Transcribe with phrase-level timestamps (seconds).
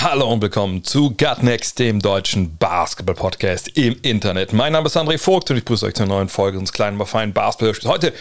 [0.00, 4.52] Hallo und willkommen zu Gut Next, dem deutschen Basketball-Podcast im Internet.
[4.52, 7.06] Mein Name ist André Vogt und ich begrüße euch zur neuen Folge unseres kleinen, aber
[7.06, 8.12] feinen basketball Heute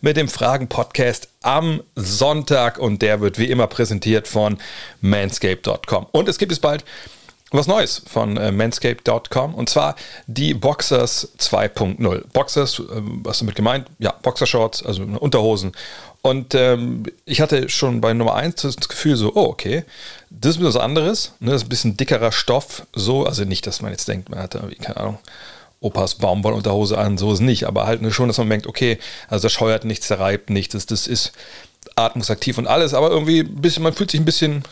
[0.00, 4.56] mit dem Fragen-Podcast am Sonntag und der wird wie immer präsentiert von
[5.02, 6.06] manscape.com.
[6.10, 6.86] Und es gibt es bald
[7.50, 9.94] was Neues von äh, manscape.com und zwar
[10.26, 12.24] die Boxers 2.0.
[12.32, 13.88] Boxers, äh, was damit gemeint?
[13.98, 15.72] Ja, Boxershorts, also Unterhosen.
[16.26, 19.84] Und ähm, ich hatte schon bei Nummer 1 das Gefühl so, oh, okay,
[20.28, 23.80] das ist was anderes, ne, das ist ein bisschen dickerer Stoff, so, also nicht, dass
[23.80, 25.18] man jetzt denkt, man hat da, keine Ahnung,
[25.78, 29.44] Opas Baumwollunterhose an, so ist es nicht, aber halt schon, dass man merkt, okay, also
[29.44, 31.30] das scheuert nichts, zerreibt nichts, das, das ist
[31.94, 34.64] atmungsaktiv und alles, aber irgendwie ein bisschen, man fühlt sich ein bisschen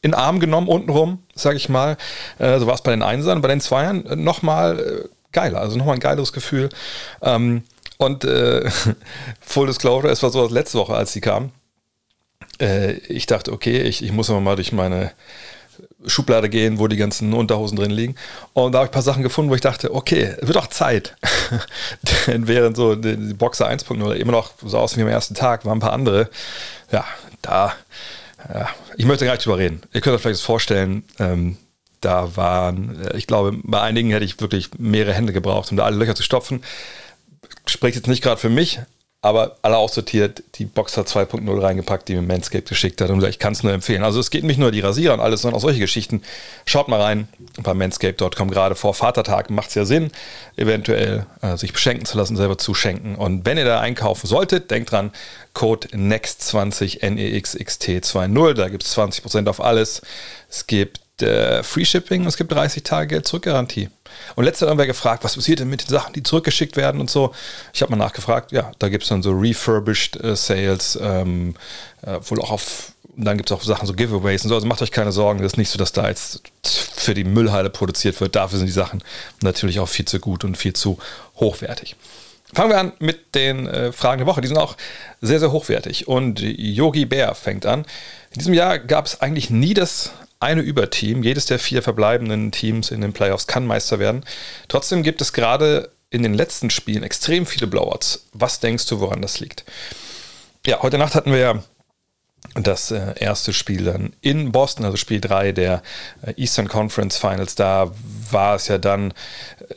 [0.00, 1.98] in Arm genommen untenrum, sage ich mal.
[2.38, 5.76] Äh, so war es bei den Einsern, bei den Zweiern äh, nochmal äh, geiler, also
[5.76, 6.70] nochmal ein geileres Gefühl.
[7.20, 7.64] Ähm,
[8.00, 8.68] und äh,
[9.40, 11.52] Full Disclosure, es war so letzte Woche, als sie kam.
[12.60, 15.12] Äh, ich dachte, okay, ich, ich muss aber mal durch meine
[16.06, 18.14] Schublade gehen, wo die ganzen Unterhosen drin liegen.
[18.54, 21.14] Und da habe ich ein paar Sachen gefunden, wo ich dachte, okay, wird auch Zeit.
[22.26, 25.76] Denn während so die Boxer 1.0 immer noch so aus wie am ersten Tag, waren
[25.76, 26.30] ein paar andere.
[26.90, 27.04] Ja,
[27.42, 27.74] da
[28.52, 29.82] ja, ich möchte gar nicht drüber reden.
[29.92, 31.58] Ihr könnt euch vielleicht vorstellen, ähm,
[32.00, 35.84] da waren, äh, ich glaube, bei einigen hätte ich wirklich mehrere Hände gebraucht, um da
[35.84, 36.62] alle Löcher zu stopfen.
[37.66, 38.80] Spricht jetzt nicht gerade für mich,
[39.22, 43.10] aber alle aussortiert, die Boxer 2.0 reingepackt, die mir Manscaped geschickt hat.
[43.10, 44.02] Und ich kann es nur empfehlen.
[44.02, 46.22] Also es geht nicht nur die Rasierer und alles, sondern auch solche Geschichten.
[46.64, 47.28] Schaut mal rein
[47.62, 48.50] bei manscaped.com.
[48.50, 50.10] Gerade vor Vatertag macht es ja Sinn,
[50.56, 53.14] eventuell äh, sich beschenken zu lassen, selber zu schenken.
[53.14, 55.12] Und wenn ihr da einkaufen solltet, denkt dran,
[55.52, 58.54] Code NEXT20 NEXXT20.
[58.54, 60.00] Da gibt es 20% auf alles.
[60.48, 63.88] Es gibt äh, Free Shipping und es gibt 30 Tage Geld zurück Garantie.
[64.34, 67.00] Und letztes Mal haben wir gefragt, was passiert denn mit den Sachen, die zurückgeschickt werden
[67.00, 67.32] und so.
[67.72, 71.54] Ich habe mal nachgefragt, ja, da gibt es dann so refurbished äh, Sales, ähm,
[72.02, 74.54] äh, wohl auch auf, und dann gibt es auch Sachen, so Giveaways und so.
[74.54, 77.70] Also macht euch keine Sorgen, das ist nicht so, dass da jetzt für die Müllhalde
[77.70, 78.36] produziert wird.
[78.36, 79.02] Dafür sind die Sachen
[79.42, 80.98] natürlich auch viel zu gut und viel zu
[81.36, 81.96] hochwertig.
[82.52, 84.40] Fangen wir an mit den äh, Fragen der Woche.
[84.40, 84.76] Die sind auch
[85.20, 86.08] sehr, sehr hochwertig.
[86.08, 87.80] Und Yogi Bär fängt an.
[88.32, 91.22] In diesem Jahr gab es eigentlich nie das eine Überteam.
[91.22, 94.24] Jedes der vier verbleibenden Teams in den Playoffs kann Meister werden.
[94.68, 98.26] Trotzdem gibt es gerade in den letzten Spielen extrem viele Blowouts.
[98.32, 99.64] Was denkst du, woran das liegt?
[100.66, 101.62] Ja, heute Nacht hatten wir ja
[102.54, 105.82] das äh, erste Spiel dann in Boston, also Spiel 3 der
[106.22, 107.54] äh, Eastern Conference Finals.
[107.54, 107.92] Da
[108.30, 109.12] war es ja dann,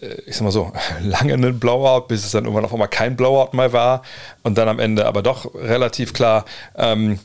[0.01, 0.71] äh, ich sag mal so,
[1.01, 4.01] lange ein Blowout, bis es dann irgendwann auf einmal kein Blowout mehr war
[4.41, 6.45] und dann am Ende aber doch relativ klar.
[6.75, 7.19] Ähm,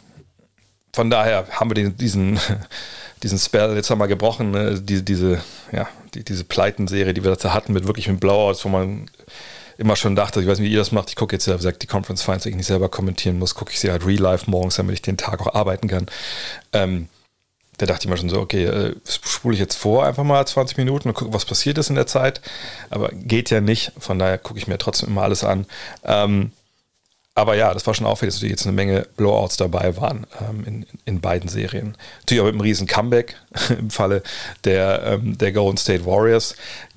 [0.92, 2.38] von daher haben wir den, diesen
[3.22, 4.80] diesen Spell jetzt haben wir gebrochen, ne?
[4.80, 5.42] die, diese,
[5.72, 9.10] ja, die, diese Pleitenserie, die wir dazu hatten, mit wirklich mit Blowouts, wo man
[9.78, 11.58] immer schon dachte, ich weiß nicht, wie ihr das macht, ich gucke jetzt ja, wie
[11.58, 14.50] gesagt, die Conference Finals, ich nicht selber kommentieren muss, gucke ich sie halt real life
[14.50, 16.06] morgens, damit ich den Tag auch arbeiten kann.
[16.72, 17.08] Ähm,
[17.78, 20.76] da dachte ich mir schon so, okay, äh, spule ich jetzt vor einfach mal 20
[20.78, 22.40] Minuten und gucke, was passiert ist in der Zeit.
[22.90, 25.64] Aber geht ja nicht, von daher gucke ich mir trotzdem immer alles an.
[26.04, 26.50] Ähm,
[27.38, 30.86] aber ja, das war schon auffällig, dass jetzt eine Menge Blowouts dabei waren ähm, in,
[31.04, 31.96] in beiden Serien.
[32.20, 33.36] Natürlich auch mit einem riesen Comeback
[33.78, 34.22] im Falle
[34.64, 36.56] der, ähm, der Golden State Warriors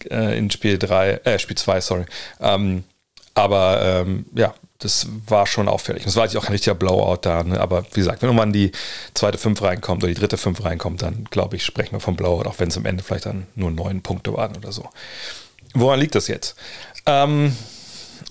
[0.09, 2.05] äh, in Spiel 3, äh, Spiel 2, sorry.
[2.39, 2.83] Ähm,
[3.35, 6.05] aber ähm, ja, das war schon auffällig.
[6.05, 7.43] Das war jetzt auch ein richtiger Blowout da.
[7.43, 7.59] Ne?
[7.59, 8.71] Aber wie gesagt, wenn irgendwann die
[9.13, 12.49] zweite 5 reinkommt oder die dritte 5 reinkommt, dann glaube ich, sprechen wir vom Blowout,
[12.49, 14.89] auch wenn es am Ende vielleicht dann nur neun Punkte waren oder so.
[15.75, 16.55] Woran liegt das jetzt?
[17.05, 17.55] Ähm,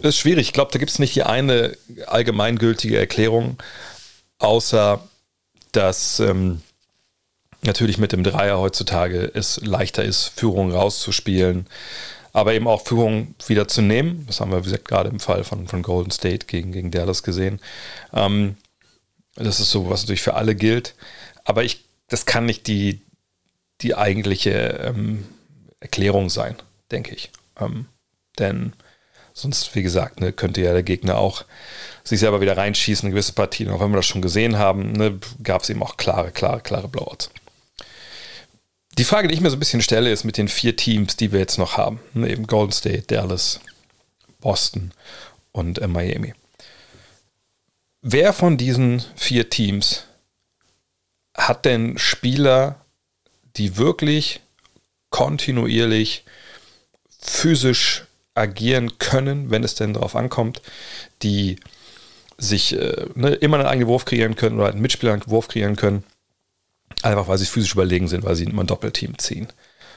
[0.03, 0.49] ist schwierig.
[0.49, 3.57] Ich glaube, da gibt es nicht die eine allgemeingültige Erklärung,
[4.39, 5.07] außer
[5.73, 6.63] dass ähm,
[7.63, 11.67] natürlich mit dem Dreier heutzutage es leichter ist, Führung rauszuspielen,
[12.33, 14.25] aber eben auch Führung wieder zu nehmen.
[14.27, 17.23] Das haben wir, wie gesagt, gerade im Fall von, von Golden State gegen, gegen Dallas
[17.23, 17.61] gesehen.
[18.13, 18.57] Ähm,
[19.37, 20.95] das ist so, was natürlich für alle gilt.
[21.45, 23.01] Aber ich, das kann nicht die,
[23.81, 25.25] die eigentliche ähm,
[25.81, 26.57] Erklärung sein,
[26.91, 27.31] denke ich.
[27.59, 27.87] Ähm,
[28.39, 28.75] denn
[29.41, 31.45] Sonst, wie gesagt, ne, könnte ja der Gegner auch
[32.05, 33.71] sich selber wieder reinschießen in gewisse Partien.
[33.71, 36.89] Auch wenn wir das schon gesehen haben, ne, gab es eben auch klare, klare, klare
[36.89, 37.31] Blowouts.
[38.99, 41.33] Die Frage, die ich mir so ein bisschen stelle, ist mit den vier Teams, die
[41.33, 42.01] wir jetzt noch haben.
[42.13, 43.61] Ne, eben Golden State, Dallas,
[44.41, 44.93] Boston
[45.53, 46.35] und äh, Miami.
[48.03, 50.05] Wer von diesen vier Teams
[51.37, 52.85] hat denn Spieler,
[53.57, 54.41] die wirklich
[55.11, 56.25] kontinuierlich
[57.21, 58.05] physisch
[58.35, 60.63] agieren können, wenn es denn darauf ankommt,
[61.23, 61.57] die
[62.39, 65.77] sich äh, ne, immer einen eigenen Wurf kreieren können oder einen Mitspieler einen Wurf kreieren
[65.77, 66.05] können.
[67.03, 69.49] Einfach weil sie physisch überlegen sind, weil sie immer ein Doppelteam ziehen.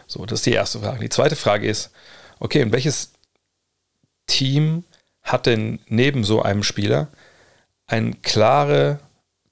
[0.07, 0.99] So, das ist die erste Frage.
[0.99, 1.91] Die zweite Frage ist,
[2.39, 3.13] okay, und welches
[4.27, 4.83] Team
[5.21, 7.07] hat denn neben so einem Spieler
[7.87, 8.99] eine klare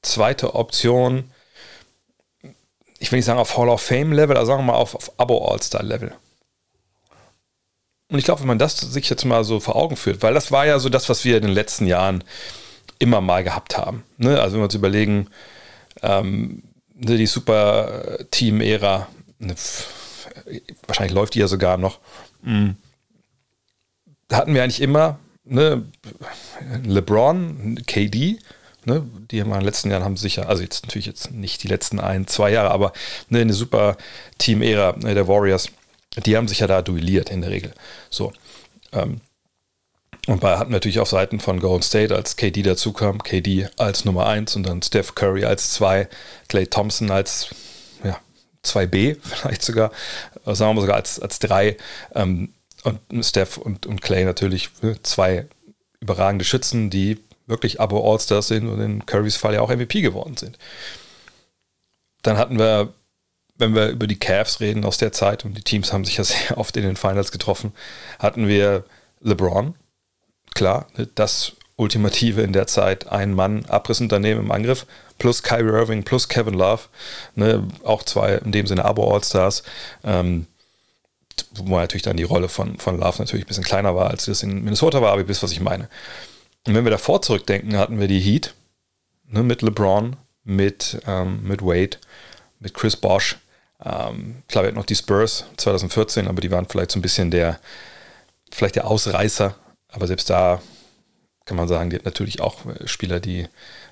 [0.02, 1.32] zweite Option,
[3.00, 5.20] ich will nicht sagen auf Hall of Fame Level, aber sagen wir mal auf, auf
[5.20, 6.14] Abo All-Star Level.
[8.12, 10.52] Und ich glaube, wenn man das sich jetzt mal so vor Augen führt, weil das
[10.52, 12.26] war ja so das, was wir in den letzten Jahren
[13.00, 14.04] immer mal gehabt haben.
[14.18, 14.40] Ne?
[14.40, 15.28] Also wenn wir uns überlegen,
[16.02, 16.62] ähm,
[16.94, 19.08] ne, die Super-Team-Ära,
[19.40, 19.56] ne,
[20.88, 22.00] wahrscheinlich läuft die ja sogar noch,
[22.42, 22.76] mhm.
[24.28, 25.86] da hatten wir eigentlich immer ne,
[26.84, 28.40] LeBron, KD,
[28.84, 32.02] ne, die in den letzten Jahren haben sicher, also jetzt natürlich jetzt nicht die letzten
[32.02, 32.92] ein, zwei Jahre, aber
[33.30, 33.96] ne, eine super
[34.38, 35.70] Team-Ära ne, der Warriors,
[36.18, 37.74] die haben sich ja da duelliert in der Regel.
[38.10, 38.34] So.
[38.92, 39.22] Ähm,
[40.28, 44.28] und bei hatten natürlich auf Seiten von Golden State, als KD dazukam, KD als Nummer
[44.28, 46.08] 1 und dann Steph Curry als 2,
[46.48, 47.50] Clay Thompson als
[48.04, 48.20] ja,
[48.64, 49.92] 2B, vielleicht sogar,
[50.46, 51.24] sagen wir mal sogar als 3.
[51.24, 51.78] Als drei,
[52.14, 52.54] ähm,
[52.84, 55.48] und Steph und, und Clay natürlich ne, zwei
[56.00, 60.38] überragende Schützen, die wirklich Abo All-Stars sind und in Currys Fall ja auch MVP geworden
[60.38, 60.58] sind.
[62.24, 62.94] Dann hatten wir,
[63.62, 66.24] wenn wir über die Cavs reden aus der Zeit, und die Teams haben sich ja
[66.24, 67.72] sehr oft in den Finals getroffen,
[68.20, 68.84] hatten wir
[69.22, 69.76] LeBron,
[70.54, 74.86] klar, ne, das Ultimative in der Zeit, ein Mann Abrissunternehmen im Angriff,
[75.18, 76.84] plus Kyrie Irving, plus Kevin Love,
[77.36, 79.64] ne, auch zwei in dem Sinne Abo All-Stars.
[80.04, 80.48] Ähm,
[81.54, 84.44] wo natürlich dann die Rolle von, von Love natürlich ein bisschen kleiner war, als das
[84.44, 85.90] in Minnesota war, aber ihr wisst, was ich meine.
[86.68, 88.54] Und wenn wir davor zurückdenken, hatten wir die Heat
[89.28, 91.98] ne, mit LeBron, mit, ähm, mit Wade,
[92.60, 93.38] mit Chris Bosch.
[93.84, 97.32] Ähm, klar, wir hatten noch die Spurs 2014, aber die waren vielleicht so ein bisschen
[97.32, 97.60] der,
[98.52, 99.56] vielleicht der Ausreißer.
[99.90, 100.62] Aber selbst da
[101.46, 103.48] kann man sagen, die hat natürlich auch Spieler, die,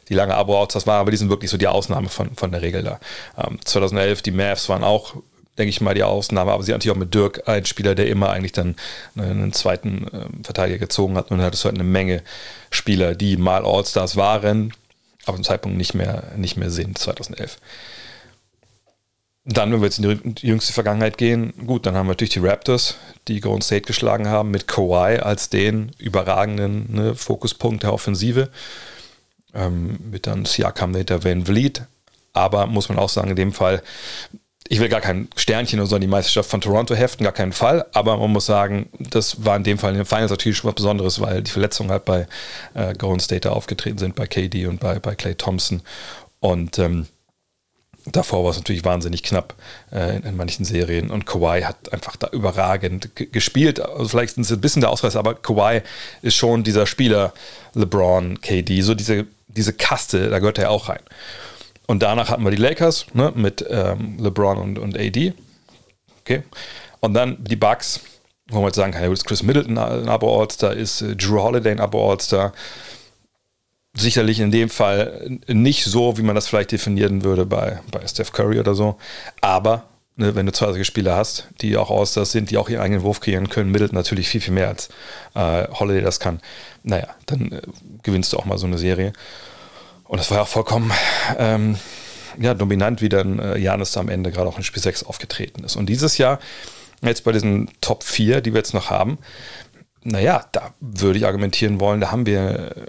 [0.08, 2.84] die lange Abo-Outs waren, aber die sind wirklich so die Ausnahme von, von der Regel
[2.84, 3.00] da.
[3.38, 5.16] Ähm, 2011, die Mavs waren auch
[5.60, 6.52] denke ich mal, die Ausnahme.
[6.52, 8.76] Aber sie hat natürlich auch mit Dirk einen Spieler, der immer eigentlich dann
[9.16, 11.30] einen zweiten äh, Verteidiger gezogen hat.
[11.30, 12.24] Und dann hat es halt eine Menge
[12.72, 14.74] Spieler, die mal All-Stars waren,
[15.26, 17.58] aber zum Zeitpunkt nicht mehr, nicht mehr sind, 2011.
[19.52, 22.40] Dann, wenn wir jetzt in die jüngste Vergangenheit gehen, gut, dann haben wir natürlich die
[22.40, 22.98] Raptors,
[23.28, 28.50] die Golden State geschlagen haben, mit Kawhi als den überragenden ne, Fokuspunkt der Offensive.
[29.56, 31.82] Ähm, mit dann Siakam hinter Van Vliet.
[32.34, 33.82] Aber muss man auch sagen, in dem Fall
[34.72, 37.54] ich will gar kein Sternchen oder so an die Meisterschaft von Toronto heften, gar keinen
[37.54, 37.88] Fall.
[37.92, 40.76] Aber man muss sagen, das war in dem Fall in den Finals natürlich schon was
[40.76, 42.28] Besonderes, weil die Verletzungen halt bei
[42.76, 45.82] äh, Golden State aufgetreten sind, bei KD und bei, bei Clay Thompson.
[46.40, 47.08] Und ähm,
[48.12, 49.56] davor war es natürlich wahnsinnig knapp
[49.92, 51.10] äh, in, in, manchen Serien.
[51.10, 53.80] Und Kawhi hat einfach da überragend gespielt.
[53.80, 55.82] Also vielleicht ist es ein bisschen der Ausreißer, aber Kawhi
[56.22, 57.34] ist schon dieser Spieler,
[57.74, 61.02] LeBron, KD, so diese, diese Kaste, da gehört er auch rein.
[61.88, 65.34] Und danach hatten wir die Lakers ne, mit ähm, LeBron und, und AD.
[66.22, 66.44] Okay.
[67.00, 68.02] Und dann die Bucks,
[68.50, 71.72] wo man jetzt sagen kann, ja, ist Chris Middleton ein Abo-All-Star, ist äh, Drew Holiday
[71.72, 72.54] ein Abo-All-Star.
[74.00, 78.32] Sicherlich in dem Fall nicht so, wie man das vielleicht definieren würde bei, bei Steph
[78.32, 78.98] Curry oder so.
[79.42, 79.84] Aber
[80.16, 83.04] ne, wenn du zwei solche Spieler hast, die auch All-Stars sind, die auch ihren eigenen
[83.04, 84.90] Wurf kreieren können, Middleton natürlich viel, viel mehr als
[85.36, 86.40] äh, Holiday das kann.
[86.84, 87.62] Naja, dann äh,
[88.04, 89.12] gewinnst du auch mal so eine Serie.
[90.06, 90.92] Und das war ja auch vollkommen
[91.38, 91.78] ähm,
[92.40, 95.76] ja, dominant, wie dann äh, am Ende gerade auch in Spiel 6 aufgetreten ist.
[95.76, 96.40] Und dieses Jahr,
[97.02, 99.18] jetzt bei diesen Top 4, die wir jetzt noch haben,
[100.04, 102.88] naja, da würde ich argumentieren wollen, da haben wir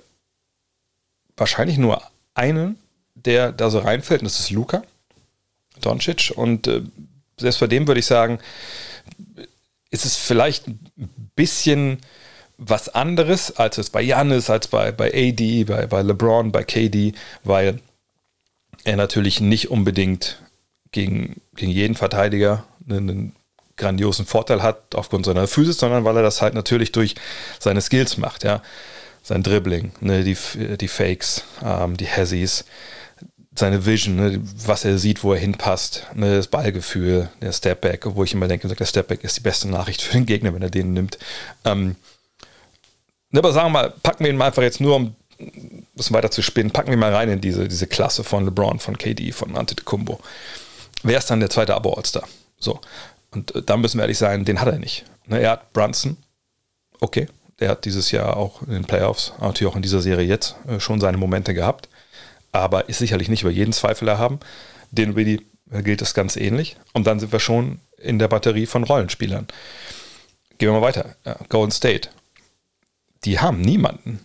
[1.41, 2.03] wahrscheinlich nur
[2.35, 2.79] einen,
[3.15, 4.83] der da so reinfällt, und das ist Luca
[5.81, 6.33] Doncic.
[6.37, 6.83] Und äh,
[7.39, 8.39] selbst bei dem würde ich sagen,
[9.91, 10.79] ist es vielleicht ein
[11.35, 11.99] bisschen
[12.59, 17.15] was anderes, als es bei Janis, als bei, bei AD, bei, bei LeBron, bei KD,
[17.43, 17.81] weil
[18.85, 20.43] er natürlich nicht unbedingt
[20.93, 23.35] gegen, gegen jeden Verteidiger einen
[23.77, 27.15] grandiosen Vorteil hat aufgrund seiner Physis, sondern weil er das halt natürlich durch
[27.59, 28.63] seine Skills macht, ja.
[29.23, 30.37] Sein Dribbling, ne, die,
[30.77, 32.65] die Fakes, ähm, die Hazzies,
[33.55, 38.25] seine Vision, ne, was er sieht, wo er hinpasst, ne, das Ballgefühl, der Stepback, wo
[38.25, 40.93] ich immer denke, der Stepback ist die beste Nachricht für den Gegner, wenn er den
[40.93, 41.19] nimmt.
[41.65, 41.97] Ähm,
[43.31, 45.15] Ne, aber sagen wir mal, packen wir ihn mal einfach jetzt nur, um
[45.95, 48.99] das weiter zu spinnen, packen wir mal rein in diese, diese Klasse von LeBron, von
[48.99, 50.21] KD, von Antetokounmpo.
[51.03, 52.29] Wer ist dann der zweite Abo-All-Star?
[52.59, 52.81] So.
[53.31, 55.05] Und äh, dann müssen wir ehrlich sein, den hat er nicht.
[55.27, 56.17] Ne, er hat Brunson.
[57.01, 57.29] Okay.
[57.61, 60.81] Der hat dieses Jahr auch in den Playoffs, natürlich auch in dieser Serie jetzt, äh,
[60.81, 61.89] schon seine Momente gehabt.
[62.53, 64.41] Aber ist sicherlich nicht über jeden Zweifel erhaben.
[64.91, 66.77] Den Willi gilt das ganz ähnlich.
[66.93, 69.47] Und dann sind wir schon in der Batterie von Rollenspielern.
[70.59, 71.15] Gehen wir mal weiter.
[71.49, 72.09] Golden State.
[73.25, 74.21] Die haben niemanden,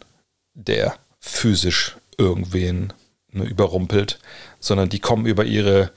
[0.54, 2.94] der physisch irgendwen
[3.32, 4.20] ne, überrumpelt,
[4.60, 5.92] sondern die kommen über ihre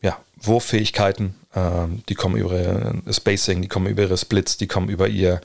[0.00, 4.88] ja, Wurffähigkeiten, ähm, die kommen über ihr Spacing, die kommen über ihre Splits, die kommen
[4.88, 5.40] über ihr,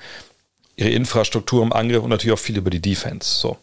[0.76, 3.40] ihre Infrastruktur im Angriff und natürlich auch viel über die Defense.
[3.40, 3.58] So.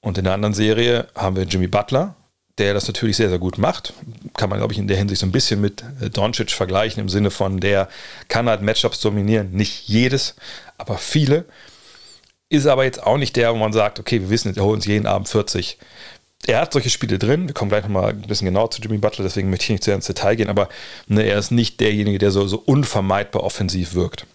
[0.00, 2.14] Und in der anderen Serie haben wir Jimmy Butler,
[2.58, 3.94] der das natürlich sehr, sehr gut macht.
[4.36, 7.08] Kann man, glaube ich, in der Hinsicht so ein bisschen mit äh, Doncic vergleichen, im
[7.08, 7.88] Sinne von, der
[8.28, 9.52] kann halt Matchups dominieren.
[9.52, 10.36] Nicht jedes,
[10.78, 11.46] aber viele.
[12.50, 14.86] Ist aber jetzt auch nicht der, wo man sagt, okay, wir wissen, wir holen uns
[14.86, 15.78] jeden Abend 40.
[16.46, 17.48] Er hat solche Spiele drin.
[17.48, 19.94] Wir kommen gleich nochmal ein bisschen genauer zu Jimmy Butler, deswegen möchte ich nicht sehr
[19.94, 20.68] ins Detail gehen, aber
[21.08, 24.26] ne, er ist nicht derjenige, der so, so unvermeidbar offensiv wirkt.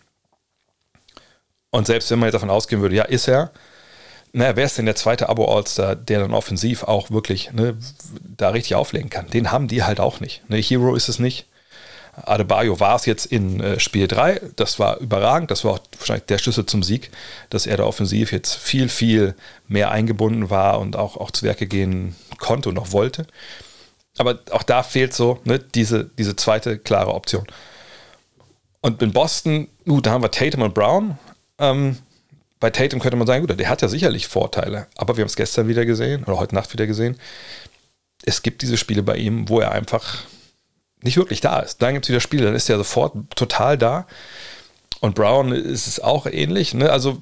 [1.72, 3.52] Und selbst wenn man jetzt davon ausgehen würde, ja, ist er,
[4.32, 7.78] naja, wer ist denn der zweite Abo-All-Star, der dann offensiv auch wirklich ne,
[8.38, 9.28] da richtig auflegen kann?
[9.30, 10.48] Den haben die halt auch nicht.
[10.50, 11.46] Ne, Hero ist es nicht.
[12.26, 14.42] Adebayo war es jetzt in äh, Spiel 3.
[14.56, 15.52] Das war überragend.
[15.52, 17.12] Das war auch wahrscheinlich der Schlüssel zum Sieg,
[17.50, 19.36] dass er da offensiv jetzt viel, viel
[19.68, 23.26] mehr eingebunden war und auch, auch zu Werke gehen konnte und auch wollte.
[24.18, 27.48] Aber auch da fehlt so ne, diese, diese zweite klare Option.
[28.82, 31.18] Und in Boston, uh, da haben wir Tatum und Brown.
[31.60, 31.98] Ähm,
[32.60, 35.36] bei Tatum könnte man sagen, gut, der hat ja sicherlich Vorteile, aber wir haben es
[35.36, 37.18] gestern wieder gesehen oder heute Nacht wieder gesehen.
[38.24, 40.24] Es gibt diese Spiele bei ihm, wo er einfach
[41.02, 41.82] nicht wirklich da ist.
[41.82, 44.08] Dann gibt es wieder Spiele, dann ist er sofort total da.
[45.00, 46.74] Und Brown ist es auch ähnlich.
[46.74, 46.92] Ne?
[46.92, 47.22] Also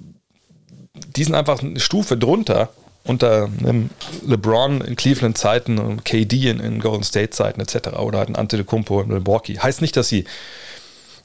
[1.16, 2.70] die sind einfach eine Stufe drunter
[3.04, 3.90] unter einem
[4.26, 7.90] LeBron in Cleveland-Zeiten und KD in, in, Golden State-Zeiten etc.
[8.00, 9.60] oder halt ein Antetokounmpo in Milwaukee.
[9.60, 10.26] Heißt nicht, dass sie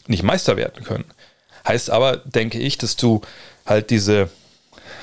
[0.07, 1.05] nicht Meister werden können.
[1.67, 3.21] Heißt aber, denke ich, dass du
[3.67, 4.31] halt diese,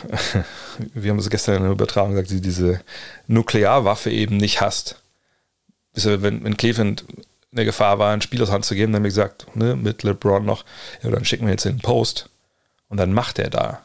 [0.93, 2.81] wir haben es gestern in der Übertragung gesagt, diese
[3.27, 5.01] Nuklearwaffe eben nicht hast.
[5.93, 7.03] Wenn, wenn Cleveland
[7.51, 10.03] eine Gefahr war, ein Spiel aus Hand zu geben, dann haben wir gesagt, ne, mit
[10.03, 10.65] LeBron noch,
[11.01, 12.29] ja, dann schicken wir jetzt den Post.
[12.89, 13.81] Und dann macht er da.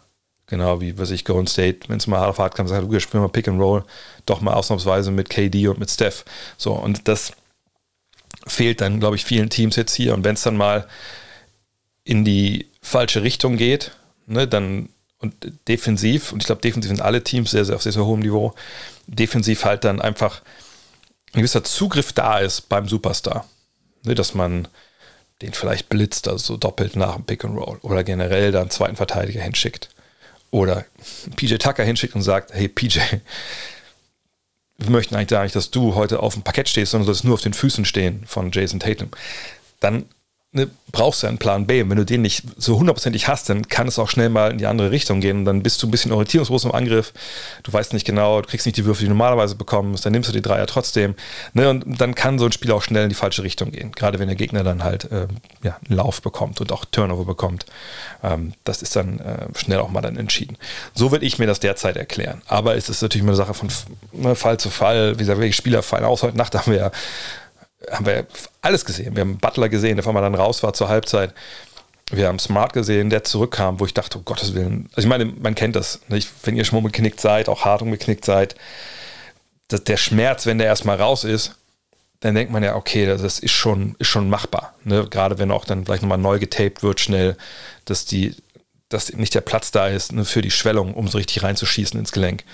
[0.47, 3.01] Genau wie, was ich, Golden State, wenn es mal hart auf hart kam, sagt, wir
[3.01, 3.85] spielen mal Pick and Roll,
[4.27, 6.25] doch mal ausnahmsweise mit KD und mit Steph.
[6.59, 7.33] So, und das
[8.47, 10.13] fehlt dann, glaube ich, vielen Teams jetzt hier.
[10.13, 10.87] Und wenn es dann mal
[12.05, 13.93] in die falsche Richtung geht,
[14.27, 15.35] ne, dann und
[15.69, 18.55] defensiv, und ich glaube, defensiv sind alle Teams sehr, sehr auf sehr, sehr hohem Niveau,
[19.07, 20.43] defensiv halt dann einfach
[21.33, 23.47] ein gewisser Zugriff da ist beim Superstar.
[24.05, 24.69] Ne, dass man
[25.41, 28.71] den vielleicht blitzt, also so doppelt nach dem Pick and Roll oder generell da einen
[28.71, 29.89] zweiten Verteidiger hinschickt.
[30.51, 30.85] Oder
[31.37, 33.01] PJ Tucker hinschickt und sagt, hey PJ,
[34.79, 37.25] wir möchten eigentlich gar nicht, dass du heute auf dem Parkett stehst, sondern du sollst
[37.25, 39.09] nur auf den Füßen stehen von Jason Tatum.
[39.81, 40.07] Dann
[40.55, 41.83] ne, brauchst du einen Plan B.
[41.83, 44.59] Und wenn du den nicht so hundertprozentig hast, dann kann es auch schnell mal in
[44.59, 45.39] die andere Richtung gehen.
[45.39, 47.13] Und dann bist du ein bisschen orientierungslos im Angriff.
[47.65, 50.07] Du weißt nicht genau, du kriegst nicht die Würfe, die du normalerweise bekommst.
[50.07, 51.17] Dann nimmst du die Dreier trotzdem.
[51.53, 53.93] Ne, und dann kann so ein Spiel auch schnell in die falsche Richtung gehen.
[53.93, 55.27] Gerade wenn der Gegner dann halt äh,
[55.63, 57.67] ja, einen Lauf bekommt und auch Turnover bekommt.
[58.23, 60.57] Ähm, das ist dann äh, schnell auch mal dann entschieden.
[60.95, 62.41] So will ich mir das derzeit erklären.
[62.47, 63.69] Aber es ist natürlich immer eine Sache von
[64.13, 65.15] ne, Fall zu Fall.
[65.15, 66.23] Wie gesagt, welche Spieler fallen aus?
[66.23, 66.91] Heute Nacht haben wir ja
[67.91, 68.27] haben wir
[68.63, 69.17] alles gesehen.
[69.17, 71.35] Wir haben Butler gesehen, der vor dann raus war zur Halbzeit.
[72.11, 74.89] Wir haben Smart gesehen, der zurückkam, wo ich dachte, um Gottes Willen.
[74.91, 76.01] Also ich meine, man kennt das.
[76.09, 76.29] Nicht?
[76.43, 78.55] Wenn ihr schon mal geknickt seid, auch hart umgeknickt seid,
[79.69, 81.57] dass der Schmerz, wenn der erstmal raus ist,
[82.21, 84.75] dann denkt man ja, okay, das ist schon, ist schon machbar.
[84.85, 85.07] Ne?
[85.09, 87.37] Gerade wenn auch dann vielleicht nochmal neu getaped wird, schnell,
[87.85, 88.35] dass die,
[88.89, 92.13] dass nicht der Platz da ist ne, für die Schwellung, um so richtig reinzuschießen ins
[92.13, 92.45] Gelenk.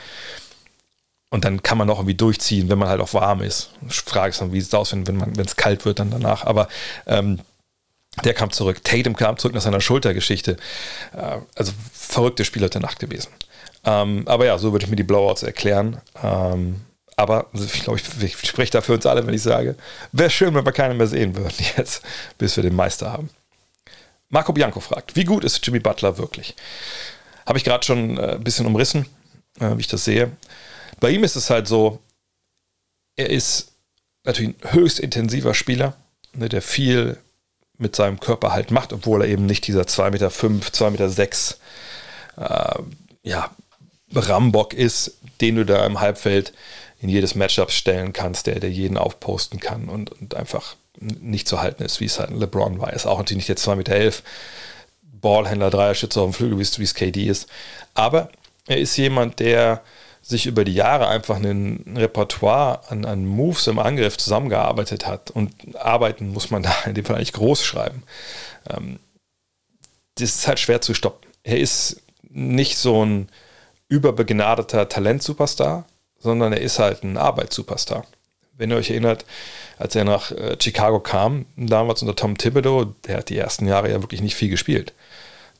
[1.30, 3.70] Und dann kann man noch irgendwie durchziehen, wenn man halt auch warm ist.
[3.88, 6.44] Frage es dann, wie sieht es aus, wenn, wenn es kalt wird dann danach.
[6.44, 6.68] Aber
[7.06, 7.40] ähm,
[8.24, 8.82] der kam zurück.
[8.82, 10.56] Tatum kam zurück nach seiner Schultergeschichte.
[11.16, 13.30] Äh, also verrückte Spieler der Nacht gewesen.
[13.84, 16.00] Ähm, aber ja, so würde ich mir die Blowouts erklären.
[16.22, 16.80] Ähm,
[17.16, 19.76] aber ich glaube, ich, ich spreche da für uns alle, wenn ich sage,
[20.12, 22.02] wäre schön, wenn wir keinen mehr sehen würden jetzt,
[22.38, 23.30] bis wir den Meister haben.
[24.30, 26.54] Marco Bianco fragt, wie gut ist Jimmy Butler wirklich?
[27.46, 29.06] Habe ich gerade schon äh, ein bisschen umrissen,
[29.60, 30.30] äh, wie ich das sehe.
[31.00, 31.98] Bei ihm ist es halt so,
[33.16, 33.72] er ist
[34.24, 35.96] natürlich ein höchst intensiver Spieler,
[36.34, 37.18] ne, der viel
[37.78, 41.56] mit seinem Körper halt macht, obwohl er eben nicht dieser 2,5 Meter, 2,6
[42.36, 42.82] Meter äh,
[43.22, 43.50] ja,
[44.14, 46.52] Rambock ist, den du da im Halbfeld
[47.00, 51.62] in jedes Matchup stellen kannst, der, der jeden aufposten kann und, und einfach nicht zu
[51.62, 52.90] halten ist, wie es halt LeBron war.
[52.90, 54.22] Er ist auch natürlich nicht der 2,11 Meter
[55.02, 57.48] Ballhändler, Dreierschütze auf dem Flügel, wie es KD ist.
[57.94, 58.30] Aber
[58.66, 59.82] er ist jemand, der
[60.30, 65.30] sich über die Jahre einfach ein Repertoire an, an Moves im Angriff zusammengearbeitet hat.
[65.30, 68.02] Und arbeiten muss man da in dem Fall eigentlich groß schreiben.
[68.70, 68.98] Ähm,
[70.14, 71.28] das ist halt schwer zu stoppen.
[71.42, 73.28] Er ist nicht so ein
[73.88, 75.84] überbegnadeter Talent-Superstar,
[76.18, 78.04] sondern er ist halt ein Arbeitssuperstar.
[78.56, 79.24] wenn ihr euch erinnert,
[79.78, 83.90] als er nach äh, Chicago kam, damals unter Tom Thibodeau, der hat die ersten Jahre
[83.90, 84.92] ja wirklich nicht viel gespielt.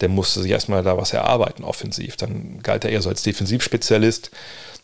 [0.00, 2.16] Der musste sich erstmal da was erarbeiten, offensiv.
[2.16, 4.30] Dann galt er eher so als Defensivspezialist.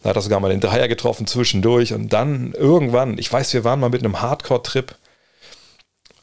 [0.03, 1.93] Da hat er sogar mal den Dreier getroffen zwischendurch.
[1.93, 4.95] Und dann irgendwann, ich weiß, wir waren mal mit einem Hardcore-Trip.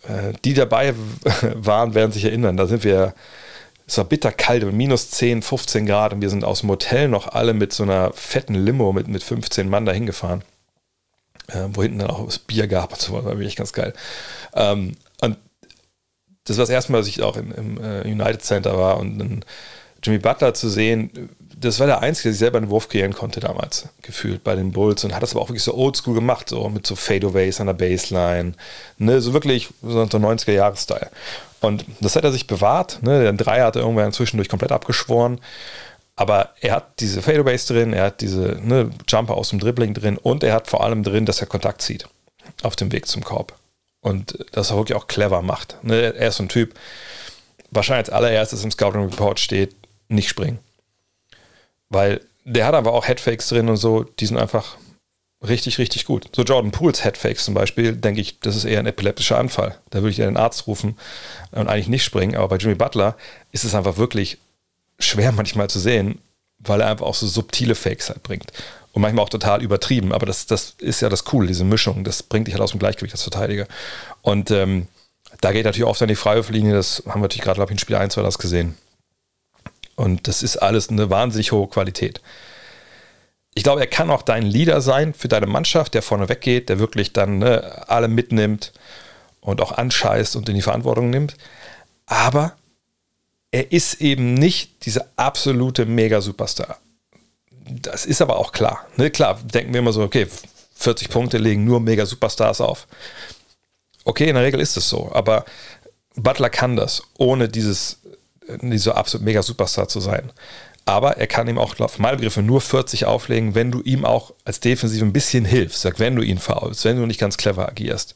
[0.08, 0.94] Äh, die dabei
[1.56, 2.58] waren, werden sich erinnern.
[2.58, 3.14] Da sind wir
[3.86, 7.54] es war bitterkalt, minus 10, 15 Grad und wir sind aus dem Hotel noch alle
[7.54, 10.44] mit so einer fetten Limo mit, mit 15 Mann dahin gefahren.
[11.48, 13.94] Äh, wo hinten dann auch das Bier gab und so, war wirklich ganz geil.
[14.54, 14.96] Ähm,
[16.46, 19.18] das war das erste Mal, dass ich auch im, im äh, United Center war und
[19.20, 19.46] dann
[20.04, 23.40] Jimmy Butler zu sehen, das war der Einzige, der sich selber einen Wurf kreieren konnte
[23.40, 26.68] damals, gefühlt bei den Bulls und hat das aber auch wirklich so oldschool gemacht, so
[26.68, 28.54] mit so Fadeaways an der Baseline,
[28.98, 31.10] ne, so wirklich so 90er-Jahres-Style.
[31.62, 33.00] Und das hat er sich bewahrt.
[33.04, 33.22] Ne?
[33.22, 35.40] Der Dreier hat er irgendwann zwischendurch komplett abgeschworen.
[36.16, 40.18] Aber er hat diese Fadeaways drin, er hat diese ne, Jumper aus dem Dribbling drin
[40.18, 42.08] und er hat vor allem drin, dass er Kontakt zieht
[42.62, 43.54] auf dem Weg zum Korb.
[44.04, 45.78] Und das er wirklich auch clever macht.
[45.82, 46.14] Ne?
[46.14, 46.76] Er ist so ein Typ,
[47.72, 49.76] wahrscheinlich als allererstes im Scouting Report steht,
[50.10, 50.60] nicht springen.
[51.90, 54.76] Weil der hat aber auch Headfakes drin und so, die sind einfach
[55.42, 56.28] richtig, richtig gut.
[56.36, 59.78] So Jordan Pools Headfakes zum Beispiel, denke ich, das ist eher ein epileptischer Anfall.
[59.90, 60.98] Da würde ich ja den Arzt rufen
[61.52, 62.36] und eigentlich nicht springen.
[62.36, 63.16] Aber bei Jimmy Butler
[63.54, 64.38] ist es einfach wirklich
[65.00, 66.20] schwer manchmal zu sehen,
[66.60, 68.52] weil er einfach auch so subtile Fakes halt bringt.
[68.94, 70.14] Und manchmal auch total übertrieben.
[70.14, 72.04] Aber das, das ist ja das Coole, diese Mischung.
[72.04, 73.68] Das bringt dich halt aus dem Gleichgewicht als Verteidiger.
[74.22, 74.88] Und ähm,
[75.42, 76.74] da geht natürlich oft an die Freiwurflinie.
[76.74, 78.78] Das haben wir natürlich gerade, glaube ich, in Spiel 1 war das gesehen.
[79.96, 82.22] Und das ist alles eine wahnsinnig hohe Qualität
[83.56, 86.80] ich glaube, er kann auch dein Leader sein für deine Mannschaft, der vorne weggeht, der
[86.80, 88.74] wirklich dann ne, alle mitnimmt
[89.42, 91.36] und auch anscheißt und in die Verantwortung nimmt.
[92.06, 92.56] Aber
[93.52, 96.80] er ist eben nicht dieser absolute Mega-Superstar.
[97.70, 98.86] Das ist aber auch klar.
[98.98, 99.10] Ne?
[99.10, 100.28] Klar, denken wir immer so, okay,
[100.76, 102.88] 40 Punkte legen nur Mega-Superstars auf.
[104.04, 105.46] Okay, in der Regel ist es so, aber
[106.16, 108.00] Butler kann das, ohne dieses,
[108.62, 110.32] dieser absolut Mega-Superstar zu sein.
[110.86, 114.34] Aber er kann ihm auch auf meine Begriffe nur 40 auflegen, wenn du ihm auch
[114.44, 115.82] als Defensive ein bisschen hilfst.
[115.82, 118.16] Sag, wenn du ihn faulst, wenn du nicht ganz clever agierst.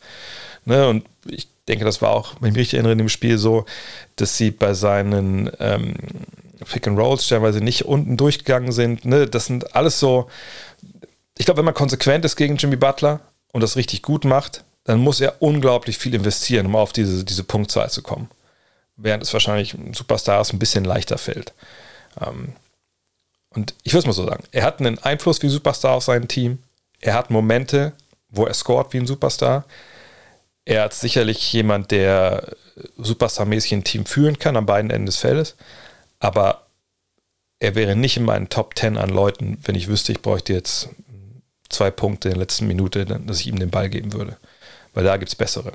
[0.66, 0.86] Ne?
[0.90, 3.66] Und ich denke, das war auch, wenn ich mich richtig erinnere, in dem Spiel so,
[4.18, 5.94] dass sie bei seinen ähm,
[6.66, 9.06] Pick and Rolls stellenweise nicht unten durchgegangen sind.
[9.06, 9.28] Ne?
[9.28, 10.30] Das sind alles so.
[11.38, 13.20] Ich glaube, wenn man konsequent ist gegen Jimmy Butler
[13.52, 17.44] und das richtig gut macht, dann muss er unglaublich viel investieren, um auf diese, diese
[17.44, 18.30] Punktzahl zu kommen.
[18.96, 21.54] Während es wahrscheinlich Superstars ein bisschen leichter fällt.
[22.20, 22.54] Ähm,
[23.50, 26.28] und ich würde es mal so sagen, er hat einen Einfluss wie Superstar auf sein
[26.28, 26.60] Team.
[27.00, 27.94] Er hat Momente,
[28.30, 29.66] wo er scoret wie ein Superstar.
[30.66, 32.56] Er hat sicherlich jemand, der
[32.98, 35.56] Superstar-mäßig ein Team führen kann an beiden Enden des Feldes.
[36.20, 36.68] Aber
[37.60, 40.90] er wäre nicht in meinen Top 10 an Leuten, wenn ich wüsste, ich bräuchte jetzt
[41.70, 44.38] zwei Punkte in der letzten Minute, dass ich ihm den Ball geben würde.
[44.94, 45.74] Weil da gibt es bessere.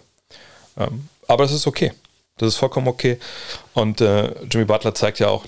[0.76, 1.92] Ähm, aber das ist okay.
[2.38, 3.18] Das ist vollkommen okay.
[3.74, 5.44] Und äh, Jimmy Butler zeigt ja auch,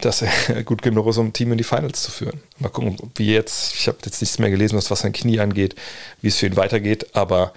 [0.00, 2.42] dass er gut genug ist, um ein Team in die Finals zu führen.
[2.58, 5.76] Mal gucken, wie jetzt, ich habe jetzt nichts mehr gelesen, was sein Knie angeht,
[6.20, 7.52] wie es für ihn weitergeht, aber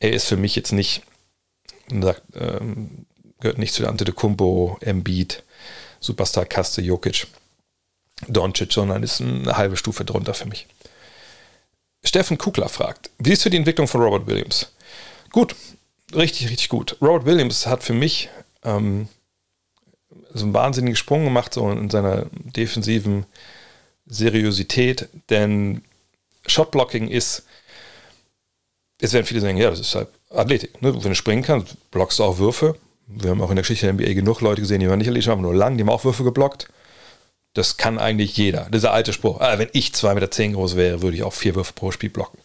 [0.00, 1.02] er ist für mich jetzt nicht,
[2.00, 3.06] sagt, ähm,
[3.40, 5.42] gehört nicht zu der Antetokounmpo, Embiid,
[6.00, 7.26] Superstar-Kaste, Jokic,
[8.26, 10.66] Doncic, sondern ist eine halbe Stufe drunter für mich.
[12.04, 14.72] Steffen Kugler fragt, wie ist für die Entwicklung von Robert Williams?
[15.30, 15.54] Gut,
[16.14, 16.96] richtig, richtig gut.
[17.00, 18.28] Robert Williams hat für mich
[18.64, 19.08] ähm,
[20.32, 23.26] so einen wahnsinnigen Sprung gemacht, so in seiner defensiven
[24.06, 25.82] Seriosität, denn
[26.46, 27.44] Shotblocking ist,
[29.00, 30.80] es werden viele sagen, ja, das ist halt Athletik.
[30.82, 30.94] Ne?
[30.94, 32.76] Wenn du springen kannst, blockst du auch Würfe.
[33.08, 35.30] Wir haben auch in der Geschichte der NBA genug Leute gesehen, die waren nicht Athletik,
[35.30, 36.68] haben nur lang, die haben auch Würfe geblockt.
[37.54, 38.68] Das kann eigentlich jeder.
[38.70, 41.72] Dieser alte Spruch, ah, wenn ich 2,10 Meter groß wäre, würde ich auch vier Würfe
[41.72, 42.38] pro Spiel blocken.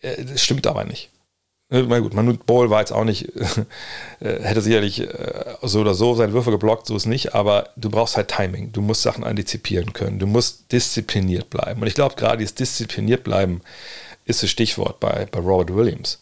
[0.00, 1.10] Äh, das stimmt aber nicht.
[1.72, 3.28] Na gut, Manute Ball war jetzt auch nicht,
[4.20, 7.90] äh, hätte sicherlich äh, so oder so seine Würfe geblockt, so ist nicht, aber du
[7.90, 8.72] brauchst halt Timing.
[8.72, 10.18] Du musst Sachen antizipieren können.
[10.18, 11.80] Du musst diszipliniert bleiben.
[11.80, 13.60] Und ich glaube, gerade dieses diszipliniert bleiben
[14.24, 16.20] ist das Stichwort bei, bei Robert Williams.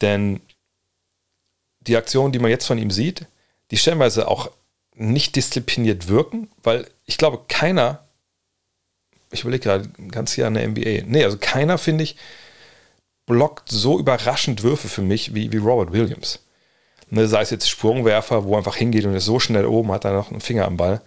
[0.00, 0.40] Denn
[1.86, 3.26] die Aktionen, die man jetzt von ihm sieht,
[3.70, 4.50] die stellenweise auch
[4.94, 8.04] nicht diszipliniert wirken, weil ich glaube, keiner,
[9.30, 12.16] ich überlege gerade ganz hier an der NBA, nee, also keiner, finde ich,
[13.26, 16.40] blockt so überraschend Würfe für mich wie, wie Robert Williams.
[17.08, 20.04] Ne, sei es jetzt Sprungwerfer, wo er einfach hingeht und ist so schnell oben, hat
[20.04, 21.02] er noch einen Finger am Ball,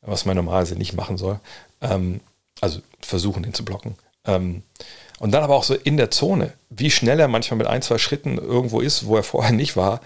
[0.00, 1.40] was man normalerweise nicht machen soll.
[1.80, 2.20] Ähm,
[2.60, 3.96] also versuchen, den zu blocken.
[4.24, 4.62] Ähm,
[5.20, 7.98] und dann aber auch so in der Zone, wie schnell er manchmal mit ein, zwei
[7.98, 10.00] Schritten irgendwo ist, wo er vorher nicht war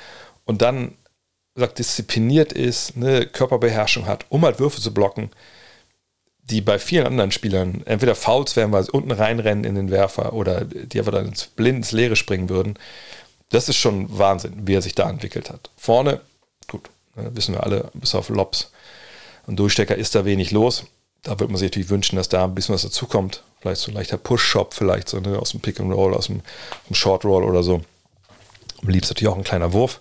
[0.44, 0.92] und dann
[1.54, 5.30] sagt, diszipliniert ist, eine Körperbeherrschung hat, um halt Würfe zu blocken.
[6.50, 10.34] die bei vielen anderen Spielern entweder Fouls wären, weil sie unten reinrennen in den Werfer
[10.34, 12.78] oder die einfach dann ins blind ins Leere springen würden.
[13.50, 15.70] Das ist schon Wahnsinn, wie er sich da entwickelt hat.
[15.76, 16.20] Vorne,
[16.68, 18.70] gut, ne, wissen wir alle, bis auf Lobs
[19.46, 20.84] und Durchstecker ist da wenig los.
[21.24, 23.42] Da würde man sich natürlich wünschen, dass da ein bisschen was dazukommt.
[23.60, 26.42] Vielleicht so ein leichter Push-Shop, vielleicht so ne, aus dem Pick and Roll, aus dem,
[26.88, 27.82] dem Short Roll oder so.
[28.82, 30.00] Am liebsten natürlich auch ein kleiner Wurf.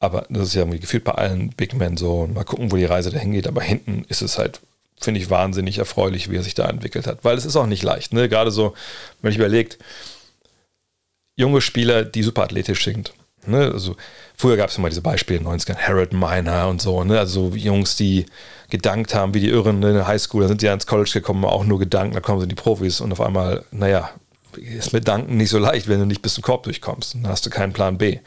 [0.00, 2.26] Aber das ist ja irgendwie gefühlt bei allen Big Men so.
[2.26, 3.46] Mal gucken, wo die Reise dahin geht.
[3.46, 4.60] Aber hinten ist es halt,
[5.00, 7.24] finde ich, wahnsinnig erfreulich, wie er sich da entwickelt hat.
[7.24, 8.12] Weil es ist auch nicht leicht.
[8.12, 8.28] Ne?
[8.28, 8.74] Gerade so,
[9.22, 9.78] wenn ich überlegt,
[11.36, 13.12] junge Spieler, die super athletisch sind.
[13.46, 13.70] Ne?
[13.72, 13.96] Also
[14.36, 17.18] früher gab es immer diese Beispiele in den 90ern, Harold Miner und so, ne?
[17.18, 18.26] Also Jungs, die
[18.70, 21.44] gedankt haben, wie die Irren in der Highschool, da sind die ja ins College gekommen,
[21.44, 24.10] auch nur gedankt, da kommen sie in die Profis und auf einmal, naja,
[24.56, 27.14] ist mit Danken nicht so leicht, wenn du nicht bis zum Korb durchkommst.
[27.14, 28.18] Dann hast du keinen Plan B.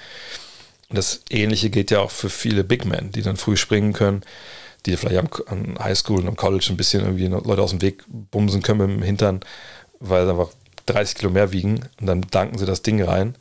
[0.90, 4.22] Und das Ähnliche geht ja auch für viele Big Men, die dann früh springen können,
[4.86, 8.04] die vielleicht am, an Highschool und am College ein bisschen irgendwie Leute aus dem Weg
[8.08, 9.42] bumsen können mit dem Hintern,
[10.00, 10.50] weil sie einfach
[10.88, 13.36] 30 Kilo mehr wiegen und dann danken sie das Ding rein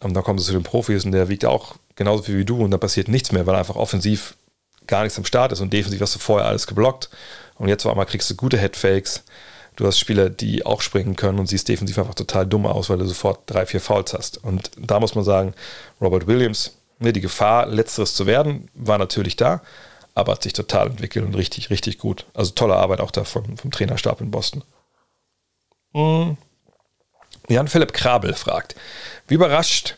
[0.00, 2.62] und dann kommen sie zu den Profis und der wiegt auch genauso viel wie du
[2.62, 4.36] und da passiert nichts mehr, weil einfach offensiv
[4.88, 7.08] gar nichts am Start ist und defensiv hast du vorher alles geblockt
[7.58, 9.22] und jetzt auf einmal kriegst du gute Headfakes.
[9.76, 12.98] Du hast Spieler, die auch springen können und siehst defensiv einfach total dumm aus, weil
[12.98, 14.42] du sofort drei, vier Fouls hast.
[14.42, 15.54] Und da muss man sagen,
[16.00, 19.62] Robert Williams, ne, die Gefahr, letzteres zu werden, war natürlich da,
[20.16, 22.26] aber hat sich total entwickelt und richtig, richtig gut.
[22.34, 24.64] Also tolle Arbeit auch da vom, vom Trainerstab in Boston.
[25.92, 26.36] Mhm.
[27.48, 28.74] Jan-Philipp Krabel fragt,
[29.28, 29.96] wie überrascht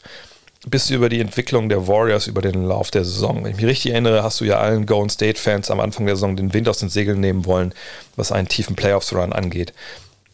[0.67, 3.43] bist du über die Entwicklung der Warriors über den Lauf der Saison?
[3.43, 6.37] Wenn ich mich richtig erinnere, hast du ja allen Golden State-Fans am Anfang der Saison
[6.37, 7.75] den Wind aus den Segeln nehmen wollen,
[8.17, 9.73] was einen tiefen Playoffs-Run angeht.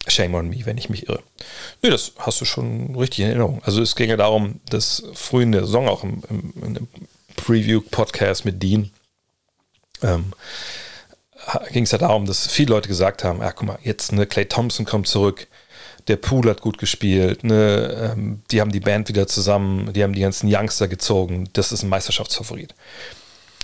[0.09, 1.23] Shame on me, wenn ich mich irre.
[1.83, 3.61] Nee, das hast du schon richtig in Erinnerung.
[3.65, 6.89] Also es ging ja darum, dass früh in der Saison, auch im, im, im
[7.37, 8.91] Preview-Podcast mit Dean,
[10.03, 10.33] ähm,
[11.73, 14.47] ging es ja darum, dass viele Leute gesagt haben, ja, guck mal, jetzt ne, Clay
[14.47, 15.47] Thompson kommt zurück,
[16.09, 20.13] der Pool hat gut gespielt, ne, ähm, die haben die Band wieder zusammen, die haben
[20.13, 22.75] die ganzen Youngster gezogen, das ist ein Meisterschaftsfavorit.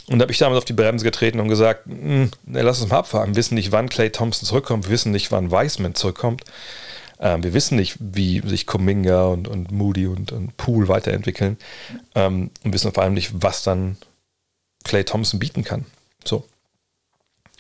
[0.09, 2.99] Und da habe ich damals auf die Bremse getreten und gesagt, ne, lass uns mal
[2.99, 3.31] abfahren.
[3.31, 6.43] Wir wissen nicht, wann Clay Thompson zurückkommt, wir wissen nicht, wann Wiseman zurückkommt.
[7.21, 11.57] Ähm, wir wissen nicht, wie sich Kuminga und, und Moody und, und Poole weiterentwickeln.
[12.17, 13.97] Ähm, und wissen vor allem nicht, was dann
[14.83, 15.87] Clay Thompson bieten kann.
[16.25, 16.45] So.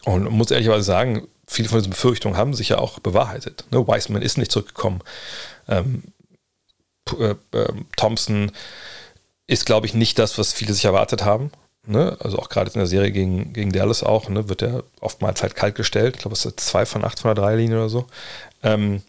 [0.04, 3.64] Und muss ehrlicherweise sagen, viele von diesen Befürchtungen haben sich ja auch bewahrheitet.
[3.70, 3.86] Ne?
[3.86, 5.00] Wiseman ist nicht zurückgekommen.
[5.68, 6.02] Ähm,
[7.18, 8.52] äh, äh, Thompson
[9.46, 11.50] ist, glaube ich, nicht das, was viele sich erwartet haben.
[11.86, 12.16] Ne?
[12.20, 14.48] Also auch gerade in der Serie gegen, gegen Dallas auch, ne?
[14.48, 16.16] wird er oftmals halt kalt gestellt.
[16.16, 18.06] Ich glaube, es ist zwei von acht von der Dreilinie oder so.
[18.62, 19.02] Ähm,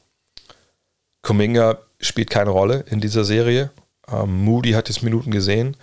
[1.22, 3.72] Kuminga spielt keine Rolle in dieser Serie.
[4.12, 5.78] Ähm, Moody hat jetzt Minuten gesehen.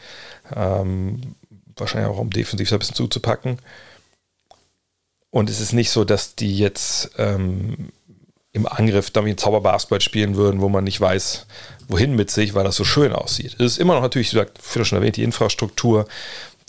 [0.54, 1.36] Ähm,
[1.76, 3.58] wahrscheinlich auch um defensiv ein bisschen zuzupacken.
[5.30, 7.90] Und es ist nicht so, dass die jetzt ähm,
[8.52, 11.46] im Angriff damit Zauberbasketball spielen würden, wo man nicht weiß,
[11.88, 13.54] wohin mit sich, weil das so schön aussieht.
[13.54, 16.06] Es ist immer noch natürlich, wie wie schon erwähnt, die Infrastruktur,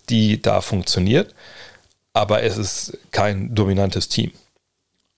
[0.09, 1.33] die da funktioniert,
[2.13, 4.31] aber es ist kein dominantes Team.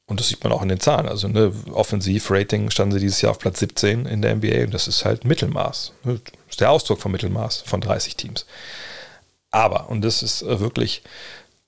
[0.06, 1.08] Und das sieht man auch in den Zahlen.
[1.08, 4.88] Also ne, Offensiv-Rating standen sie dieses Jahr auf Platz 17 in der NBA und das
[4.88, 5.94] ist halt Mittelmaß.
[6.04, 8.46] Das ist der Ausdruck von Mittelmaß von 30 Teams.
[9.50, 11.04] Aber, und das ist wirklich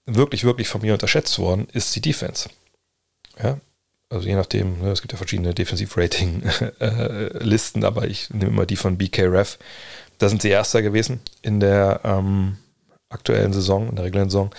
[0.06, 2.50] wirklich, wirklich von mir unterschätzt worden, ist die Defense.
[3.41, 3.58] Ja,
[4.10, 8.98] also je nachdem, ne, es gibt ja verschiedene Defensiv-Rating-Listen, aber ich nehme immer die von
[8.98, 9.58] BKRef.
[10.18, 12.58] Da sind sie Erster gewesen in der ähm,
[13.10, 14.50] aktuellen Saison, in der regulären Saison.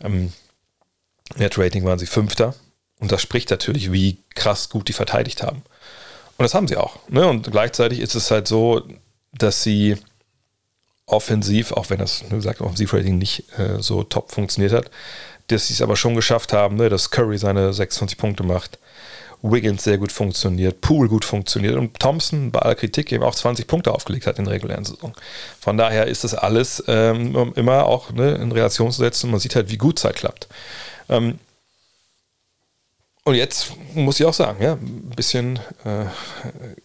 [0.00, 0.32] Ähm,
[1.36, 2.54] Net-Rating waren sie Fünfter.
[2.98, 5.62] Und das spricht natürlich, wie krass gut die verteidigt haben.
[6.38, 6.98] Und das haben sie auch.
[7.08, 7.26] Ne?
[7.26, 8.82] Und gleichzeitig ist es halt so,
[9.32, 9.96] dass sie
[11.06, 14.90] offensiv, auch wenn das, wie gesagt, Offensivrating nicht äh, so top funktioniert hat,
[15.48, 18.78] dass sie es aber schon geschafft haben, ne, dass Curry seine 26 Punkte macht,
[19.42, 23.66] Wiggins sehr gut funktioniert, Poole gut funktioniert und Thompson bei aller Kritik eben auch 20
[23.68, 25.14] Punkte aufgelegt hat in der regulären Saison.
[25.60, 29.54] Von daher ist das alles ähm, immer auch ne, in Relation zu setzen man sieht
[29.54, 30.48] halt, wie gut es halt klappt.
[31.08, 31.38] Ähm,
[33.22, 36.06] und jetzt muss ich auch sagen, ja, ein bisschen äh,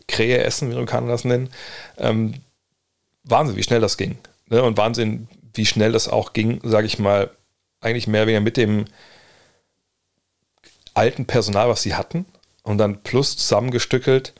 [0.07, 1.49] Krähe essen, wie man das nennen.
[1.97, 2.33] Ähm,
[3.23, 4.17] Wahnsinn, wie schnell das ging.
[4.47, 4.63] Ne?
[4.63, 7.29] Und Wahnsinn, wie schnell das auch ging, sage ich mal,
[7.81, 8.85] eigentlich mehr oder weniger mit dem
[10.93, 12.25] alten Personal, was sie hatten,
[12.63, 14.33] und dann plus zusammengestückelt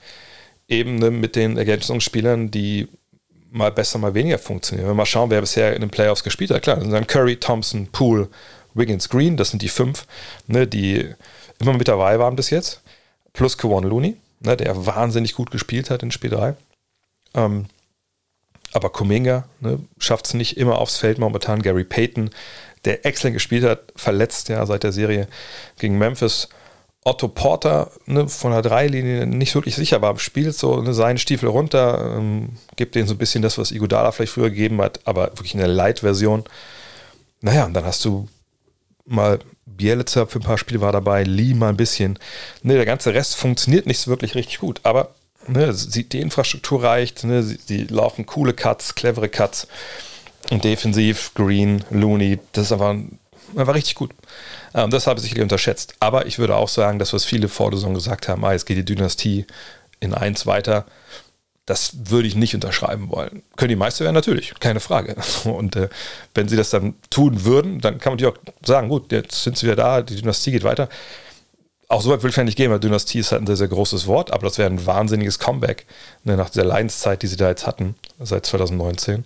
[0.68, 2.88] eben ne, mit den Ergänzungsspielern, die
[3.52, 4.86] mal besser, mal weniger funktionieren.
[4.86, 7.08] Wenn wir mal schauen, wer bisher in den Playoffs gespielt hat, klar, das sind dann
[7.08, 8.30] Curry, Thompson, Poole,
[8.74, 10.06] Wiggins, Green, das sind die fünf,
[10.48, 11.10] ne, die
[11.60, 12.82] immer mit dabei waren bis jetzt,
[13.34, 16.56] plus Kawon Looney, ne, der wahnsinnig gut gespielt hat in Spiel 3.
[17.34, 17.66] Ähm,
[18.74, 21.62] aber Kuminga ne, schafft es nicht immer aufs Feld momentan.
[21.62, 22.30] Gary Payton,
[22.86, 25.28] der exzellent gespielt hat, verletzt ja seit der Serie
[25.78, 26.50] gegen Memphis.
[27.04, 31.18] Otto Porter ne, von der Dreilinie nicht wirklich sicher war im Spiel, so ne, seinen
[31.18, 35.00] Stiefel runter, ähm, gibt denen so ein bisschen das, was Igodala vielleicht früher gegeben hat,
[35.06, 36.44] aber wirklich in der Light-Version.
[37.42, 38.28] Naja, und dann hast du
[39.06, 42.20] mal Bielitzer für ein paar Spiele war dabei, Lee mal ein bisschen.
[42.62, 45.16] Ne, der ganze Rest funktioniert nicht so wirklich richtig gut, aber
[45.48, 49.68] ne, die Infrastruktur reicht, ne, sie, sie laufen coole Cuts, clevere Cuts
[50.50, 52.96] und defensiv, Green, Looney, das ist einfach,
[53.56, 54.12] einfach richtig gut.
[54.74, 55.96] Ähm, das habe ich sicherlich unterschätzt.
[56.00, 58.66] Aber ich würde auch sagen, das, was viele vor der Saison gesagt haben, ah, jetzt
[58.66, 59.46] geht die Dynastie
[60.00, 60.86] in eins weiter,
[61.66, 63.44] das würde ich nicht unterschreiben wollen.
[63.56, 64.16] Können die Meister werden?
[64.16, 65.16] Natürlich, keine Frage.
[65.46, 65.90] Und äh,
[66.34, 69.58] wenn sie das dann tun würden, dann kann man natürlich auch sagen, gut, jetzt sind
[69.58, 70.90] sie wieder da, die Dynastie geht weiter.
[71.92, 73.68] Auch so weit will ich ja nicht gehen, weil Dynastie ist halt ein sehr, sehr
[73.68, 75.86] großes Wort, aber das wäre ein wahnsinniges Comeback
[76.24, 79.26] ne, nach dieser Leidenszeit, die sie da jetzt hatten, seit 2019.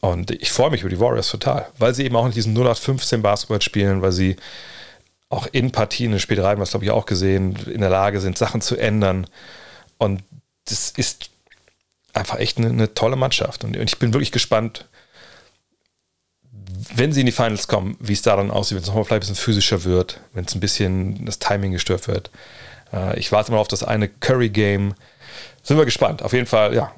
[0.00, 3.20] Und ich freue mich über die Warriors total, weil sie eben auch in diesen 0815
[3.20, 4.36] Basketball spielen, weil sie
[5.28, 7.90] auch in Partien, in Spiel 3 haben wir es glaube ich auch gesehen, in der
[7.90, 9.26] Lage sind, Sachen zu ändern.
[9.98, 10.22] Und
[10.66, 11.30] das ist
[12.12, 13.64] einfach echt eine, eine tolle Mannschaft.
[13.64, 14.86] Und, ich bin wirklich gespannt,
[16.94, 19.24] wenn sie in die Finals kommen, wie es da dann aussieht, wenn es nochmal vielleicht
[19.24, 22.30] ein bisschen physischer wird, wenn es ein bisschen das Timing gestört wird.
[22.92, 24.94] Äh, ich warte mal auf das eine Curry-Game.
[25.62, 26.22] Sind wir gespannt.
[26.22, 26.92] Auf jeden Fall, ja,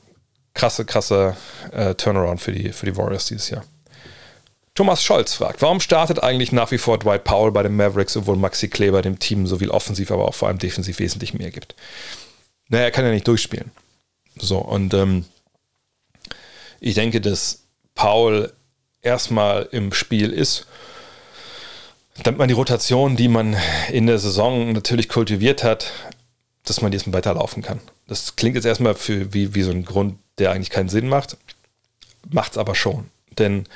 [0.55, 1.37] krasse, krasse
[1.73, 3.65] äh, Turnaround für die, für die Warriors dieses Jahr.
[4.75, 8.37] Thomas Scholz fragt, warum startet eigentlich nach wie vor Dwight Powell bei den Mavericks, obwohl
[8.37, 11.75] Maxi Kleber dem Team sowohl offensiv, aber auch vor allem defensiv wesentlich mehr gibt?
[12.69, 13.71] Naja, er kann ja nicht durchspielen.
[14.37, 15.25] So, und ähm,
[16.79, 17.63] ich denke, dass
[17.95, 18.53] Paul
[19.07, 20.67] erstmal im Spiel ist,
[22.23, 23.57] damit man die Rotation, die man
[23.91, 25.93] in der Saison natürlich kultiviert hat,
[26.65, 27.81] dass man die erstmal weiterlaufen kann.
[28.09, 31.37] Das klingt jetzt erstmal für, wie, wie so ein Grund, der eigentlich keinen Sinn macht,
[32.29, 33.09] macht es aber schon.
[33.39, 33.67] Denn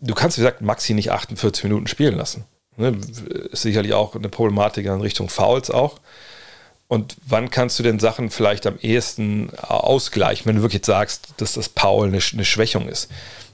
[0.00, 2.44] du kannst, wie gesagt, Maxi nicht 48 Minuten spielen lassen.
[2.76, 2.96] Ne?
[3.52, 6.00] Ist sicherlich auch eine Problematik in Richtung Fouls auch.
[6.88, 11.52] Und wann kannst du denn Sachen vielleicht am ehesten ausgleichen, wenn du wirklich sagst, dass
[11.52, 13.08] das Paul eine, eine Schwächung ist?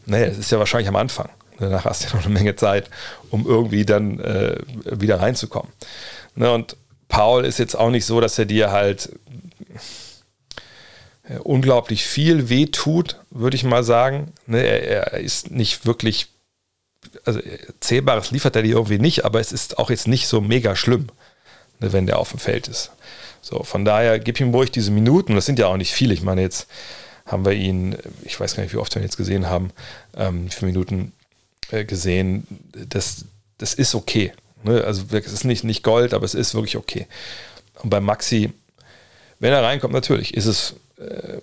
[0.07, 1.29] Naja, das ist ja wahrscheinlich am Anfang.
[1.59, 2.91] Danach hast du ja noch eine Menge Zeit,
[3.31, 5.73] um irgendwie dann äh, wieder reinzukommen.
[6.35, 6.77] Ne, und
[7.09, 9.11] Paul ist jetzt auch nicht so, dass er dir halt
[11.29, 14.33] äh, unglaublich viel wehtut, würde ich mal sagen.
[14.47, 16.29] Ne, er, er, ist nicht wirklich,
[17.25, 17.41] also
[17.81, 21.09] Zählbares liefert er dir irgendwie nicht, aber es ist auch jetzt nicht so mega schlimm,
[21.81, 22.93] ne, wenn der auf dem Feld ist.
[23.41, 25.37] So, von daher gib ihm ruhig diese Minuten.
[25.37, 26.13] Das sind ja auch nicht viele.
[26.13, 26.67] Ich meine, jetzt
[27.27, 29.71] haben wir ihn, ich weiß gar nicht, wie oft wir ihn jetzt gesehen haben,
[30.17, 31.13] ähm, vier Minuten
[31.71, 32.47] äh, gesehen.
[32.89, 33.25] Das,
[33.59, 34.33] das ist okay.
[34.63, 34.85] Ne?
[34.85, 37.07] Also es ist nicht, nicht Gold, aber es ist wirklich okay.
[37.83, 38.53] Und bei Maxi,
[39.39, 41.41] wenn er reinkommt, natürlich ist es äh,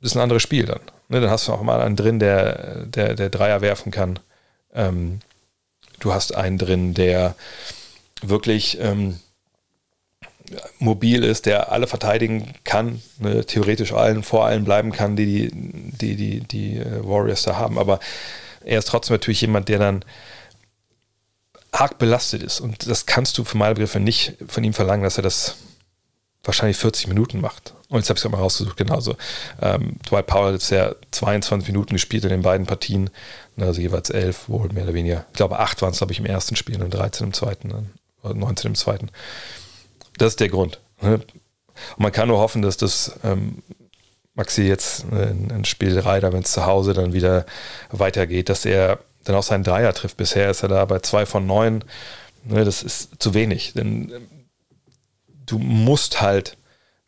[0.00, 0.80] ist ein anderes Spiel dann.
[1.08, 1.20] Ne?
[1.20, 4.18] Dann hast du auch mal einen drin, der, der, der Dreier werfen kann.
[4.74, 5.20] Ähm,
[6.00, 7.34] du hast einen drin, der
[8.22, 9.18] wirklich ähm,
[10.78, 16.16] mobil ist, der alle verteidigen kann, ne, theoretisch allen vor allen bleiben kann, die die,
[16.16, 17.78] die, die, äh, Warriors da haben.
[17.78, 18.00] Aber
[18.64, 20.04] er ist trotzdem natürlich jemand, der dann
[21.72, 22.60] arg belastet ist.
[22.60, 25.56] Und das kannst du für meine Begriffe nicht von ihm verlangen, dass er das
[26.44, 27.74] wahrscheinlich 40 Minuten macht.
[27.88, 29.16] Und jetzt habe ich es mal rausgesucht, genauso.
[29.60, 33.10] Ähm, Dwight Powell hat jetzt ja 22 Minuten gespielt in den beiden Partien,
[33.58, 35.26] also jeweils 11, wohl mehr oder weniger.
[35.30, 37.72] Ich glaube, 8 waren es, glaube ich, im ersten Spiel und 13 im zweiten,
[38.22, 39.10] oder 19 im zweiten.
[40.18, 40.80] Das ist der Grund.
[41.00, 41.14] Ne?
[41.14, 43.62] Und man kann nur hoffen, dass das ähm,
[44.34, 47.46] Maxi jetzt in, in Spiel 3, wenn es zu Hause dann wieder
[47.90, 50.16] weitergeht, dass er dann auch seinen Dreier trifft.
[50.16, 51.84] Bisher ist er da bei 2 von 9.
[52.44, 53.72] Ne, das ist zu wenig.
[53.72, 54.28] Denn ähm,
[55.46, 56.56] du musst halt,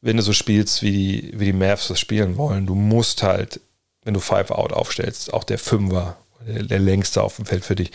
[0.00, 3.60] wenn du so spielst, wie die, wie die Mavs das spielen wollen, du musst halt,
[4.04, 6.16] wenn du Five Out aufstellst, auch der Fünfer,
[6.46, 7.92] der, der längste auf dem Feld für dich,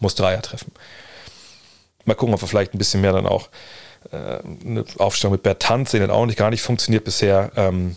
[0.00, 0.72] muss Dreier treffen.
[2.04, 3.50] Mal gucken, ob wir vielleicht ein bisschen mehr dann auch äh,
[4.10, 7.52] eine Aufstellung mit Bertanz, den hat auch nicht, gar nicht funktioniert bisher.
[7.56, 7.96] Ähm,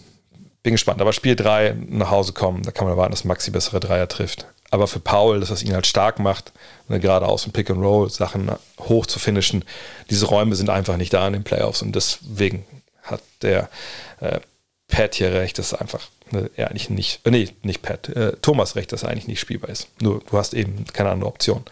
[0.65, 0.99] bin gespannt.
[0.99, 4.47] Aber Spiel 3 nach Hause kommen, da kann man erwarten, dass Maxi bessere Dreier trifft.
[4.71, 6.51] Aber für Paul, das was ihn halt stark macht,
[6.89, 9.63] ne, gerade aus dem Pick and Roll Sachen hoch zu finishen,
[10.09, 12.65] diese Räume sind einfach nicht da in den Playoffs und deswegen
[13.03, 13.69] hat der
[14.19, 14.39] äh,
[14.87, 18.75] Pat hier recht, dass einfach ne, er eigentlich nicht, äh, nee, nicht Pat, äh, Thomas
[18.75, 19.87] recht, dass er eigentlich nicht spielbar ist.
[20.01, 21.63] Nur du hast eben keine andere Option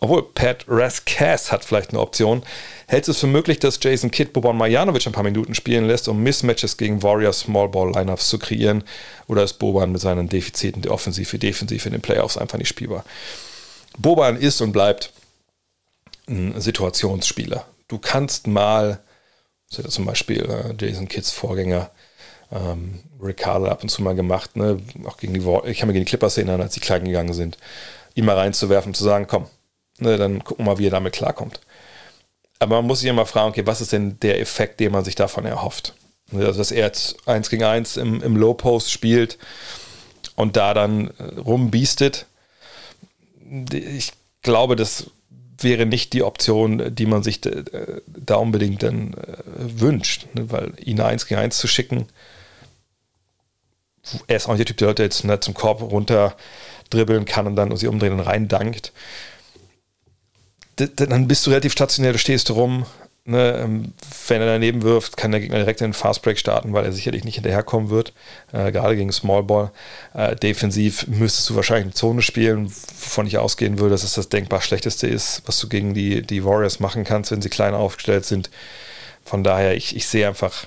[0.00, 2.42] obwohl Pat Rascass hat vielleicht eine Option.
[2.86, 6.08] Hältst du es für möglich, dass Jason Kidd Boban Marjanovic ein paar Minuten spielen lässt,
[6.08, 8.82] um Mismatches gegen Warriors Small Ball Lineups zu kreieren?
[9.28, 13.04] Oder ist Boban mit seinen Defiziten der Offensive, Defensive in den Playoffs einfach nicht spielbar?
[13.98, 15.12] Boban ist und bleibt
[16.26, 17.66] ein Situationsspieler.
[17.88, 19.00] Du kannst mal,
[19.68, 21.90] das hat zum Beispiel äh, Jason Kidds Vorgänger
[22.50, 24.80] ähm, Ricardo ab und zu mal gemacht, ne?
[25.04, 27.58] auch gegen die, ich kann mir gegen die Clippers erinnern, als die klein gegangen sind,
[28.14, 29.46] ihn mal reinzuwerfen, zu sagen, komm,
[30.00, 31.60] Ne, dann gucken wir mal, wie er damit klarkommt.
[32.58, 35.14] Aber man muss sich immer fragen, okay, was ist denn der Effekt, den man sich
[35.14, 35.94] davon erhofft?
[36.32, 39.38] Also, dass er jetzt 1 gegen 1 im, im Low Post spielt
[40.36, 42.26] und da dann äh, rumbiestet.
[43.72, 45.10] Ich glaube, das
[45.58, 47.64] wäre nicht die Option, die man sich äh,
[48.06, 50.50] da unbedingt dann äh, wünscht, ne?
[50.50, 52.08] weil ihn 1 gegen 1 zu schicken,
[54.26, 56.36] er ist auch nicht der Typ, der Leute jetzt ne, zum Korb runter
[56.88, 58.92] dribbeln kann und dann sie umdrehen und rein dankt.
[60.88, 62.86] Dann bist du relativ stationär, du stehst rum.
[63.26, 63.92] Ne, ähm,
[64.28, 67.22] wenn er daneben wirft, kann der Gegner direkt in den Fastbreak starten, weil er sicherlich
[67.22, 68.14] nicht hinterherkommen wird.
[68.50, 69.70] Äh, gerade gegen Smallball.
[70.14, 74.30] Äh, defensiv müsstest du wahrscheinlich eine Zone spielen, wovon ich ausgehen würde, dass es das
[74.30, 78.24] denkbar schlechteste ist, was du gegen die, die Warriors machen kannst, wenn sie klein aufgestellt
[78.24, 78.50] sind.
[79.22, 80.66] Von daher, ich, ich sehe einfach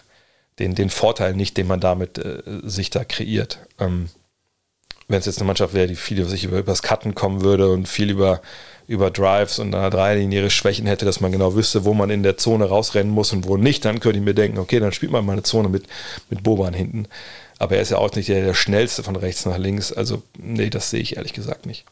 [0.59, 3.59] den, den Vorteil nicht, den man damit äh, sich da kreiert.
[3.79, 4.09] Ähm,
[5.07, 7.41] wenn es jetzt eine Mannschaft wäre, die viel über sich über, über das Cutten kommen
[7.41, 8.41] würde und viel über,
[8.87, 12.23] über Drives und einer Dreierlinie ihre Schwächen hätte, dass man genau wüsste, wo man in
[12.23, 15.11] der Zone rausrennen muss und wo nicht, dann könnte ich mir denken, okay, dann spielt
[15.11, 15.85] man mal eine Zone mit,
[16.29, 17.07] mit Boban hinten.
[17.59, 19.93] Aber er ist ja auch nicht der, der schnellste von rechts nach links.
[19.93, 21.85] Also, nee, das sehe ich ehrlich gesagt nicht.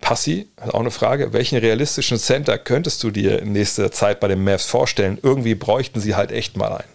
[0.00, 1.32] Passi, hat auch eine Frage.
[1.32, 5.18] Welchen realistischen Center könntest du dir in nächster Zeit bei den Mavs vorstellen?
[5.22, 6.92] Irgendwie bräuchten sie halt echt mal einen.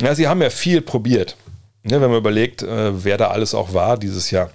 [0.00, 1.36] Ja, sie haben ja viel probiert.
[1.84, 4.50] Ja, wenn man überlegt, äh, wer da alles auch war dieses Jahr.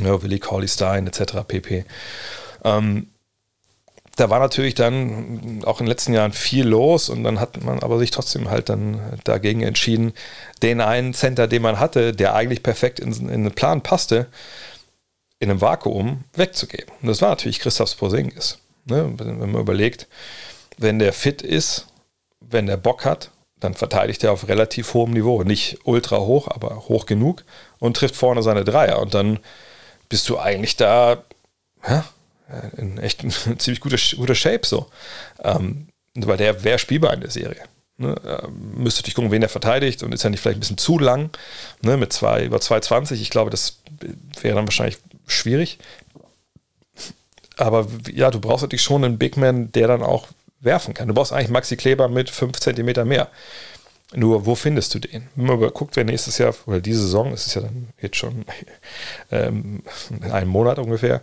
[0.00, 1.44] Ja, Willie Cauley Stein etc.
[1.46, 1.84] pp.
[2.64, 3.08] Ähm,
[4.16, 7.80] da war natürlich dann auch in den letzten Jahren viel los und dann hat man
[7.80, 10.12] aber sich trotzdem halt dann dagegen entschieden,
[10.62, 14.28] den einen Center, den man hatte, der eigentlich perfekt in, in den Plan passte,
[15.40, 16.94] in einem Vakuum wegzugeben.
[17.02, 18.58] Und das war natürlich Christoph Porzingis.
[18.84, 19.12] Ne?
[19.16, 20.06] Wenn man überlegt,
[20.78, 21.86] wenn der fit ist,
[22.40, 25.42] wenn der Bock hat, dann verteidigt er auf relativ hohem Niveau.
[25.42, 27.44] Nicht ultra hoch, aber hoch genug
[27.78, 29.00] und trifft vorne seine Dreier.
[29.00, 29.38] Und dann
[30.14, 31.24] bist du eigentlich da
[31.84, 32.04] ja,
[32.76, 33.22] in echt
[33.58, 34.86] ziemlich guter, guter Shape so.
[35.42, 37.62] Ähm, weil der wäre spielbar in der Serie.
[37.96, 40.78] Ne, ähm, müsste dich gucken, wen er verteidigt und ist ja nicht vielleicht ein bisschen
[40.78, 41.36] zu lang
[41.82, 43.14] ne, mit zwei, über 2,20.
[43.14, 43.80] Ich glaube, das
[44.40, 45.78] wäre dann wahrscheinlich schwierig.
[47.56, 50.28] Aber ja, du brauchst natürlich schon einen Big Man, der dann auch
[50.60, 51.08] werfen kann.
[51.08, 53.32] Du brauchst eigentlich Maxi Kleber mit 5 cm mehr.
[54.16, 55.28] Nur, wo findest du den?
[55.34, 58.44] Wenn man guckt, wer nächstes Jahr, oder diese Saison, das ist ja dann jetzt schon
[59.30, 61.20] ähm, in einem Monat ungefähr,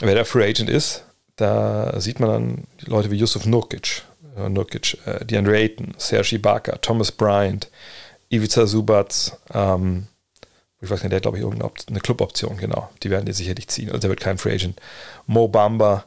[0.00, 1.04] wer der Free Agent ist,
[1.36, 4.02] da sieht man dann Leute wie Yusuf Nurkic,
[4.36, 7.70] äh, Nurkic äh, DeAndre Ayton, Serge Ibaka, Thomas Bryant,
[8.30, 10.08] Ivica Subac, ähm,
[10.80, 12.88] ich weiß nicht, der hat glaube ich irgendeine Cluboption, genau.
[13.02, 13.88] Die werden die sicherlich ziehen.
[13.88, 14.80] Also der wird kein Free Agent.
[15.26, 16.04] Mo Bamba,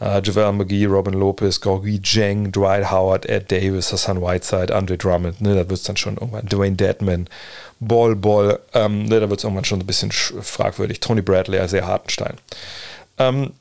[0.00, 5.40] Uh, JaVale McGee, Robin Lopez, Gorgie Jeng, Dwight Howard, Ed Davis, Hassan Whiteside, Andre Drummond,
[5.40, 7.28] ne, da wird es dann schon irgendwann Dwayne Deadman,
[7.78, 10.98] Ball Ball, ähm, ne, da wird es irgendwann schon ein bisschen fragwürdig.
[10.98, 12.38] Tony Bradley, sehr Hartenstein.
[13.18, 13.52] Ähm,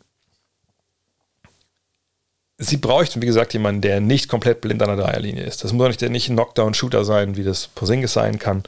[2.57, 5.63] sie bräuchten, wie gesagt, jemanden, der nicht komplett blind an der Dreierlinie ist.
[5.63, 8.63] Das muss nicht, nicht ein Knockdown-Shooter sein, wie das Posingis sein kann,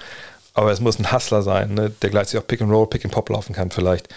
[0.54, 3.13] aber es muss ein Hustler sein, ne, der gleichzeitig auch Pick and Roll, Pick and
[3.13, 4.08] Pop laufen kann vielleicht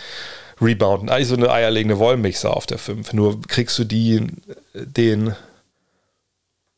[0.61, 1.09] rebounden.
[1.09, 3.13] Eigentlich so eine eierlegende Wollmixer auf der 5.
[3.13, 4.27] Nur kriegst du die,
[4.75, 5.35] den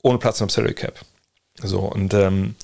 [0.02, 0.98] ohne Platz im Salary Cap.
[1.62, 2.54] So, und ähm,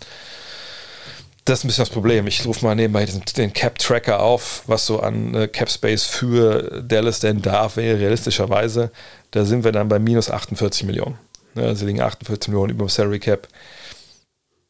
[1.44, 2.26] das ist ein bisschen das Problem.
[2.26, 7.20] Ich rufe mal nebenbei den, den Cap-Tracker auf, was so an äh, Cap-Space für Dallas
[7.20, 8.90] denn darf, wäre realistischerweise.
[9.30, 11.18] Da sind wir dann bei minus 48 Millionen.
[11.54, 13.48] Ja, sie liegen 48 Millionen über dem Salary Cap.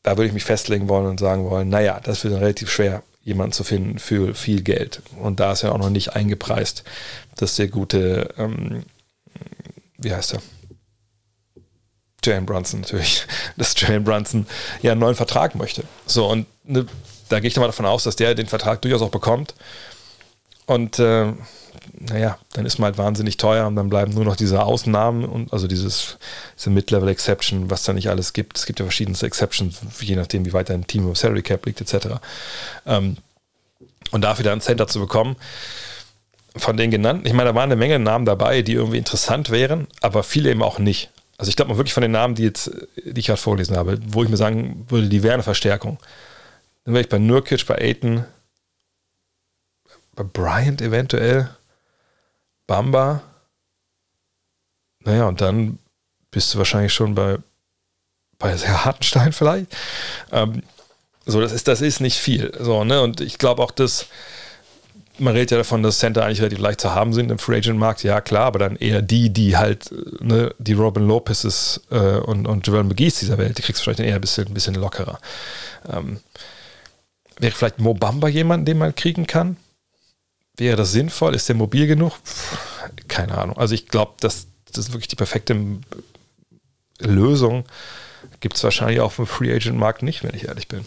[0.03, 3.03] Da würde ich mich festlegen wollen und sagen wollen, naja, das wird dann relativ schwer
[3.27, 5.03] jemanden zu finden für viel Geld.
[5.21, 6.85] Und da ist ja auch noch nicht eingepreist,
[7.35, 8.85] dass der gute, ähm,
[9.99, 10.43] wie heißt er?
[12.25, 14.47] Jalen Brunson natürlich, dass Jalen Brunson
[14.81, 15.83] ja einen neuen Vertrag möchte.
[16.07, 16.87] So, und ne,
[17.29, 19.55] da gehe ich mal davon aus, dass der den Vertrag durchaus auch bekommt.
[20.67, 21.33] Und äh,
[22.01, 25.53] naja, dann ist man halt wahnsinnig teuer und dann bleiben nur noch diese Ausnahmen und
[25.53, 26.19] also dieses,
[26.59, 28.59] diese Mid-Level-Exception, was da nicht alles gibt.
[28.59, 31.81] Es gibt ja verschiedenste Exceptions, je nachdem, wie weit dein Team im Salary Cap liegt,
[31.81, 32.17] etc.
[32.87, 33.17] Ähm,
[34.13, 35.37] und dafür dann ein Center zu bekommen,
[36.57, 39.87] von den genannten, ich meine, da waren eine Menge Namen dabei, die irgendwie interessant wären,
[40.01, 41.11] aber viele eben auch nicht.
[41.39, 43.99] Also ich glaube mal wirklich von den Namen, die jetzt, die ich gerade vorgelesen habe,
[44.07, 45.99] wo ich mir sagen würde, die wären eine Verstärkung.
[46.85, 48.25] Dann wäre ich bei Nurkic, bei Aiton,
[50.15, 51.51] bei Bryant eventuell.
[52.67, 53.23] Bamba.
[55.01, 55.79] Naja, und dann
[56.31, 57.39] bist du wahrscheinlich schon bei,
[58.39, 59.75] bei sehr Hartenstein vielleicht.
[60.33, 60.63] Ähm,
[61.25, 62.53] so, das ist, das ist nicht viel.
[62.59, 63.03] So, ne?
[63.03, 64.07] Und ich glaube auch, dass
[65.19, 67.79] man redet ja davon, dass Center eigentlich relativ leicht zu haben sind im Free Agent
[67.79, 68.03] Markt.
[68.03, 69.91] Ja, klar, aber dann eher die, die halt,
[70.21, 74.01] ne, die Robin Lopez's äh, und, und Javel McGee's dieser Welt, die kriegst du vielleicht
[74.01, 75.19] eher ein bisschen, ein bisschen lockerer.
[75.91, 76.21] Ähm,
[77.39, 79.57] wäre vielleicht Mobamba jemand, den man kriegen kann?
[80.57, 81.35] Wäre das sinnvoll?
[81.35, 82.13] Ist der mobil genug?
[83.09, 83.57] Keine Ahnung.
[83.59, 85.57] Also ich glaube, das, das ist wirklich die perfekte
[86.99, 87.65] Lösung
[88.41, 90.87] gibt es wahrscheinlich auf dem Free Agent Markt nicht, wenn ich ehrlich bin.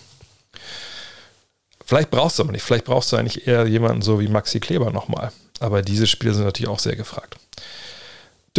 [1.86, 2.62] Vielleicht brauchst du aber nicht.
[2.62, 5.32] Vielleicht brauchst du eigentlich eher jemanden so wie Maxi Kleber nochmal.
[5.60, 7.38] Aber diese Spiele sind natürlich auch sehr gefragt.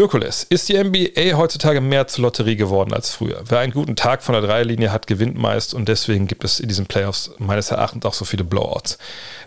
[0.01, 3.43] Dirkules, ist die NBA heutzutage mehr zur Lotterie geworden als früher?
[3.45, 6.69] Wer einen guten Tag von der Dreierlinie hat, gewinnt meist und deswegen gibt es in
[6.69, 8.97] diesen Playoffs meines Erachtens auch so viele Blowouts.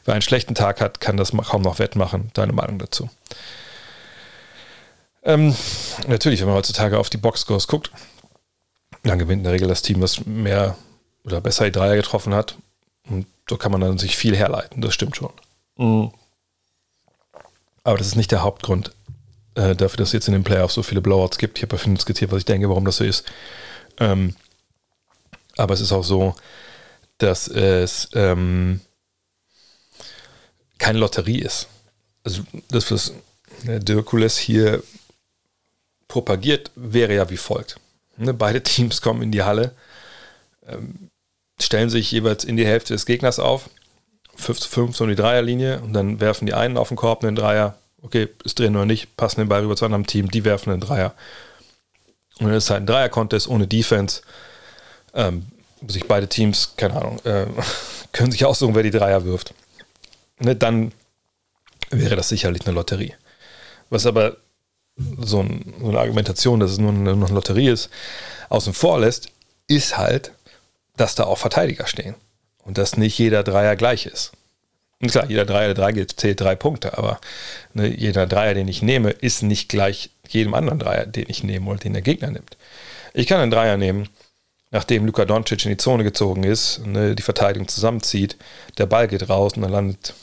[0.05, 2.29] Wer einen schlechten Tag hat, kann das kaum noch wettmachen.
[2.35, 3.09] Deine Meinung dazu?
[5.23, 5.55] Ähm,
[6.07, 7.89] natürlich, wenn man heutzutage auf die Boxscores guckt,
[9.01, 10.77] dann gewinnt in der Regel das Team, was mehr
[11.23, 12.57] oder besser die Dreier getroffen hat.
[13.09, 15.33] Und so kann man dann sich viel herleiten, das stimmt schon.
[15.77, 16.11] Mhm.
[17.83, 18.91] Aber das ist nicht der Hauptgrund
[19.55, 21.57] äh, dafür, dass es jetzt in den Playoffs so viele Blowouts gibt.
[21.57, 23.25] Ich habe ja vorhin skizziert, was ich denke, warum das so ist.
[23.99, 24.35] Ähm,
[25.57, 26.35] aber es ist auch so,
[27.17, 28.81] dass es ähm,
[30.77, 31.67] keine Lotterie ist.
[32.23, 33.13] Also das, was
[33.63, 34.83] Dirkules hier
[36.07, 37.79] propagiert, wäre ja wie folgt.
[38.17, 39.73] Ne, beide Teams kommen in die Halle,
[40.67, 41.09] ähm,
[41.59, 43.69] stellen sich jeweils in die Hälfte des Gegners auf,
[44.35, 47.23] 5 zu 5 so um die Dreierlinie und dann werfen die einen auf den Korb
[47.23, 50.45] einen Dreier, okay, ist drin oder nicht, passen den Ball rüber zu einem Team, die
[50.45, 51.13] werfen einen Dreier.
[52.39, 54.21] Und dann ist halt ein Dreier-Contest ohne Defense.
[55.13, 55.47] Ähm,
[55.87, 57.45] sich beide Teams, keine Ahnung, äh,
[58.11, 59.53] können sich aussuchen, wer die Dreier wirft.
[60.39, 60.91] Ne, dann
[61.89, 63.13] wäre das sicherlich eine Lotterie.
[63.89, 64.37] Was aber
[65.19, 67.89] so, ein, so eine Argumentation, dass es nur eine, eine Lotterie ist,
[68.49, 69.29] außen vor lässt,
[69.67, 70.31] ist halt,
[70.97, 72.15] dass da auch Verteidiger stehen.
[72.65, 74.31] Und dass nicht jeder Dreier gleich ist.
[75.03, 77.19] Und klar, jeder Dreier, der drei zählt drei Punkte, aber
[77.73, 81.69] ne, jeder Dreier, den ich nehme, ist nicht gleich jedem anderen Dreier, den ich nehme
[81.69, 82.55] oder den der Gegner nimmt.
[83.13, 84.07] Ich kann einen Dreier nehmen,
[84.71, 88.37] nachdem Luka Doncic in die Zone gezogen ist, ne, die Verteidigung zusammenzieht,
[88.77, 90.13] der Ball geht raus und dann landet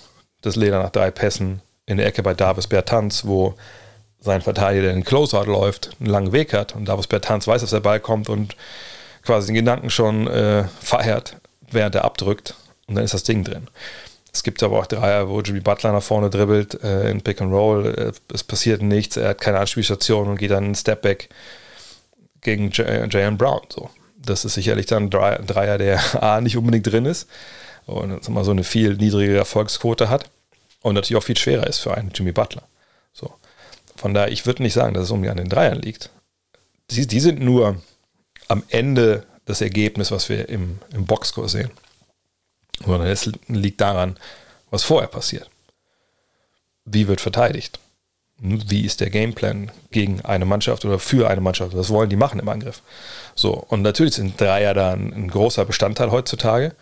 [0.41, 3.57] das Leder nach drei Pässen in der Ecke bei Davis Bertanz, wo
[4.19, 7.61] sein Verteidiger, der in den Closeout läuft, einen langen Weg hat und Davis Bertanz weiß,
[7.61, 8.57] dass der Ball kommt und
[9.25, 11.37] quasi den Gedanken schon äh, feiert,
[11.71, 12.55] während er abdrückt
[12.87, 13.69] und dann ist das Ding drin.
[14.33, 17.53] Es gibt aber auch Dreier, wo Jimmy Butler nach vorne dribbelt äh, in Pick and
[17.53, 17.87] Roll.
[17.87, 21.29] Äh, es passiert nichts, er hat keine Anspielstation und geht dann einen Stepback
[22.41, 23.37] gegen J.M.
[23.37, 23.63] Brown.
[23.69, 23.91] So.
[24.17, 27.29] Das ist sicherlich dann ein Dreier, der A nicht unbedingt drin ist
[27.87, 30.31] und mal so eine viel niedrigere Erfolgsquote hat
[30.83, 32.63] und natürlich auch viel schwerer ist für einen Jimmy Butler.
[33.13, 33.35] So.
[33.97, 36.11] Von daher, ich würde nicht sagen, dass es irgendwie an den Dreiern liegt.
[36.91, 37.77] Die, die sind nur
[38.49, 41.71] am Ende das Ergebnis, was wir im, im Boxscore sehen
[42.85, 44.17] sondern es liegt daran,
[44.71, 45.51] was vorher passiert.
[46.85, 47.79] Wie wird verteidigt?
[48.39, 51.77] Wie ist der Gameplan gegen eine Mannschaft oder für eine Mannschaft?
[51.77, 52.83] Was wollen die machen im Angriff?
[53.35, 56.75] So, und natürlich sind Dreier da ein, ein großer Bestandteil heutzutage.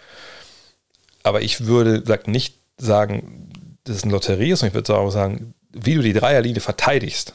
[1.24, 5.54] Aber ich würde sag, nicht sagen, dass es eine Lotterie ist, sondern ich würde sagen,
[5.70, 7.34] wie du die Dreierlinie verteidigst,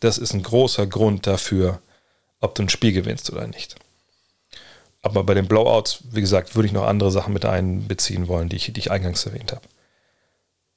[0.00, 1.80] das ist ein großer Grund dafür,
[2.40, 3.76] ob du ein Spiel gewinnst oder nicht.
[5.04, 8.56] Aber bei den Blowouts, wie gesagt, würde ich noch andere Sachen mit einbeziehen wollen, die
[8.56, 9.60] ich, die ich eingangs erwähnt habe.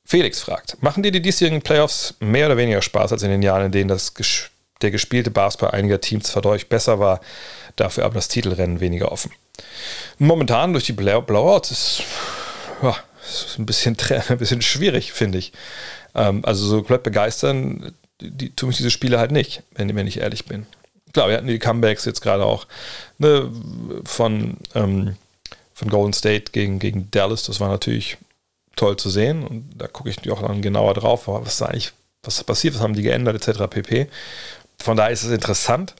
[0.03, 3.67] Felix fragt, machen dir die diesjährigen Playoffs mehr oder weniger Spaß als in den Jahren,
[3.67, 4.13] in denen das,
[4.81, 7.21] der gespielte Basketball einiger Teams deutlich besser war,
[7.77, 9.31] dafür aber das Titelrennen weniger offen?
[10.17, 12.03] Momentan durch die Blowouts ist,
[12.83, 13.95] ja, ist ein, bisschen,
[14.27, 15.53] ein bisschen schwierig, finde ich.
[16.15, 20.19] Ähm, also so komplett begeistern die, tun mich diese Spiele halt nicht, wenn, wenn ich
[20.19, 20.65] ehrlich bin
[21.13, 22.67] klar, wir hatten die Comebacks jetzt gerade auch
[23.17, 23.51] ne,
[24.05, 25.15] von, ähm,
[25.73, 27.43] von Golden State gegen, gegen Dallas.
[27.43, 28.17] Das war natürlich
[28.75, 31.93] toll zu sehen und da gucke ich auch dann genauer drauf, was ist eigentlich,
[32.23, 33.63] was passiert, was haben die geändert, etc.
[33.69, 34.07] pp.
[34.79, 35.95] Von daher ist es interessant.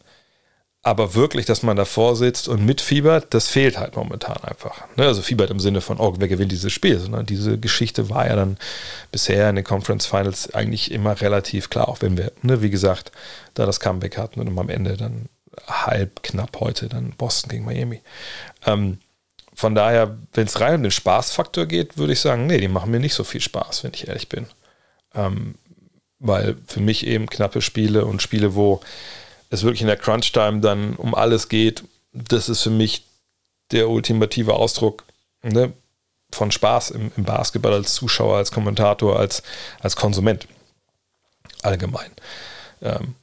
[0.88, 4.86] Aber wirklich, dass man davor sitzt und mitfiebert, das fehlt halt momentan einfach.
[4.96, 5.04] Ne?
[5.04, 6.98] Also fiebert im Sinne von, oh, wer gewinnt dieses Spiel?
[6.98, 8.56] Sondern diese Geschichte war ja dann
[9.12, 13.12] bisher in den Conference Finals eigentlich immer relativ klar, auch wenn wir, ne, wie gesagt,
[13.54, 15.26] da das Comeback hatten und am Ende dann
[15.68, 18.02] halb knapp heute dann Boston gegen Miami.
[18.66, 19.00] Ähm,
[19.54, 22.92] von daher, wenn es rein um den Spaßfaktor geht, würde ich sagen, nee, die machen
[22.92, 24.46] mir nicht so viel Spaß, wenn ich ehrlich bin.
[25.14, 25.56] Ähm,
[26.20, 28.80] weil für mich eben knappe Spiele und Spiele, wo
[29.50, 33.06] es wirklich in der Crunch-Time dann um alles geht, das ist für mich
[33.72, 35.04] der ultimative Ausdruck
[35.44, 35.74] ne,
[36.32, 39.44] von Spaß im, im, Basketball als Zuschauer, als Kommentator, als,
[39.80, 40.48] als Konsument.
[41.62, 42.12] Allgemein.
[42.82, 43.16] Ähm,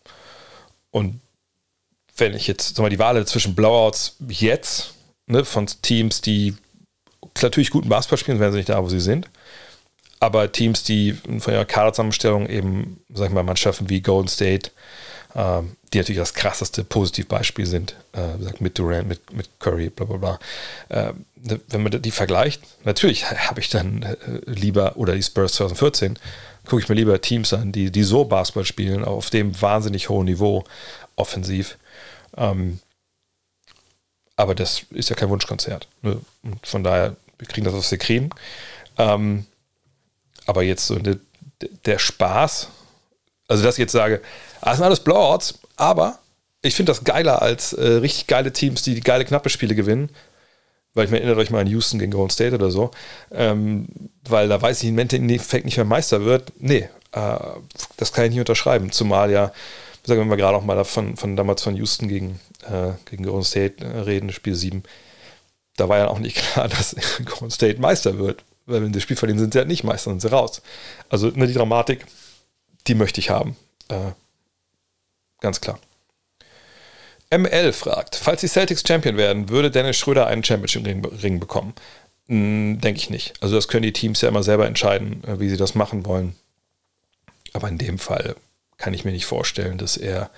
[0.91, 1.21] und
[2.17, 4.95] wenn ich jetzt mal, die Wahl zwischen Blowouts jetzt
[5.27, 6.57] ne, von Teams, die
[7.43, 9.29] natürlich guten Basketball spielen, wären sie nicht da, wo sie sind.
[10.21, 14.71] Aber Teams, die von ihrer Kaderzusammenstellung eben, sag ich mal, Mannschaften wie Golden State,
[15.35, 20.39] die natürlich das krasseste Positivbeispiel sind, äh, mit Durant, mit, mit Curry, bla bla bla.
[20.89, 21.13] Äh,
[21.69, 24.17] wenn man die vergleicht, natürlich habe ich dann äh,
[24.47, 26.19] lieber, oder die Spurs 2014,
[26.67, 30.27] gucke ich mir lieber Teams an, die, die so Basketball spielen, auf dem wahnsinnig hohen
[30.27, 30.65] Niveau,
[31.17, 31.79] offensiv.
[32.37, 32.79] Ähm,
[34.37, 35.89] Aber das ist ja kein Wunschkonzert.
[36.03, 36.21] Ne?
[36.43, 38.31] Und von daher, wir kriegen das, was wir kriegen.
[38.99, 39.47] Ähm,
[40.47, 41.19] aber jetzt so eine,
[41.85, 42.69] der Spaß,
[43.49, 44.21] also dass ich jetzt sage,
[44.71, 46.19] das sind alles Blowouts, aber
[46.63, 50.11] ich finde das geiler als äh, richtig geile Teams, die, geile knappe Spiele gewinnen.
[50.95, 52.93] Weil ich mir erinnere euch mal an Houston gegen Golden State oder so.
[53.33, 53.87] Ähm,
[54.29, 56.53] weil da weiß ich im Endeffekt nicht mehr Meister wird.
[56.59, 57.37] Nee, äh,
[57.97, 58.93] das kann ich nicht unterschreiben.
[58.93, 59.53] Zumal ja,
[60.05, 63.45] sagen wir mal gerade auch mal von, von damals von Houston gegen, äh, gegen Golden
[63.45, 64.85] State äh, reden, Spiel 7.
[65.77, 66.95] Da war ja auch nicht klar, dass
[67.25, 68.45] Golden State Meister wird.
[68.67, 70.63] Weil wenn sie das Spiel verlieren, sind sie halt nicht Meister, sind sie raus.
[71.11, 72.07] Also ne, die Dramatik,
[72.87, 73.57] die möchte ich haben.
[73.89, 74.13] Äh,
[75.41, 75.79] ganz klar.
[77.31, 81.75] ML fragt, falls die Celtics Champion werden, würde Dennis Schröder einen Championship-Ring bekommen?
[82.29, 83.35] Hm, Denke ich nicht.
[83.41, 86.37] Also das können die Teams ja immer selber entscheiden, äh, wie sie das machen wollen.
[87.53, 88.37] Aber in dem Fall
[88.79, 90.31] kann ich mir nicht vorstellen, dass er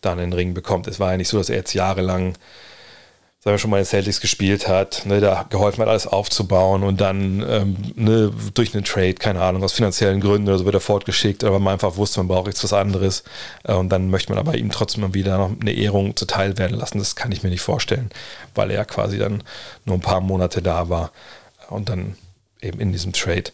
[0.00, 0.86] dann einen Ring bekommt.
[0.86, 2.36] Es war ja nicht so, dass er jetzt jahrelang
[3.44, 7.02] sagen wir schon mal in Celtics gespielt hat, ne, da geholfen hat, alles aufzubauen und
[7.02, 10.80] dann ähm, ne, durch einen Trade, keine Ahnung, aus finanziellen Gründen oder so wird er
[10.80, 13.22] fortgeschickt, aber man einfach wusste, man braucht jetzt was anderes
[13.64, 16.78] äh, und dann möchte man aber ihm trotzdem mal wieder noch eine Ehrung zuteil werden
[16.78, 16.96] lassen.
[16.96, 18.10] Das kann ich mir nicht vorstellen,
[18.54, 19.42] weil er quasi dann
[19.84, 21.12] nur ein paar Monate da war
[21.68, 22.16] und dann
[22.62, 23.52] eben in diesem Trade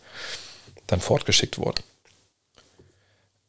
[0.86, 1.82] dann fortgeschickt wurde.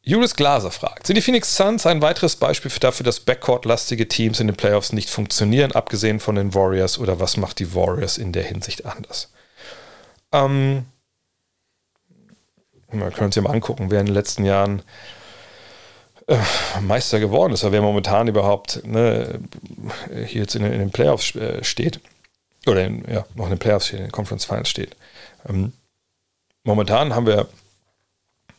[0.04, 4.48] Julius Glaser fragt, sind die Phoenix Suns ein weiteres Beispiel dafür, dass Backcourt-lastige Teams in
[4.48, 8.42] den Playoffs nicht funktionieren, abgesehen von den Warriors, oder was macht die Warriors in der
[8.42, 9.30] Hinsicht anders?
[10.32, 10.86] Ähm,
[12.90, 14.82] wir können uns ja mal angucken, wer in den letzten Jahren
[16.26, 16.36] äh,
[16.80, 19.38] Meister geworden ist, oder wer momentan überhaupt ne,
[20.26, 22.00] hier jetzt in, in, den Playoffs äh, steht,
[22.66, 24.96] oder in, ja, noch in den Playoffs steht, in den Conference Finals steht.
[25.48, 25.72] Ähm,
[26.64, 27.46] momentan haben wir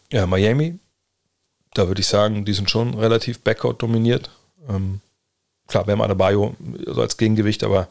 [0.10, 0.80] ja, Miami,
[1.74, 4.30] da würde ich sagen, die sind schon relativ Backcourt dominiert.
[4.70, 5.02] Ähm,
[5.68, 6.56] klar, wir haben Adebayo
[6.86, 7.88] so als Gegengewicht, aber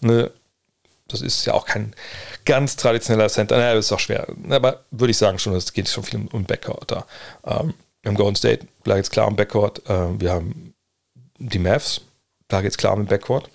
[0.00, 0.30] ne,
[1.08, 1.94] das ist ja auch kein
[2.44, 3.56] ganz traditioneller Center.
[3.56, 4.26] Naja, das ist auch schwer.
[4.50, 7.06] Aber würde ich sagen schon, es geht schon viel um Backcourt da.
[7.44, 9.82] Ähm, wir haben Golden State, da geht es klar um Backcourt.
[9.88, 10.74] Ähm, wir haben
[11.38, 12.00] die Mavs,
[12.48, 13.48] da geht es klar um Backcourt.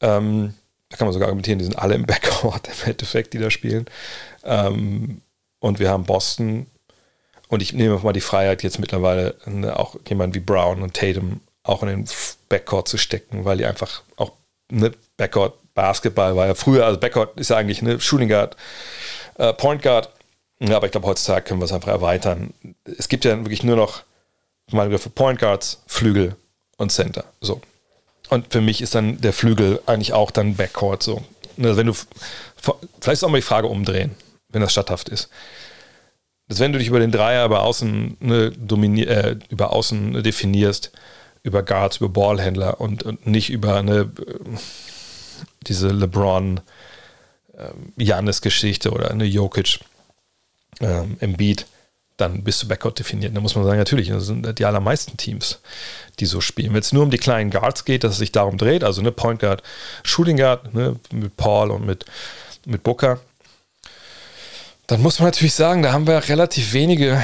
[0.00, 0.54] Ähm,
[0.88, 3.86] da kann man sogar argumentieren, die sind alle im Backcourt im Endeffekt, die da spielen.
[4.44, 5.22] Ähm,
[5.60, 6.66] und wir haben Boston,
[7.48, 11.40] und ich nehme mal die Freiheit, jetzt mittlerweile ne, auch jemanden wie Brown und Tatum
[11.62, 12.04] auch in den
[12.48, 14.32] Backcourt zu stecken, weil die einfach auch
[14.70, 18.56] ne, Backcourt Basketball war ja früher, also Backcourt ist ja eigentlich eine Shooting Guard,
[19.36, 20.10] äh, Point Guard.
[20.60, 22.52] Ja, aber ich glaube, heutzutage können wir es einfach erweitern.
[22.98, 24.02] Es gibt ja wirklich nur noch
[24.72, 26.34] meine für Point Guards, Flügel
[26.78, 27.24] und Center.
[27.40, 27.60] So.
[28.28, 31.22] Und für mich ist dann der Flügel eigentlich auch dann Backcourt so.
[31.62, 31.94] Also wenn du
[33.00, 34.16] vielleicht auch mal die Frage umdrehen,
[34.48, 35.30] wenn das statthaft ist
[36.48, 38.52] dass wenn du dich über den Dreier über außen, ne,
[39.06, 40.92] äh, über außen definierst,
[41.42, 44.10] über Guards, über Ballhändler und, und nicht über eine
[45.66, 46.60] diese LeBron
[47.96, 49.80] Janis ähm, Geschichte oder eine Jokic
[50.80, 51.66] ähm, im Beat,
[52.16, 53.36] dann bist du Backcourt definiert.
[53.36, 55.60] Da muss man sagen, natürlich, das sind die allermeisten Teams,
[56.18, 56.72] die so spielen.
[56.72, 59.12] Wenn es nur um die kleinen Guards geht, dass es sich darum dreht, also eine
[59.12, 59.62] Point Guard,
[60.02, 62.04] Shooting Guard, ne, mit Paul und mit,
[62.66, 63.20] mit Booker,
[64.88, 67.22] dann muss man natürlich sagen, da haben wir relativ wenige,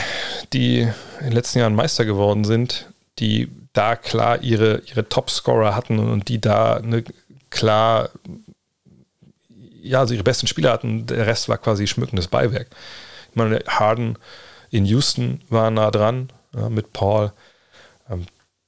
[0.53, 5.99] die in den letzten Jahren Meister geworden sind, die da klar ihre, ihre Topscorer hatten
[5.99, 7.05] und die da eine
[7.49, 8.11] klar,
[9.83, 11.07] ja, also ihre besten Spieler hatten.
[11.07, 12.69] Der Rest war quasi schmückendes Beiwerk.
[13.31, 14.19] Ich meine, Harden
[14.71, 17.33] in Houston war nah dran ja, mit Paul.
[18.11, 18.27] Ähm,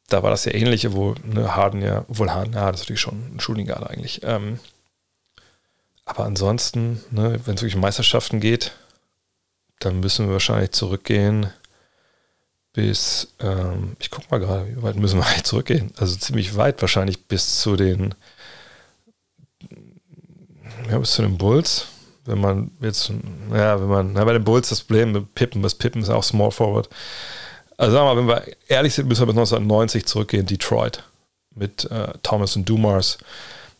[0.09, 3.01] da war das ja ähnliche, wo ne, Harden ja, obwohl Harden, ja, das ist natürlich
[3.01, 4.23] schon ein Shooting Guard eigentlich.
[4.23, 4.59] Ähm,
[6.07, 8.73] aber ansonsten, ne, wenn es wirklich um Meisterschaften geht,
[9.81, 11.51] dann müssen wir wahrscheinlich zurückgehen
[12.77, 15.93] bis, ähm, ich gucke mal gerade, wie weit müssen wir eigentlich zurückgehen?
[15.97, 18.15] Also ziemlich weit wahrscheinlich bis zu den,
[20.91, 21.87] ja, bis zu den Bulls.
[22.27, 23.11] Wenn man jetzt,
[23.51, 26.23] ja, wenn man, na, bei den Bulls das Problem mit Pippen, das Pippen ist auch
[26.23, 26.91] Small Forward.
[27.79, 31.03] Also sagen wir mal, wenn wir ehrlich sind, müssen wir bis 1990 zurückgehen, Detroit.
[31.55, 33.17] Mit äh, Thomas und Dumars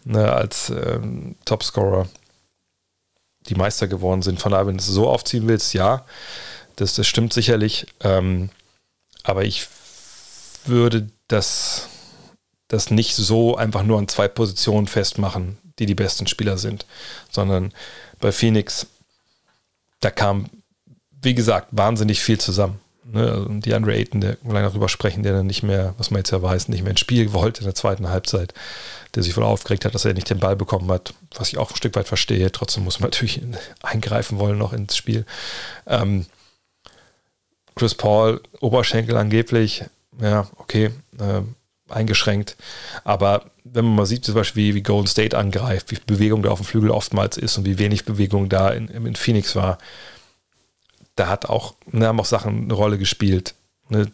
[0.05, 2.09] ne, als ähm, Topscorer
[3.49, 4.41] die Meister geworden sind.
[4.41, 6.05] Von daher, wenn du es so aufziehen willst, ja,
[6.77, 7.87] das, das stimmt sicherlich.
[8.01, 8.51] Ähm,
[9.23, 9.67] aber ich
[10.65, 11.89] würde das,
[12.69, 16.87] das nicht so einfach nur an zwei Positionen festmachen, die die besten Spieler sind,
[17.31, 17.73] sondern
[18.21, 18.87] bei Phoenix,
[20.01, 20.51] da kam,
[21.11, 22.81] wie gesagt, wahnsinnig viel zusammen.
[23.09, 26.11] Ne, also die Andre Ayton, der wir noch drüber sprechen, der dann nicht mehr, was
[26.11, 28.53] man jetzt ja weiß, nicht mehr ins Spiel wollte in der zweiten Halbzeit,
[29.15, 31.71] der sich wohl aufgeregt hat, dass er nicht den Ball bekommen hat, was ich auch
[31.71, 32.51] ein Stück weit verstehe.
[32.51, 33.41] Trotzdem muss man natürlich
[33.83, 35.25] eingreifen wollen noch ins Spiel.
[35.87, 36.27] Ähm,
[37.77, 39.85] Chris Paul, Oberschenkel angeblich,
[40.21, 40.91] ja, okay.
[41.19, 41.43] Äh,
[41.89, 42.57] eingeschränkt.
[43.05, 46.51] Aber wenn man mal sieht, zum Beispiel, wie, wie Golden State angreift, wie Bewegung da
[46.51, 49.79] auf dem Flügel oftmals ist und wie wenig Bewegung da in, in Phoenix war,
[51.17, 53.55] da hat auch, ne, haben auch Sachen eine Rolle gespielt,
[53.89, 54.11] ne,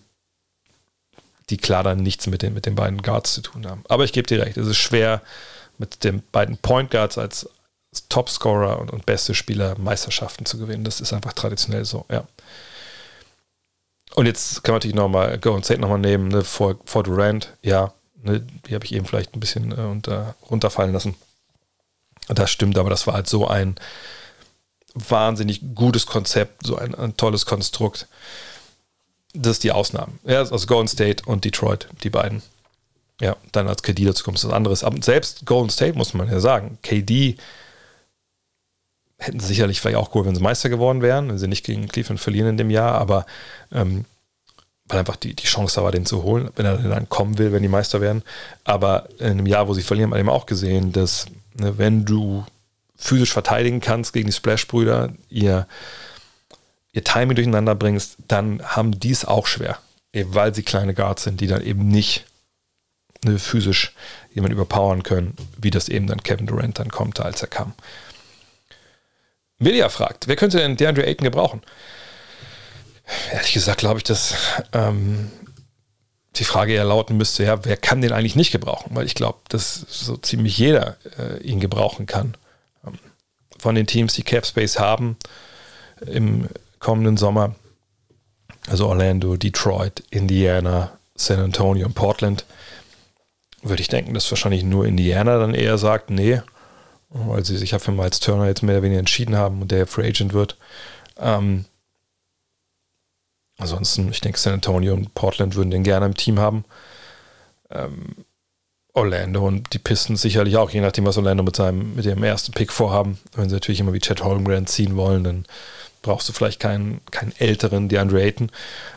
[1.50, 3.84] die klar dann nichts mit den, mit den beiden Guards zu tun haben.
[3.88, 5.20] Aber ich gebe dir recht, es ist schwer,
[5.78, 7.48] mit den beiden Point Guards als
[8.08, 10.84] Topscorer und, und beste Spieler Meisterschaften zu gewinnen.
[10.84, 12.24] Das ist einfach traditionell so, ja.
[14.14, 17.92] Und jetzt kann man natürlich nochmal Golden State nochmal nehmen, ne, vor, vor Durant, ja,
[18.22, 21.16] ne, die habe ich eben vielleicht ein bisschen äh, unter, runterfallen lassen.
[22.28, 23.76] Das stimmt, aber das war halt so ein
[24.94, 28.06] wahnsinnig gutes Konzept, so ein, ein tolles Konstrukt.
[29.34, 30.12] Das ist die Ausnahme.
[30.24, 32.42] Ja, also Golden State und Detroit, die beiden.
[33.20, 34.84] Ja, dann als KD dazu kommt, ist was anderes.
[34.84, 37.36] Aber selbst Golden State muss man ja sagen, KD
[39.18, 42.20] hätten sicherlich vielleicht auch geholt, wenn sie Meister geworden wären, wenn sie nicht gegen Cleveland
[42.20, 43.24] verlieren in dem Jahr, aber
[43.70, 44.04] ähm,
[44.86, 47.52] weil einfach die, die Chance da war, den zu holen, wenn er dann kommen will,
[47.52, 48.22] wenn die Meister werden.
[48.64, 52.04] Aber in einem Jahr, wo sie verlieren, haben wir eben auch gesehen, dass ne, wenn
[52.04, 52.44] du
[52.96, 55.66] physisch verteidigen kannst gegen die Splash-Brüder, ihr,
[56.92, 59.78] ihr Timing durcheinander bringst, dann haben die es auch schwer.
[60.12, 62.26] Eben weil sie kleine Guards sind, die dann eben nicht
[63.24, 63.94] ne, physisch
[64.32, 67.74] jemanden überpowern können, wie das eben dann Kevin Durant dann kommt, als er kam.
[69.58, 71.62] Media fragt, wer könnte denn DeAndre Ayton gebrauchen?
[73.32, 74.34] Ehrlich gesagt glaube ich, dass
[74.72, 75.30] ähm,
[76.36, 78.94] die Frage eher lauten müsste, ja, wer kann den eigentlich nicht gebrauchen?
[78.94, 82.36] Weil ich glaube, dass so ziemlich jeder äh, ihn gebrauchen kann.
[83.62, 85.16] Von den Teams, die Cap Space haben
[86.04, 86.48] im
[86.80, 87.54] kommenden Sommer,
[88.66, 92.44] also Orlando, Detroit, Indiana, San Antonio und Portland,
[93.62, 96.42] würde ich denken, dass wahrscheinlich nur Indiana dann eher sagt, nee,
[97.10, 99.86] weil sie sich ja für Miles Turner jetzt mehr oder weniger entschieden haben und der
[99.86, 100.58] Free Agent wird.
[101.18, 101.66] Ähm,
[103.58, 106.64] ansonsten, ich denke, San Antonio und Portland würden den gerne im Team haben.
[107.70, 108.24] Ähm,
[108.94, 112.52] Orlando und die Pistons sicherlich auch, je nachdem, was Orlando mit seinem, mit ihrem ersten
[112.52, 113.18] Pick vorhaben.
[113.34, 115.46] Wenn sie natürlich immer wie Chad Holmgren ziehen wollen, dann
[116.02, 118.50] brauchst du vielleicht keinen, keinen älteren DeAndre Ayton.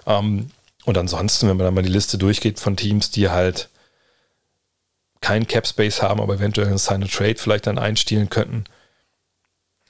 [0.06, 0.52] Ähm,
[0.86, 3.70] und ansonsten, wenn man dann mal die Liste durchgeht von Teams, die halt
[5.22, 8.66] keinen Cap Space haben, aber eventuell einen Sign Trade vielleicht dann einstielen könnten.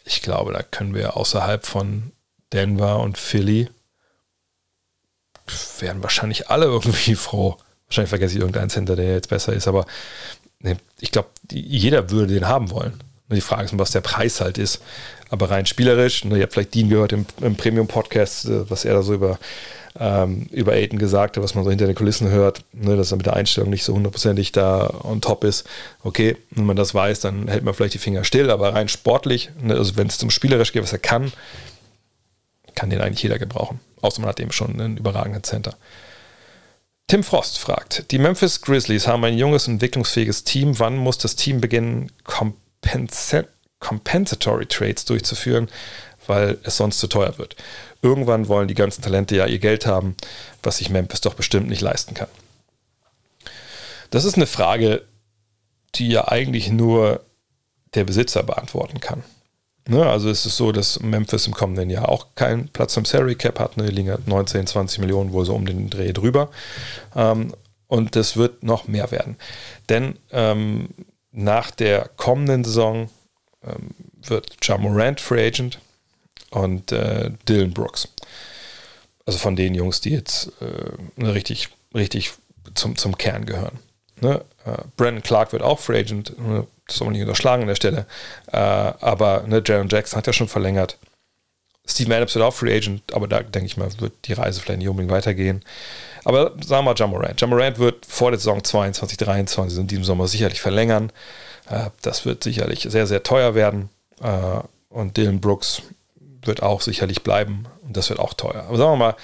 [0.06, 2.12] Ich glaube, da können wir außerhalb von
[2.54, 3.70] Denver und Philly
[5.80, 7.58] wären wahrscheinlich alle irgendwie froh.
[7.96, 9.86] Wahrscheinlich vergesse ich irgendeinen Center, der jetzt besser ist, aber
[10.60, 13.00] nee, ich glaube, jeder würde den haben wollen.
[13.32, 14.82] Die Frage ist, was der Preis halt ist.
[15.30, 18.96] Aber rein spielerisch, ne, ihr habt vielleicht Dean gehört im, im Premium-Podcast, äh, was er
[18.96, 19.40] da so über
[19.98, 23.18] ähm, über Aiden gesagt hat, was man so hinter den Kulissen hört, ne, dass er
[23.18, 25.66] mit der Einstellung nicht so hundertprozentig da on top ist.
[26.04, 29.52] Okay, wenn man das weiß, dann hält man vielleicht die Finger still, aber rein sportlich,
[29.62, 31.32] ne, also wenn es zum Spielerisch geht, was er kann,
[32.76, 33.80] kann den eigentlich jeder gebrauchen.
[34.02, 35.76] Außer man hat eben schon einen überragenden Center.
[37.08, 40.80] Tim Frost fragt, die Memphis Grizzlies haben ein junges, entwicklungsfähiges Team.
[40.80, 42.12] Wann muss das Team beginnen,
[43.80, 45.70] Compensatory Trades durchzuführen,
[46.26, 47.56] weil es sonst zu teuer wird?
[48.02, 50.16] Irgendwann wollen die ganzen Talente ja ihr Geld haben,
[50.64, 52.30] was sich Memphis doch bestimmt nicht leisten kann.
[54.10, 55.04] Das ist eine Frage,
[55.94, 57.24] die ja eigentlich nur
[57.94, 59.24] der Besitzer beantworten kann.
[59.88, 63.36] Ne, also es ist so, dass Memphis im kommenden Jahr auch keinen Platz im Salary
[63.36, 63.78] Cap hat.
[63.78, 66.50] Ne, die liegen halt 19, 20 Millionen wohl so um den Dreh drüber.
[67.16, 67.54] Ähm,
[67.88, 69.38] und das wird noch mehr werden.
[69.90, 70.90] Denn ähm,
[71.32, 73.10] nach der kommenden Saison
[73.64, 73.92] ähm,
[74.24, 75.80] wird Ja Morant Free Agent
[76.50, 78.08] und äh, Dylan Brooks.
[79.28, 82.32] Also von den Jungs, die jetzt äh, richtig, richtig
[82.74, 83.78] zum, zum Kern gehören.
[84.22, 84.42] Ne?
[84.66, 86.66] Äh, Brandon Clark wird auch Free Agent, ne?
[86.88, 88.06] Das soll man nicht unterschlagen an der Stelle.
[88.52, 90.98] Äh, aber ne, Jaron Jackson hat ja schon verlängert.
[91.88, 94.80] Steve Adams wird auch Free Agent, aber da denke ich mal, wird die Reise vielleicht
[94.80, 95.64] nicht unbedingt weitergehen.
[96.24, 97.40] Aber sagen wir mal Jamorant.
[97.40, 101.12] Jamorant wird vor der Saison 22, 23 in diesem Sommer sicherlich verlängern.
[101.70, 103.90] Äh, das wird sicherlich sehr, sehr teuer werden.
[104.22, 104.60] Äh,
[104.90, 105.84] und Dylan Brooks
[106.44, 108.66] wird auch sicherlich bleiben und das wird auch teuer.
[108.68, 109.16] Aber sagen wir mal,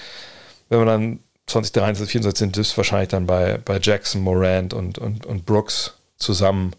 [0.70, 5.26] wenn wir dann 2023, 2024 sind, ist wahrscheinlich dann bei, bei Jackson, Morant und, und,
[5.26, 6.74] und Brooks zusammen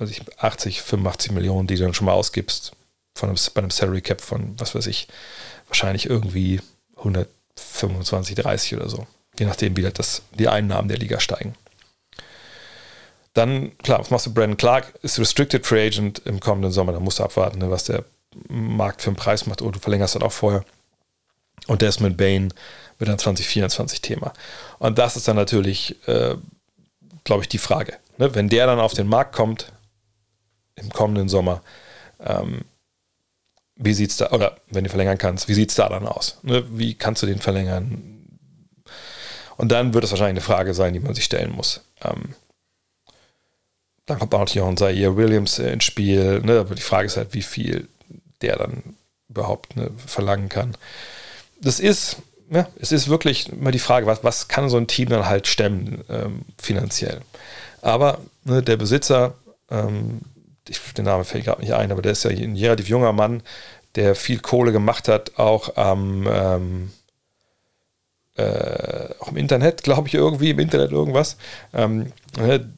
[0.00, 2.72] also 80, 85 Millionen, die du dann schon mal ausgibst
[3.14, 5.08] von einem, bei einem Salary Cap von, was weiß ich,
[5.68, 6.60] wahrscheinlich irgendwie
[6.96, 9.06] 125, 30 oder so.
[9.38, 11.54] Je nachdem, wie das, die Einnahmen der Liga steigen.
[13.34, 14.34] Dann, klar, was machst du?
[14.34, 16.92] Brandon Clark ist Restricted Free Agent im kommenden Sommer.
[16.92, 18.04] Da musst du abwarten, ne, was der
[18.48, 20.64] Markt für einen Preis macht, oder du verlängerst das auch vorher.
[21.66, 22.52] Und Desmond Bain
[22.98, 24.32] wird dann 2024 Thema.
[24.78, 26.34] Und das ist dann natürlich, äh,
[27.24, 27.94] glaube ich, die Frage.
[28.18, 28.34] Ne?
[28.34, 29.72] Wenn der dann auf den Markt kommt,
[30.80, 31.62] im kommenden Sommer,
[32.24, 32.62] ähm,
[33.76, 36.38] wie sieht es da, oder wenn du verlängern kannst, wie sieht es da dann aus?
[36.42, 36.64] Ne?
[36.70, 38.26] Wie kannst du den verlängern?
[39.56, 41.82] Und dann wird es wahrscheinlich eine Frage sein, die man sich stellen muss.
[42.02, 42.34] Ähm,
[44.06, 46.40] dann kommt auch auch ein Zaire Williams ins Spiel.
[46.40, 46.60] Ne?
[46.60, 47.88] Aber die Frage ist halt, wie viel
[48.42, 48.96] der dann
[49.28, 50.76] überhaupt ne, verlangen kann.
[51.60, 52.16] Das ist,
[52.50, 55.46] ja, es ist wirklich immer die Frage, was, was kann so ein Team dann halt
[55.46, 57.20] stemmen ähm, finanziell.
[57.82, 59.34] Aber ne, der Besitzer,
[59.70, 60.22] ähm,
[60.70, 63.42] ich, den Namen fällt gerade nicht ein, aber der ist ja ein relativ junger Mann,
[63.96, 66.92] der viel Kohle gemacht hat, auch am ähm,
[68.36, 71.36] äh, auch im Internet, glaube ich, irgendwie, im Internet irgendwas.
[71.74, 72.72] Ähm, ne,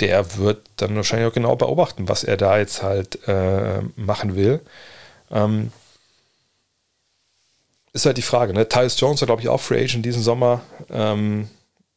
[0.00, 4.60] der wird dann wahrscheinlich auch genau beobachten, was er da jetzt halt äh, machen will.
[5.30, 5.72] Ähm,
[7.92, 8.68] ist halt die Frage, ne?
[8.68, 10.60] Tyus Jones war, glaube ich, auch Free Agent diesen Sommer.
[10.90, 11.48] Ähm,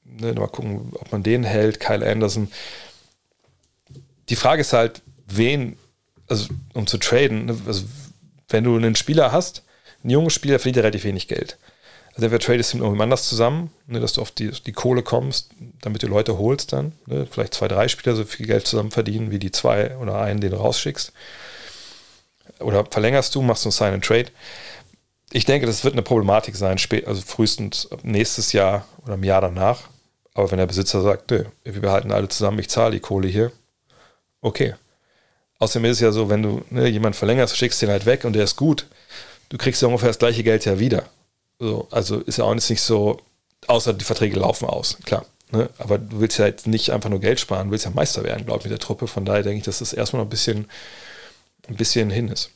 [0.04, 1.80] ne, mal gucken, ob man den hält.
[1.80, 2.52] Kyle Anderson.
[4.30, 5.02] Die Frage ist halt,
[5.38, 5.78] wen,
[6.28, 7.58] also um zu traden, ne?
[7.66, 7.84] also
[8.50, 9.64] wenn du einen Spieler hast,
[10.04, 11.58] einen jungen Spieler verdient er relativ wenig Geld.
[12.14, 15.02] Also entweder tradest du mit irgendjemand anders zusammen, ne, dass du auf die, die Kohle
[15.02, 15.52] kommst,
[15.82, 16.92] damit du Leute holst dann.
[17.06, 20.42] Ne, vielleicht zwei, drei Spieler so viel Geld zusammen verdienen, wie die zwei oder einen,
[20.42, 21.14] den du rausschickst.
[22.60, 24.28] Oder verlängerst du, machst du einen Sign and Trade.
[25.32, 29.84] Ich denke, das wird eine Problematik sein, also frühestens nächstes Jahr oder im Jahr danach.
[30.34, 33.52] Aber wenn der Besitzer sagt, nö, wir behalten alle zusammen, ich zahle die Kohle hier,
[34.42, 34.76] okay.
[35.62, 38.34] Außerdem ist es ja so, wenn du ne, jemanden verlängerst, schickst den halt weg und
[38.34, 38.88] der ist gut,
[39.50, 41.04] du kriegst ja ungefähr das gleiche Geld ja wieder.
[41.60, 43.22] So, also ist ja auch nicht so,
[43.68, 45.24] außer die Verträge laufen aus, klar.
[45.52, 45.70] Ne?
[45.78, 48.44] Aber du willst ja jetzt nicht einfach nur Geld sparen, du willst ja Meister werden,
[48.48, 49.06] glaube ich, mit der Truppe.
[49.06, 50.68] Von daher denke ich, dass das erstmal noch ein bisschen,
[51.68, 52.50] ein bisschen hin ist.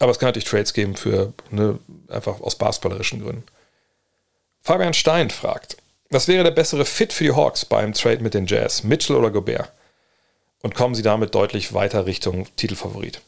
[0.00, 1.78] Aber es kann natürlich Trades geben für ne,
[2.08, 3.44] einfach aus basketballerischen Gründen.
[4.62, 5.76] Fabian Stein fragt,
[6.08, 9.30] was wäre der bessere Fit für die Hawks beim Trade mit den Jazz, Mitchell oder
[9.30, 9.70] Gobert?
[10.62, 13.20] Und kommen sie damit deutlich weiter Richtung Titelfavorit?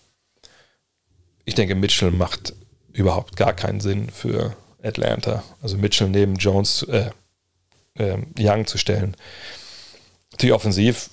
[1.45, 2.55] Ich denke, Mitchell macht
[2.93, 5.43] überhaupt gar keinen Sinn für Atlanta.
[5.61, 7.11] Also Mitchell neben Jones, äh,
[7.99, 9.17] äh, Young zu stellen.
[10.41, 11.11] Die offensiv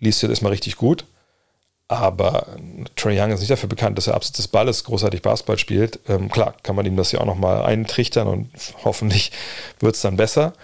[0.00, 1.04] liest jetzt erstmal richtig gut,
[1.88, 2.56] aber
[2.96, 6.00] Trey Young ist nicht dafür bekannt, dass er abseits des Balles großartig Basketball spielt.
[6.08, 8.50] Ähm, klar, kann man ihm das ja auch nochmal eintrichtern und
[8.84, 9.30] hoffentlich
[9.78, 10.54] wird es dann besser.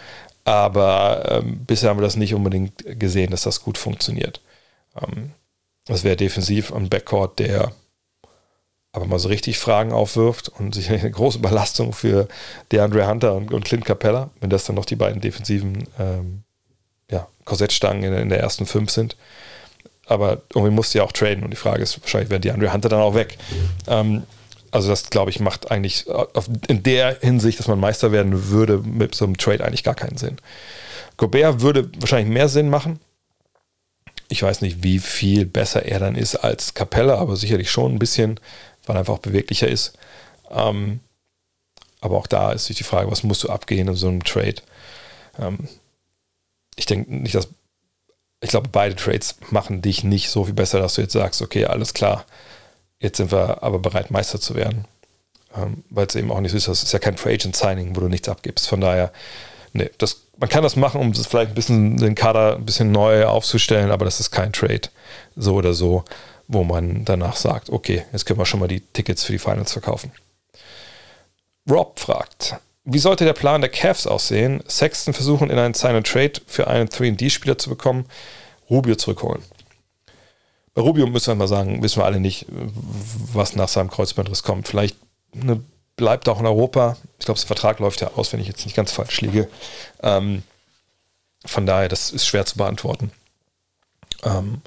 [0.44, 4.40] Aber ähm, bisher haben wir das nicht unbedingt gesehen, dass das gut funktioniert.
[5.03, 5.32] Ähm,
[5.86, 7.72] das wäre defensiv ein Backcourt, der
[8.92, 12.28] aber mal so richtig Fragen aufwirft und sich eine große Belastung für
[12.72, 16.42] DeAndre Hunter und, und Clint Capella, wenn das dann noch die beiden defensiven ähm,
[17.11, 19.16] ja, Korsettstangen in, in, der ersten fünf sind.
[20.07, 23.01] Aber irgendwie musste ja auch traden und die Frage ist, wahrscheinlich wäre DeAndre Hunter dann
[23.01, 23.36] auch weg.
[23.86, 24.24] Ähm,
[24.70, 26.07] also das, glaube ich, macht eigentlich
[26.68, 30.18] in der Hinsicht, dass man Meister werden würde, mit so einem Trade eigentlich gar keinen
[30.18, 30.36] Sinn.
[31.16, 32.99] Gobert würde wahrscheinlich mehr Sinn machen.
[34.29, 37.99] Ich weiß nicht, wie viel besser er dann ist als Capella, aber sicherlich schon ein
[37.99, 38.39] bisschen
[38.89, 39.93] weil er einfach auch beweglicher ist.
[40.51, 41.01] Ähm,
[42.01, 44.57] aber auch da ist sich die Frage, was musst du abgehen in so einem Trade?
[45.39, 45.68] Ähm,
[46.76, 47.49] ich denke nicht, dass.
[48.41, 51.64] Ich glaube, beide Trades machen dich nicht so viel besser, dass du jetzt sagst, okay,
[51.64, 52.24] alles klar,
[53.01, 54.85] jetzt sind wir aber bereit, Meister zu werden.
[55.57, 57.97] Ähm, weil es eben auch nicht so ist, das ist ja kein Free Agent Signing,
[57.97, 58.68] wo du nichts abgibst.
[58.68, 59.12] Von daher,
[59.73, 63.27] nee, das, man kann das machen, um vielleicht ein bisschen den Kader ein bisschen neu
[63.27, 64.89] aufzustellen, aber das ist kein Trade.
[65.37, 66.05] So oder so
[66.49, 69.73] wo man danach sagt, okay, jetzt können wir schon mal die Tickets für die Finals
[69.73, 70.11] verkaufen.
[71.71, 74.64] Rob fragt, wie sollte der Plan der Cavs aussehen?
[74.66, 78.07] Sexton versuchen, in einen Sign-and-Trade für einen 3D-Spieler zu bekommen,
[78.71, 79.43] Rubio zurückholen.
[80.73, 84.69] Bei Rubio müssen wir mal sagen, wissen wir alle nicht, was nach seinem Kreuzbandriss kommt.
[84.69, 84.97] Vielleicht
[85.35, 85.61] ne,
[85.99, 86.96] bleibt auch in Europa.
[87.18, 89.49] Ich glaube, der Vertrag läuft ja aus, wenn ich jetzt nicht ganz falsch liege.
[90.03, 90.42] Ähm,
[91.44, 93.12] von daher, das ist schwer zu beantworten.
[94.24, 94.62] Ähm,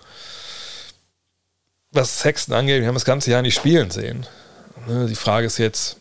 [1.90, 4.28] was Sexton angeht, wir haben das ganze Jahr nicht spielen sehen.
[4.88, 5.98] Ne, die Frage ist jetzt,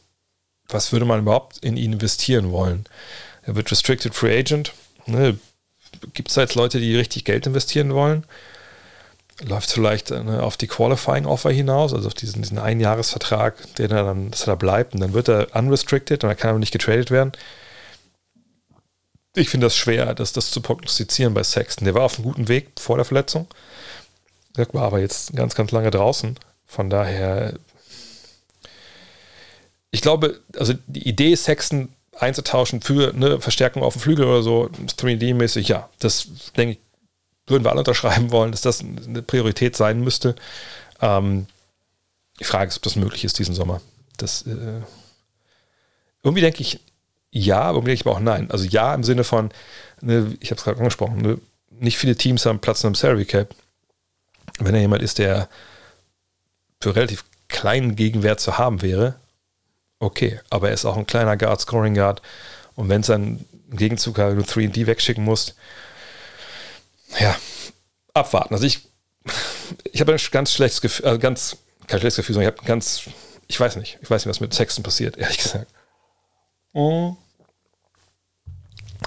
[0.68, 2.85] was würde man überhaupt in ihn investieren wollen?
[3.43, 4.72] Er wird Restricted Free Agent.
[5.07, 5.39] Ne,
[6.12, 8.24] Gibt es da jetzt Leute, die richtig Geld investieren wollen?
[9.43, 14.05] Läuft vielleicht ne, auf die Qualifying Offer hinaus, also auf diesen, diesen Einjahresvertrag, den er
[14.05, 16.72] dann, dass er da bleibt und dann wird er unrestricted und er kann aber nicht
[16.72, 17.32] getradet werden.
[19.34, 21.84] Ich finde das schwer, das, das zu prognostizieren bei Sexton.
[21.84, 23.47] Der war auf einem guten Weg vor der Verletzung
[24.72, 26.36] war aber jetzt ganz, ganz lange draußen.
[26.66, 27.55] Von daher,
[29.91, 34.70] ich glaube, also die Idee, Sexton einzutauschen für eine Verstärkung auf dem Flügel oder so,
[34.99, 36.78] 3D-mäßig, ja, das denke ich,
[37.51, 40.35] würden wir alle unterschreiben wollen, dass das eine Priorität sein müsste.
[41.01, 41.47] Ähm,
[42.39, 43.81] die Frage ist, ob das möglich ist diesen Sommer.
[44.17, 44.81] Das, äh,
[46.23, 46.81] irgendwie denke ich
[47.33, 48.51] ja, aber irgendwie denke ich aber auch nein.
[48.51, 49.51] Also ja im Sinne von,
[50.01, 51.39] ne, ich habe es gerade angesprochen, ne,
[51.71, 53.55] nicht viele Teams haben Platz in einem Salary Cap
[54.61, 55.49] wenn er jemand ist, der
[56.81, 59.17] für relativ kleinen Gegenwert zu haben wäre,
[59.99, 62.23] okay, aber er ist auch ein kleiner Guard, Scoring Guard.
[62.75, 65.55] Und wenn es dann im Gegenzug halt nur 3D wegschicken musst.
[67.19, 67.37] Ja,
[68.15, 68.55] abwarten.
[68.55, 68.81] Also ich,
[69.93, 71.57] ich habe ein ganz schlechtes Gefühl, also ganz,
[71.87, 73.03] kein schlechtes Gefühl, sondern ich habe ganz,
[73.49, 75.67] ich weiß nicht, ich weiß nicht, was mit Texten passiert, ehrlich gesagt.
[76.73, 77.17] Oh.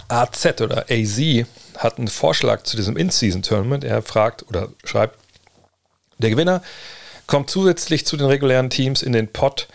[0.07, 1.19] AZ oder AZ
[1.77, 3.83] hat einen Vorschlag zu diesem In-Season-Tournament.
[3.83, 5.17] Er fragt oder schreibt,
[6.17, 6.61] der Gewinner
[7.27, 9.67] kommt zusätzlich zu den regulären Teams in den Pot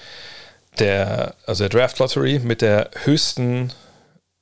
[0.79, 3.73] der, also der Draft Lottery mit der höchsten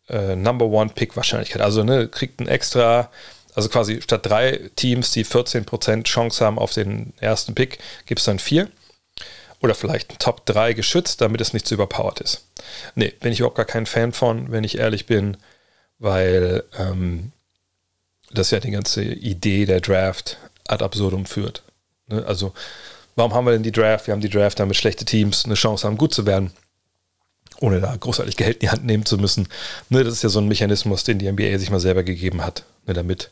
[0.08, 1.62] äh, Number One Pick Wahrscheinlichkeit.
[1.62, 3.10] Also ne, kriegt ein extra,
[3.56, 8.26] also quasi statt drei Teams, die 14% Chance haben auf den ersten Pick, gibt es
[8.26, 8.68] dann vier.
[9.60, 12.44] Oder vielleicht ein Top 3 geschützt, damit es nicht zu überpowered ist.
[12.94, 15.38] Nee, bin ich überhaupt gar kein Fan von, wenn ich ehrlich bin,
[15.98, 17.32] weil ähm,
[18.30, 20.36] das ja die ganze Idee der Draft
[20.68, 21.62] ad absurdum führt.
[22.06, 22.22] Ne?
[22.26, 22.52] Also
[23.16, 24.06] Warum haben wir denn die Draft?
[24.06, 26.52] Wir haben die Draft, damit schlechte Teams eine Chance haben, gut zu werden,
[27.60, 29.48] ohne da großartig Geld in die Hand nehmen zu müssen.
[29.88, 32.64] Ne, das ist ja so ein Mechanismus, den die NBA sich mal selber gegeben hat,
[32.86, 33.30] ne, damit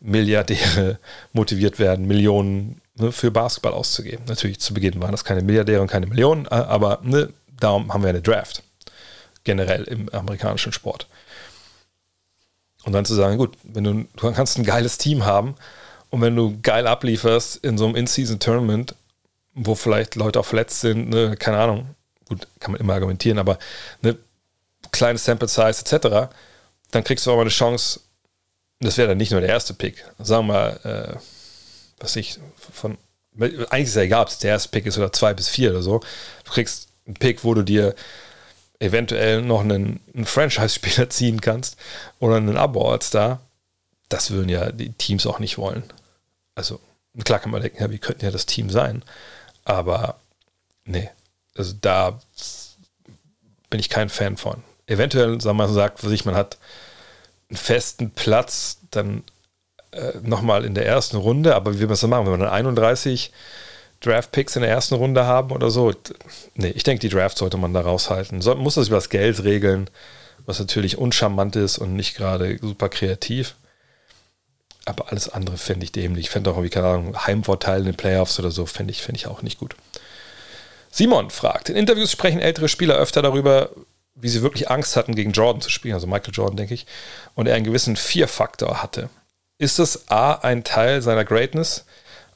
[0.00, 0.98] Milliardäre
[1.32, 4.24] motiviert werden, Millionen ne, für Basketball auszugeben.
[4.26, 8.10] Natürlich zu Beginn waren das keine Milliardäre und keine Millionen, aber ne, darum haben wir
[8.10, 8.62] eine Draft.
[9.44, 11.06] Generell im amerikanischen Sport.
[12.84, 15.54] Und dann zu sagen, gut, wenn du, du kannst ein geiles Team haben
[16.10, 18.94] und wenn du geil ablieferst in so einem In-Season-Tournament,
[19.54, 21.94] wo vielleicht Leute auch verletzt sind, ne, keine Ahnung,
[22.28, 23.58] gut, kann man immer argumentieren, aber
[24.02, 24.16] eine
[24.92, 26.32] kleine Sample Size etc.,
[26.90, 28.00] dann kriegst du auch mal eine Chance,
[28.80, 31.18] das wäre dann nicht nur der erste Pick, sagen wir mal, äh,
[31.98, 32.38] was ich,
[32.72, 32.98] von,
[33.36, 35.82] eigentlich ist ja egal, ob es der erste Pick ist oder zwei bis vier oder
[35.82, 36.00] so,
[36.44, 37.94] du kriegst einen Pick, wo du dir
[38.78, 41.76] eventuell noch einen, einen Franchise-Spieler ziehen kannst
[42.20, 43.40] oder einen Abo-All-Star,
[44.08, 45.84] das würden ja die Teams auch nicht wollen.
[46.54, 46.80] Also,
[47.24, 49.02] klar kann man denken, ja, wie könnten ja das Team sein?
[49.64, 50.20] Aber
[50.84, 51.10] nee,
[51.56, 52.18] also da
[53.70, 54.62] bin ich kein Fan von.
[54.86, 56.58] Eventuell, sagen wir mal, sagt sich, man hat
[57.48, 59.22] einen festen Platz dann
[59.92, 62.26] äh, nochmal in der ersten Runde, aber wie will man das machen?
[62.26, 63.32] Wenn wir dann 31
[64.00, 65.92] Draft-Picks in der ersten Runde haben oder so,
[66.54, 68.42] nee, ich denke, die Draft sollte man da raushalten.
[68.42, 69.88] So, muss das über das Geld regeln,
[70.46, 73.54] was natürlich uncharmant ist und nicht gerade super kreativ.
[74.84, 76.26] Aber alles andere fände ich dämlich.
[76.26, 79.16] Ich fände auch, wie keine Ahnung, Heimvorteil in den Playoffs oder so, fände ich, fänd
[79.16, 79.74] ich auch nicht gut.
[80.94, 83.70] Simon fragt: In Interviews sprechen ältere Spieler öfter darüber,
[84.14, 86.86] wie sie wirklich Angst hatten, gegen Jordan zu spielen, also Michael Jordan, denke ich,
[87.34, 89.10] und er einen gewissen Vier-Faktor hatte.
[89.58, 91.84] Ist das A ein Teil seiner Greatness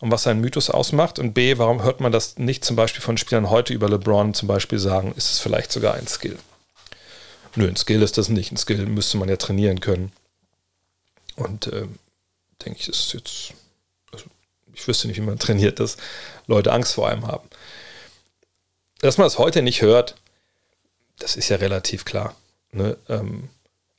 [0.01, 1.21] und was seinen Mythos ausmacht?
[1.21, 4.49] Und B, warum hört man das nicht zum Beispiel von Spielern heute über LeBron zum
[4.49, 5.15] Beispiel sagen?
[5.17, 6.37] Ist es vielleicht sogar ein Skill?
[7.55, 8.51] Nö, ein Skill ist das nicht.
[8.51, 10.11] Ein Skill müsste man ja trainieren können.
[11.37, 11.87] Und äh,
[12.65, 13.53] denke ich, ist jetzt,
[14.11, 14.25] also
[14.75, 15.97] ich wüsste nicht, wie man trainiert, dass
[16.49, 17.49] Leute Angst vor einem haben.
[19.01, 20.17] Dass man das heute nicht hört,
[21.19, 22.35] das ist ja relativ klar.
[22.73, 22.97] Ne?
[23.09, 23.49] Ähm,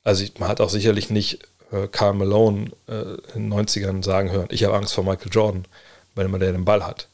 [0.02, 1.40] also man hat auch sicherlich nicht
[1.72, 5.64] äh, Karl Malone äh, in den 90ern sagen hören, ich habe Angst vor Michael Jordan,
[6.14, 7.08] weil immer der den Ball hat.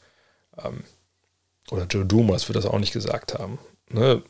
[0.63, 0.85] Ähm,
[1.71, 3.59] oder Joe Dumas wird das auch nicht gesagt haben.
[3.89, 4.23] Ne?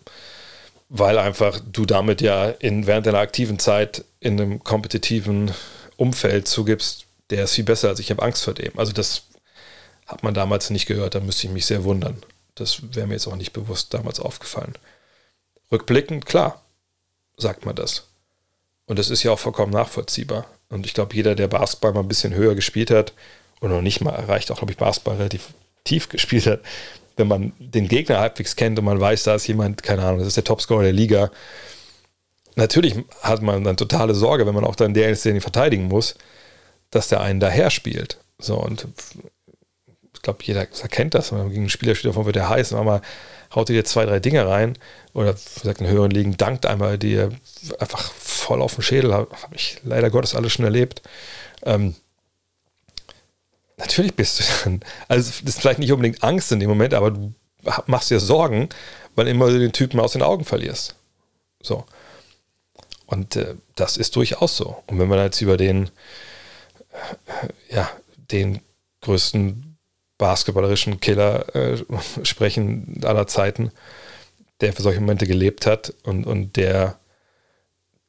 [0.89, 5.53] Weil einfach du damit ja in, während deiner aktiven Zeit in einem kompetitiven
[5.97, 8.79] Umfeld zugibst, der ist viel besser als ich habe Angst vor dem.
[8.79, 9.25] Also das
[10.07, 12.23] hat man damals nicht gehört, da müsste ich mich sehr wundern.
[12.57, 14.75] Das wäre mir jetzt auch nicht bewusst damals aufgefallen.
[15.71, 16.63] Rückblickend, klar,
[17.37, 18.09] sagt man das.
[18.87, 20.47] Und das ist ja auch vollkommen nachvollziehbar.
[20.69, 23.13] Und ich glaube, jeder, der Basketball mal ein bisschen höher gespielt hat,
[23.61, 25.55] oder noch nicht mal erreicht, auch glaube ich, Basketball relativ
[25.85, 26.61] tief gespielt hat,
[27.17, 30.29] wenn man den Gegner halbwegs kennt und man weiß, da ist jemand, keine Ahnung, das
[30.29, 31.31] ist der Topscorer der Liga.
[32.57, 35.85] Natürlich hat man dann totale Sorge, wenn man auch dann der ist, der ihn verteidigen
[35.85, 36.17] muss
[36.91, 38.19] dass der einen daher spielt.
[38.39, 38.87] So, und
[40.27, 42.81] glaube, jeder erkennt das, wenn man gegen einen Spieler spielt, davon wird der heiß, und
[42.81, 43.01] einmal
[43.55, 44.77] haut er dir zwei, drei Dinge rein
[45.15, 47.31] oder sagt einen höheren Ligen, dankt einmal dir
[47.79, 51.01] einfach voll auf den Schädel, habe hab ich leider Gottes alles schon erlebt.
[51.63, 51.95] Ähm,
[53.77, 57.13] natürlich bist du dann, also das ist vielleicht nicht unbedingt Angst in dem Moment, aber
[57.13, 57.35] du
[57.87, 58.69] machst dir Sorgen,
[59.15, 60.97] weil immer du den Typen aus den Augen verlierst.
[61.63, 61.85] So.
[63.07, 64.83] Und äh, das ist durchaus so.
[64.89, 65.89] Und wenn man jetzt über den
[67.71, 67.89] ja,
[68.33, 68.61] den
[69.03, 69.66] größten
[70.19, 71.77] basketballerischen Killer äh,
[72.23, 73.71] sprechen aller Zeiten,
[74.61, 76.99] der für solche Momente gelebt hat und, und der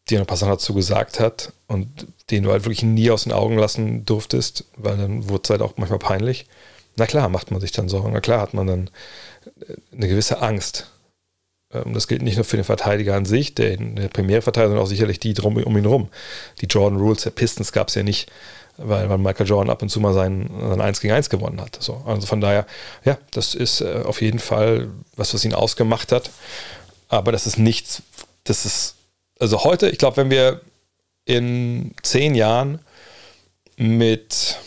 [0.10, 3.58] dir paar Sachen dazu gesagt hat und den du halt wirklich nie aus den Augen
[3.58, 6.46] lassen durftest, weil dann wurde es halt auch manchmal peinlich.
[6.96, 8.14] Na klar, macht man sich dann Sorgen.
[8.14, 8.90] Na klar, hat man dann
[9.68, 10.92] äh, eine gewisse Angst.
[11.74, 14.90] Ähm, das gilt nicht nur für den Verteidiger an sich, der, der Primärverteidiger, sondern auch
[14.90, 16.10] sicherlich die drum um ihn rum.
[16.62, 18.30] Die Jordan Rules der Pistons gab es ja nicht
[18.78, 21.78] weil, weil Michael Jordan ab und zu mal sein, sein 1 gegen 1 gewonnen hat.
[21.82, 22.66] So, also von daher,
[23.04, 26.30] ja, das ist äh, auf jeden Fall was, was ihn ausgemacht hat.
[27.10, 28.04] Aber das ist nichts,
[28.44, 28.96] das ist
[29.40, 30.62] Also heute, ich glaube, wenn wir
[31.26, 32.80] in zehn Jahren
[33.78, 34.58] mit,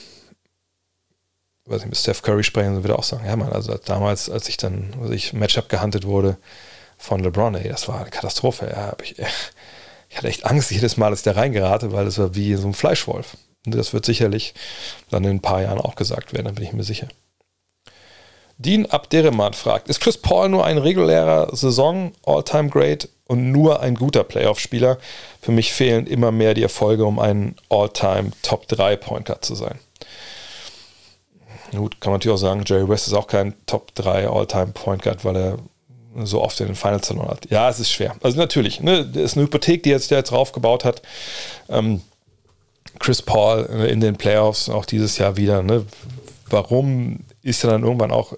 [1.67, 4.49] weiß ich, mit Steph Curry sprechen, dann würde auch sagen, ja man, also damals, als
[4.49, 6.37] ich dann, als ich Matchup gehandelt wurde
[7.01, 8.71] von LeBron, ey, das war eine Katastrophe.
[8.71, 9.19] Ja, ich,
[10.09, 12.69] ich hatte echt Angst jedes Mal, dass ich da reingerate, weil es war wie so
[12.69, 13.37] ein Fleischwolf.
[13.65, 14.55] Und das wird sicherlich
[15.11, 17.09] dann in ein paar Jahren auch gesagt werden, da bin ich mir sicher.
[18.59, 23.95] Dean Abderrahman fragt, ist Chris Paul nur ein regulärer Saison All-Time Great und nur ein
[23.95, 24.99] guter Playoff-Spieler?
[25.41, 29.55] Für mich fehlen immer mehr die Erfolge, um ein All-Time Top 3 Point Guard zu
[29.55, 29.79] sein.
[31.71, 35.03] Gut, kann man natürlich auch sagen, Jerry West ist auch kein Top 3 All-Time Point
[35.03, 35.59] Guard, weil er
[36.25, 37.51] so oft in den Finals verloren hat.
[37.51, 38.17] Ja, es ist schwer.
[38.23, 41.03] Also natürlich, ne, das ist eine Hypothek, die jetzt, der jetzt draufgebaut hat.
[41.69, 42.03] Ähm,
[42.99, 45.63] Chris Paul in den Playoffs, auch dieses Jahr wieder.
[45.63, 45.87] Ne?
[46.49, 48.35] Warum ist er dann irgendwann auch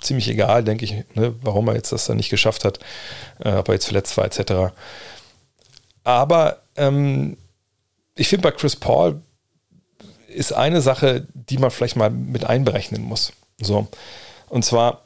[0.00, 2.80] ziemlich egal, denke ich, ne, warum er jetzt das dann nicht geschafft hat,
[3.38, 4.74] äh, ob er jetzt verletzt war, etc.
[6.04, 7.36] Aber ähm,
[8.16, 9.22] ich finde, bei Chris Paul
[10.28, 13.32] ist eine Sache, die man vielleicht mal mit einberechnen muss.
[13.60, 13.86] So.
[14.48, 15.01] Und zwar,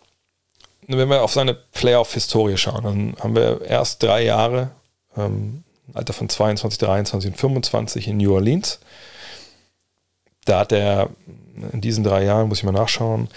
[0.87, 4.71] wenn wir auf seine Playoff-Historie schauen, dann haben wir erst drei Jahre,
[5.17, 5.65] ähm,
[5.95, 8.81] Alter von 22, 23 und 25 in New Orleans.
[10.45, 11.11] Da hat er
[11.73, 13.29] in diesen drei Jahren, muss ich mal nachschauen,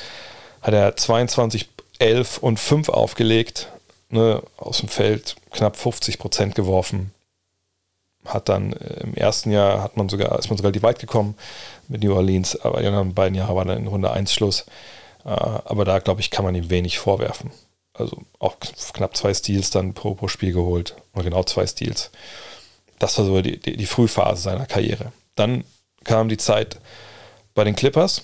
[0.62, 1.70] hat er 22,
[2.00, 3.70] 11 und 5 aufgelegt,
[4.10, 7.12] ne, aus dem Feld knapp 50 Prozent geworfen.
[8.26, 11.36] Hat dann äh, im ersten Jahr hat man sogar, ist man sogar die weit gekommen
[11.88, 14.66] mit New Orleans, aber die anderen beiden Jahre war dann in Runde 1 Schluss.
[15.30, 17.52] Äh, aber da, glaube ich, kann man ihm wenig vorwerfen.
[17.94, 20.96] Also auch knapp zwei Steals dann pro, pro Spiel geholt.
[21.14, 22.12] Oder genau zwei Steals.
[22.98, 25.12] Das war so die, die, die Frühphase seiner Karriere.
[25.36, 25.64] Dann
[26.04, 26.80] kam die Zeit
[27.54, 28.24] bei den Clippers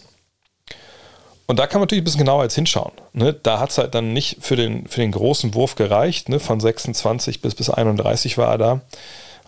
[1.45, 2.93] und da kann man natürlich ein bisschen genauer jetzt hinschauen.
[3.13, 3.33] Ne?
[3.33, 6.29] Da hat es halt dann nicht für den, für den großen Wurf gereicht.
[6.29, 6.39] Ne?
[6.39, 8.81] Von 26 bis, bis 31 war er da.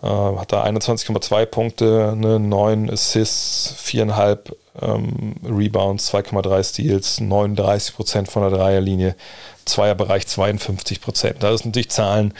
[0.02, 2.38] Äh, hat da 21,2 Punkte, ne?
[2.38, 9.16] 9 Assists, 4,5 ähm, Rebounds, 2,3 Steals, 39 Prozent von der Dreierlinie,
[9.64, 11.42] Zweierbereich 52 Prozent.
[11.42, 12.34] Das sind natürlich Zahlen,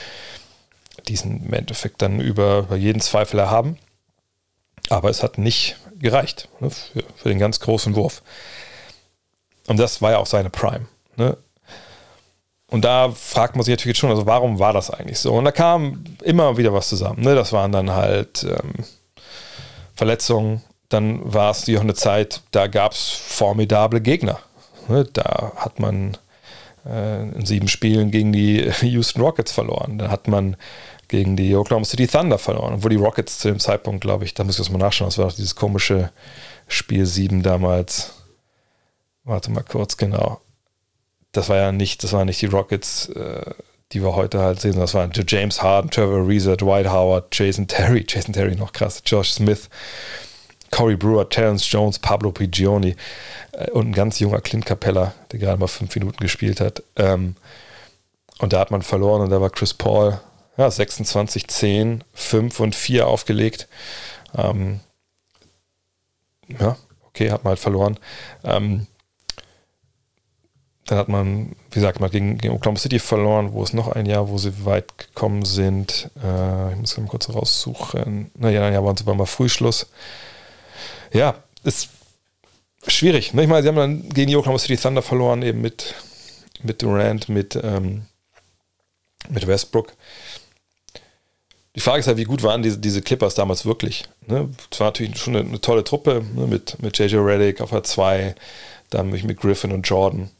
[1.06, 3.78] die sind im Endeffekt dann über, über jeden Zweifel erhaben.
[4.88, 6.70] Aber es hat nicht gereicht ne?
[6.70, 8.22] für, für den ganz großen Wurf.
[9.66, 10.86] Und das war ja auch seine Prime.
[11.16, 11.36] Ne?
[12.70, 15.32] Und da fragt man sich natürlich schon, also warum war das eigentlich so?
[15.32, 17.22] Und da kam immer wieder was zusammen.
[17.22, 17.34] Ne?
[17.34, 18.84] Das waren dann halt ähm,
[19.94, 20.62] Verletzungen.
[20.88, 24.38] Dann war es auch eine Zeit, da gab es formidable Gegner.
[24.88, 25.04] Ne?
[25.12, 26.16] Da hat man
[26.86, 29.98] äh, in sieben Spielen gegen die Houston Rockets verloren.
[29.98, 30.56] Da hat man
[31.08, 32.74] gegen die Oklahoma City Thunder verloren.
[32.74, 35.18] Obwohl die Rockets zu dem Zeitpunkt, glaube ich, da muss ich das mal nachschauen, das
[35.18, 36.10] war dieses komische
[36.68, 38.12] Spiel 7 damals
[39.28, 40.40] warte mal kurz, genau.
[41.32, 43.52] Das war ja nicht, das waren nicht die Rockets, äh,
[43.92, 48.04] die wir heute halt sehen, das waren James Harden, Trevor Reeser, Dwight Howard, Jason Terry,
[48.08, 49.68] Jason Terry noch krass, Josh Smith,
[50.70, 52.96] Corey Brewer, Terrence Jones, Pablo Pigioni
[53.52, 56.82] äh, und ein ganz junger Clint Capella, der gerade mal fünf Minuten gespielt hat.
[56.96, 57.36] Ähm,
[58.38, 60.20] und da hat man verloren und da war Chris Paul
[60.56, 63.68] ja, 26, 10, 5 und 4 aufgelegt.
[64.36, 64.80] Ähm,
[66.48, 67.98] ja, okay, hat man halt verloren.
[68.44, 68.86] Ähm,
[70.86, 74.06] dann hat man, wie gesagt, mal gegen, gegen Oklahoma City verloren, wo es noch ein
[74.06, 76.10] Jahr, wo sie weit gekommen sind.
[76.24, 78.30] Äh, ich muss mal kurz raussuchen.
[78.34, 79.90] Naja, dann ja, waren sie mal Frühschluss.
[81.12, 81.88] Ja, ist
[82.86, 83.34] schwierig.
[83.34, 83.42] Ne?
[83.42, 85.94] Ich meine, sie haben dann gegen die Oklahoma City Thunder verloren, eben mit,
[86.62, 88.06] mit Durant, mit, ähm,
[89.28, 89.92] mit Westbrook.
[91.74, 94.04] Die Frage ist halt, wie gut waren diese, diese Clippers damals wirklich?
[94.26, 94.50] Ne?
[94.70, 96.46] Es war natürlich schon eine, eine tolle Truppe ne?
[96.46, 98.34] mit, mit JJ Reddick auf A2,
[98.90, 100.30] dann mit Griffin und Jordan.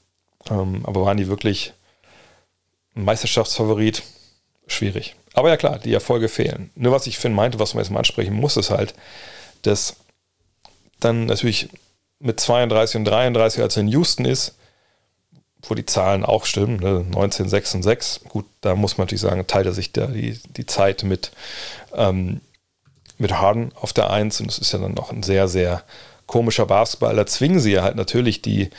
[0.51, 1.75] Ähm, aber waren die wirklich
[2.97, 4.03] ein Meisterschaftsfavorit?
[4.66, 5.14] Schwierig.
[5.33, 6.71] Aber ja klar, die Erfolge fehlen.
[6.75, 8.95] Nur was ich Finn meinte, was man jetzt mal ansprechen muss, ist halt,
[9.62, 9.97] dass
[11.01, 11.69] dann natürlich
[12.21, 14.55] mit 32 und 33, als er in Houston ist,
[15.63, 19.23] wo die Zahlen auch stimmen, ne, 19, 6 und 6, gut, da muss man natürlich
[19.23, 21.33] sagen, teilt er sich da die, die Zeit mit,
[21.95, 22.41] ähm,
[23.19, 25.83] mit Harden auf der 1 und es ist ja dann noch ein sehr, sehr
[26.27, 27.17] komischer Basketball.
[27.17, 28.71] Da zwingen sie ja halt natürlich die,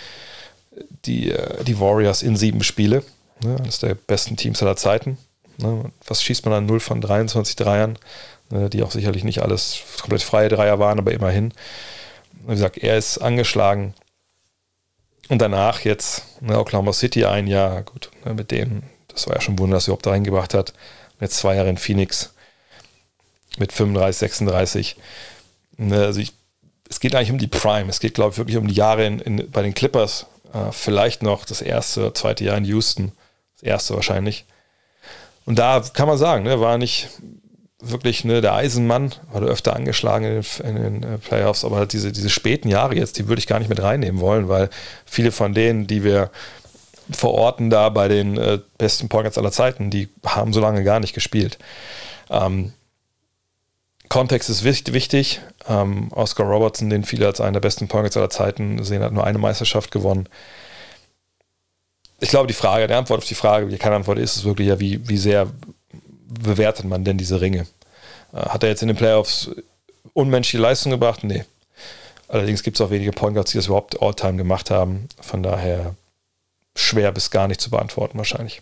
[1.05, 3.03] die, äh, die Warriors in sieben Spiele.
[3.41, 5.17] Ne, eines der besten Teams aller Zeiten.
[5.57, 7.97] Ne, was schießt man an 0 von 23 Dreiern,
[8.49, 11.53] ne, die auch sicherlich nicht alles komplett freie Dreier waren, aber immerhin.
[12.45, 13.93] Wie gesagt, er ist angeschlagen.
[15.29, 19.41] Und danach jetzt ne, Oklahoma City ein Jahr, gut, ne, mit dem, das war ja
[19.41, 20.73] schon Wunder, dass er überhaupt da reingebracht hat.
[21.19, 22.33] Jetzt zwei Jahre in Phoenix
[23.57, 24.95] mit 35, 36.
[25.77, 26.33] Ne, also ich,
[26.89, 27.89] es geht eigentlich um die Prime.
[27.89, 31.21] Es geht, glaube ich, wirklich um die Jahre in, in, bei den Clippers, äh, vielleicht
[31.21, 33.11] noch das erste, zweite Jahr in Houston.
[33.55, 34.45] Das erste wahrscheinlich.
[35.45, 37.09] Und da kann man sagen, ne, war nicht
[37.81, 41.93] wirklich ne, der Eisenmann, war öfter angeschlagen in den, in den, äh, Playoffs, aber halt
[41.93, 44.69] diese, diese späten Jahre jetzt, die würde ich gar nicht mit reinnehmen wollen, weil
[45.05, 46.29] viele von denen, die wir
[47.11, 51.13] verorten da bei den äh, besten Points aller Zeiten, die haben so lange gar nicht
[51.13, 51.57] gespielt.
[52.29, 52.73] Ähm,
[54.09, 54.93] Kontext ist wichtig.
[54.93, 55.41] wichtig.
[55.67, 59.23] Ähm, Oscar Robertson, den viele als einen der besten Points aller Zeiten sehen, hat nur
[59.23, 60.27] eine Meisterschaft gewonnen.
[62.19, 64.67] Ich glaube, die Frage, die Antwort auf die Frage, die keine Antwort ist, ist wirklich
[64.67, 65.47] ja, wie, wie sehr
[66.29, 67.67] bewertet man denn diese Ringe?
[68.33, 69.49] Äh, hat er jetzt in den Playoffs
[70.13, 71.23] unmenschliche Leistung gebracht?
[71.23, 71.45] Nee.
[72.27, 75.09] Allerdings gibt es auch wenige Point Guards, die das überhaupt All-Time gemacht haben.
[75.19, 75.95] Von daher
[76.75, 78.61] schwer bis gar nicht zu beantworten wahrscheinlich.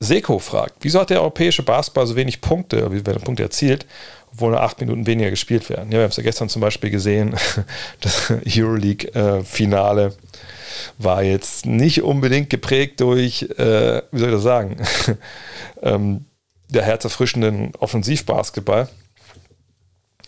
[0.00, 3.86] Seko fragt, wieso hat der europäische Basketball so wenig Punkte, wie werden Punkte erzielt,
[4.32, 5.90] obwohl nur acht Minuten weniger gespielt werden?
[5.90, 7.36] Ja, wir haben es ja gestern zum Beispiel gesehen,
[8.00, 10.14] das Euroleague-Finale
[10.98, 14.76] war jetzt nicht unbedingt geprägt durch, äh, wie soll ich das sagen,
[15.82, 16.24] ähm,
[16.68, 18.88] der herzerfrischenden Offensivbasketball.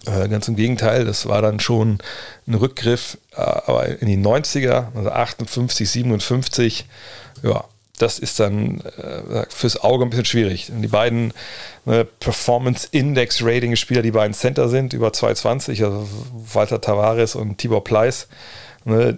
[0.07, 1.99] Äh, ganz im Gegenteil, das war dann schon
[2.47, 6.87] ein Rückgriff, äh, aber in die 90er, also 58, 57,
[7.43, 7.64] ja,
[7.99, 10.70] das ist dann äh, fürs Auge ein bisschen schwierig.
[10.70, 11.32] Die beiden
[11.84, 16.09] ne, Performance Index Rating Spieler, die beiden Center sind, über 220, also
[16.53, 18.28] Walter Tavares und Tibor Pleiss,
[18.84, 19.16] ne,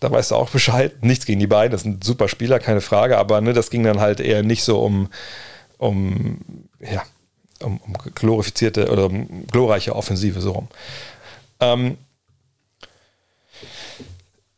[0.00, 1.02] da weißt du auch Bescheid.
[1.02, 4.00] Nichts gegen die beiden, das sind super Spieler, keine Frage, aber ne, das ging dann
[4.00, 5.08] halt eher nicht so um,
[5.78, 6.38] um,
[6.80, 7.02] ja,
[7.60, 10.68] um, um glorifizierte oder um glorreiche Offensive so rum.
[11.60, 11.96] Ähm,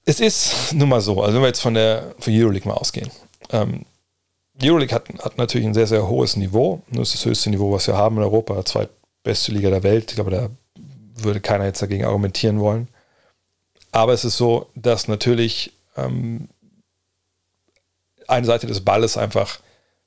[0.06, 3.10] es ist nun mal so, also wenn wir jetzt von der von Euroleague mal ausgehen.
[3.50, 3.84] Ähm,
[4.62, 6.82] Euroleague hat, hat natürlich ein sehr, sehr hohes Niveau.
[6.90, 10.10] Das ist das höchste Niveau, was wir haben in Europa, zweitbeste Liga der Welt.
[10.10, 10.48] Ich glaube, da
[11.16, 12.88] würde keiner jetzt dagegen argumentieren wollen.
[13.90, 16.48] Aber es ist so, dass natürlich ähm,
[18.28, 19.58] eine Seite des Balles einfach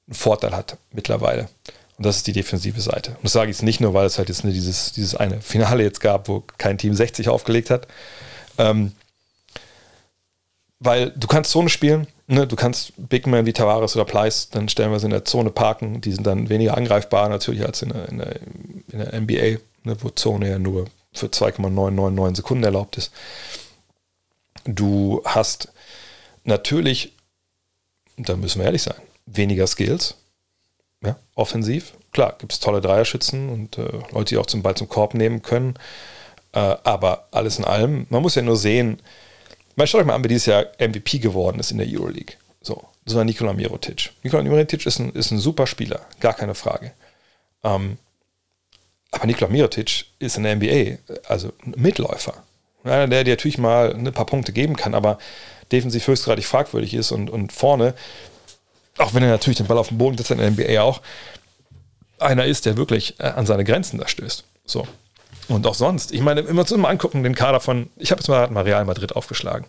[0.07, 1.49] einen Vorteil hat mittlerweile.
[1.97, 3.11] Und das ist die defensive Seite.
[3.11, 5.83] Und das sage ich jetzt nicht nur, weil es halt jetzt dieses, dieses eine Finale
[5.83, 7.87] jetzt gab, wo kein Team 60 aufgelegt hat.
[8.57, 8.93] Ähm,
[10.79, 12.47] weil du kannst Zone spielen, ne?
[12.47, 15.49] du kannst Big Man wie Tavares oder Pleiss dann stellen wir sie in der Zone
[15.49, 18.35] parken, die sind dann weniger angreifbar natürlich als in der, in der,
[18.91, 19.97] in der NBA, ne?
[19.99, 23.11] wo Zone ja nur für 2,999 Sekunden erlaubt ist.
[24.65, 25.69] Du hast
[26.43, 27.13] natürlich,
[28.17, 30.15] da müssen wir ehrlich sein, weniger Skills,
[31.03, 31.93] ja, offensiv.
[32.11, 35.41] Klar, gibt es tolle Dreierschützen und äh, Leute, die auch zum Ball zum Korb nehmen
[35.41, 35.75] können.
[36.51, 39.01] Äh, aber alles in allem, man muss ja nur sehen,
[39.79, 42.35] man schaut euch mal an, wer dieses Jahr MVP geworden ist in der Euroleague.
[42.61, 44.11] So, das war Nikola Mirotic.
[44.23, 46.91] Nikola Mirotic ist ein, ist ein super Spieler, gar keine Frage.
[47.63, 47.97] Ähm,
[49.11, 52.43] aber Nikola Mirotic ist in der NBA, also ein Mitläufer.
[52.83, 55.17] Einer, der dir natürlich mal ein paar Punkte geben kann, aber
[55.71, 57.93] defensiv höchstgradig fragwürdig ist und, und vorne,
[58.97, 61.01] auch wenn er natürlich den Ball auf den Boden setzt in der NBA auch,
[62.19, 64.43] einer ist, der wirklich äh, an seine Grenzen da stößt.
[64.65, 64.85] So.
[65.49, 66.11] Und auch sonst.
[66.13, 69.15] Ich meine, immer zum Angucken den Kader von, ich habe jetzt mal, mal Real Madrid
[69.15, 69.65] aufgeschlagen,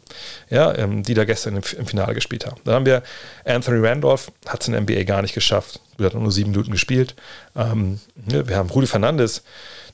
[0.51, 2.61] ja, ähm, die da gestern im, im, Finale gespielt haben.
[2.64, 3.03] Dann haben wir
[3.47, 5.81] Anthony Randolph, hat es in der NBA gar nicht geschafft.
[5.99, 7.14] Hat nur sieben Minuten gespielt.
[7.57, 9.43] Ähm, wir haben Rudi Fernandes,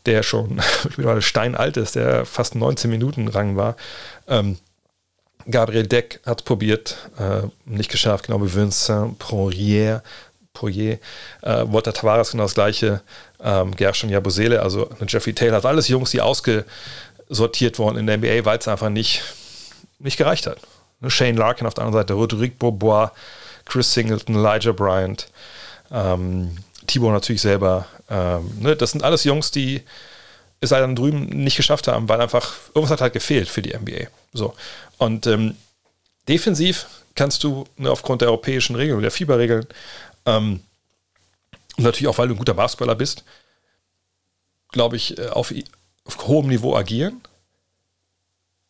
[0.06, 0.60] der schon
[1.20, 3.76] steinalt ist, der fast 19 Minuten Rang war.
[4.28, 4.58] Ähm,
[5.48, 10.02] Gabriel Deck hat probiert, äh, nicht geschafft, genau wie Vincent Poirier.
[10.56, 10.98] Poirier.
[11.42, 13.02] Äh, Walter Tavares genau das gleiche
[13.42, 18.44] ähm, Gershon Jabusele, also Jeffrey Taylor, also alles Jungs, die ausgesortiert wurden in der NBA,
[18.44, 19.22] weil es einfach nicht,
[19.98, 20.58] nicht gereicht hat.
[21.00, 23.10] Ne, Shane Larkin auf der anderen Seite, Rodrigue Bourbois,
[23.64, 25.28] Chris Singleton, Elijah Bryant,
[25.90, 26.56] ähm,
[26.86, 27.86] Tibor natürlich selber.
[28.08, 29.82] Ähm, ne, das sind alles Jungs, die
[30.60, 33.76] es halt dann drüben nicht geschafft haben, weil einfach irgendwas hat halt gefehlt für die
[33.76, 34.06] NBA.
[34.32, 34.54] So.
[34.98, 35.56] Und ähm,
[36.28, 39.66] defensiv kannst du ne, aufgrund der europäischen Regeln, der Fieberregeln,
[40.26, 40.60] ähm,
[41.76, 43.24] und natürlich auch, weil du ein guter Basketballer bist,
[44.70, 45.52] glaube ich, äh, auf,
[46.04, 47.20] auf hohem Niveau agieren.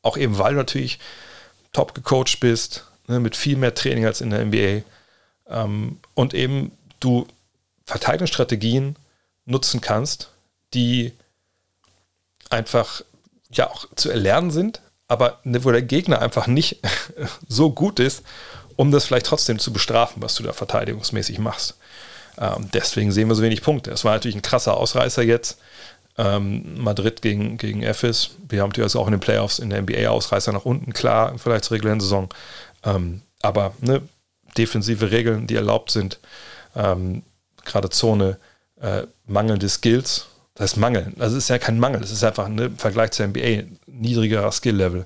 [0.02, 0.98] Auch eben, weil du natürlich
[1.72, 4.82] top gecoacht bist, ne, mit viel mehr Training als in der NBA.
[5.48, 7.26] Ähm, und eben du
[7.84, 8.96] Verteidigungsstrategien
[9.44, 10.30] nutzen kannst,
[10.74, 11.12] die
[12.50, 13.02] einfach
[13.50, 16.80] ja auch zu erlernen sind, aber ne, wo der Gegner einfach nicht
[17.48, 18.24] so gut ist,
[18.77, 21.77] um das vielleicht trotzdem zu bestrafen, was du da verteidigungsmäßig machst.
[22.39, 23.90] Ähm, deswegen sehen wir so wenig Punkte.
[23.90, 25.59] Es war natürlich ein krasser Ausreißer jetzt.
[26.19, 28.31] Ähm, Madrid gegen, gegen Ephes.
[28.48, 31.65] Wir haben natürlich auch in den Playoffs in der NBA Ausreißer nach unten, klar, vielleicht
[31.65, 32.28] zur regulären Saison.
[32.85, 34.03] Ähm, aber ne,
[34.57, 36.19] defensive Regeln, die erlaubt sind,
[36.74, 37.23] ähm,
[37.65, 38.39] gerade Zone,
[38.81, 40.27] äh, mangelnde Skills.
[40.55, 41.12] Das heißt Mangel.
[41.19, 45.05] Es ist ja kein Mangel, es ist einfach ne, im Vergleich zur NBA niedrigerer Skill-Level.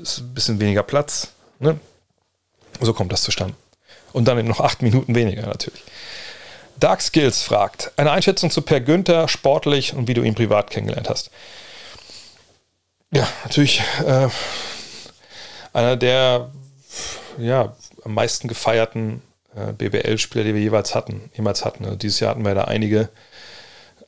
[0.00, 1.32] Ist ein bisschen weniger Platz.
[1.58, 1.78] Ne?
[2.82, 3.54] So kommt das zustande.
[4.12, 5.82] Und eben noch acht Minuten weniger natürlich.
[6.78, 11.08] Dark Skills fragt, eine Einschätzung zu Per Günther, sportlich und wie du ihn privat kennengelernt
[11.08, 11.30] hast.
[13.12, 14.28] Ja, natürlich äh,
[15.72, 16.50] einer der
[17.38, 19.22] ja, am meisten gefeierten
[19.54, 21.84] äh, BBL-Spieler, die wir jeweils hatten, jemals hatten.
[21.84, 23.10] Also dieses Jahr hatten wir da einige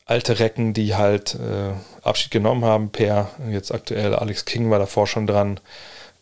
[0.05, 1.73] alte Recken, die halt äh,
[2.03, 2.89] Abschied genommen haben.
[2.89, 5.59] Per, jetzt aktuell Alex King war davor schon dran,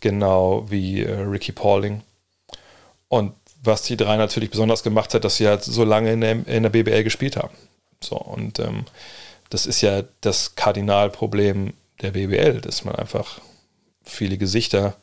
[0.02, 2.02] genau wie äh, Ricky Pauling.
[3.14, 6.48] Und was die drei natürlich besonders gemacht hat, dass sie halt so lange in der,
[6.48, 7.54] in der BBL gespielt haben.
[8.02, 8.86] So, und ähm,
[9.52, 13.40] das ist ja das Kardinalproblem der BBL, dass man einfach
[14.04, 14.96] viele Gesichter,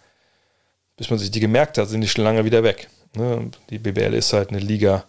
[0.97, 2.89] bis man sich die gemerkt hat, sind die schon lange wieder weg.
[3.15, 3.53] Ne?
[3.71, 5.05] Die BBL ist halt eine Liga,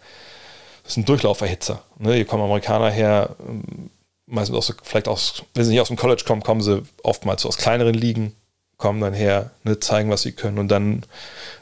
[0.84, 1.82] das ist ein Durchlauferhitzer.
[1.98, 2.14] Ne?
[2.14, 3.90] Hier kommen Amerikaner her, ähm,
[4.28, 7.58] meistens aus, vielleicht aus, wenn sie nicht aus dem College kommen, kommen sie oftmals aus
[7.58, 8.36] kleineren Ligen,
[8.82, 11.04] kommen dann her, ne, zeigen, was sie können und dann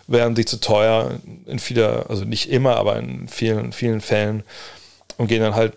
[0.08, 4.44] werden sie zu teuer in vieler, also nicht immer, aber in vielen, vielen Fällen
[5.18, 5.76] und gehen dann halt,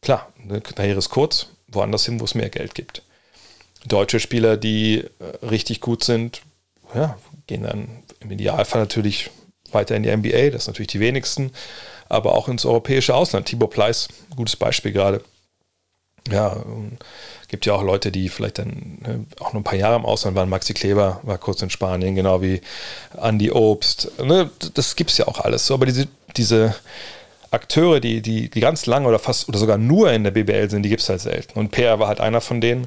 [0.00, 3.02] klar, eine Karriere ist kurz, woanders hin, wo es mehr Geld gibt.
[3.84, 6.42] Deutsche Spieler, die äh, richtig gut sind,
[6.94, 7.18] ja,
[7.48, 7.88] gehen dann
[8.20, 9.30] im Idealfall natürlich
[9.72, 11.50] weiter in die NBA, das sind natürlich die wenigsten,
[12.08, 13.46] aber auch ins europäische Ausland.
[13.48, 15.22] Tibor Pleiss, gutes Beispiel gerade.
[16.30, 16.64] Ja,
[17.48, 20.36] gibt ja auch Leute, die vielleicht dann ne, auch noch ein paar Jahre im Ausland
[20.36, 20.48] waren.
[20.48, 22.60] Maxi Kleber war kurz in Spanien, genau wie
[23.20, 24.10] Andy Obst.
[24.22, 26.74] Ne, das gibt es ja auch alles so, aber diese, diese
[27.50, 30.82] Akteure, die, die, die ganz lange oder fast oder sogar nur in der BBL sind,
[30.82, 31.58] die gibt es halt selten.
[31.58, 32.86] Und Peer war halt einer von denen.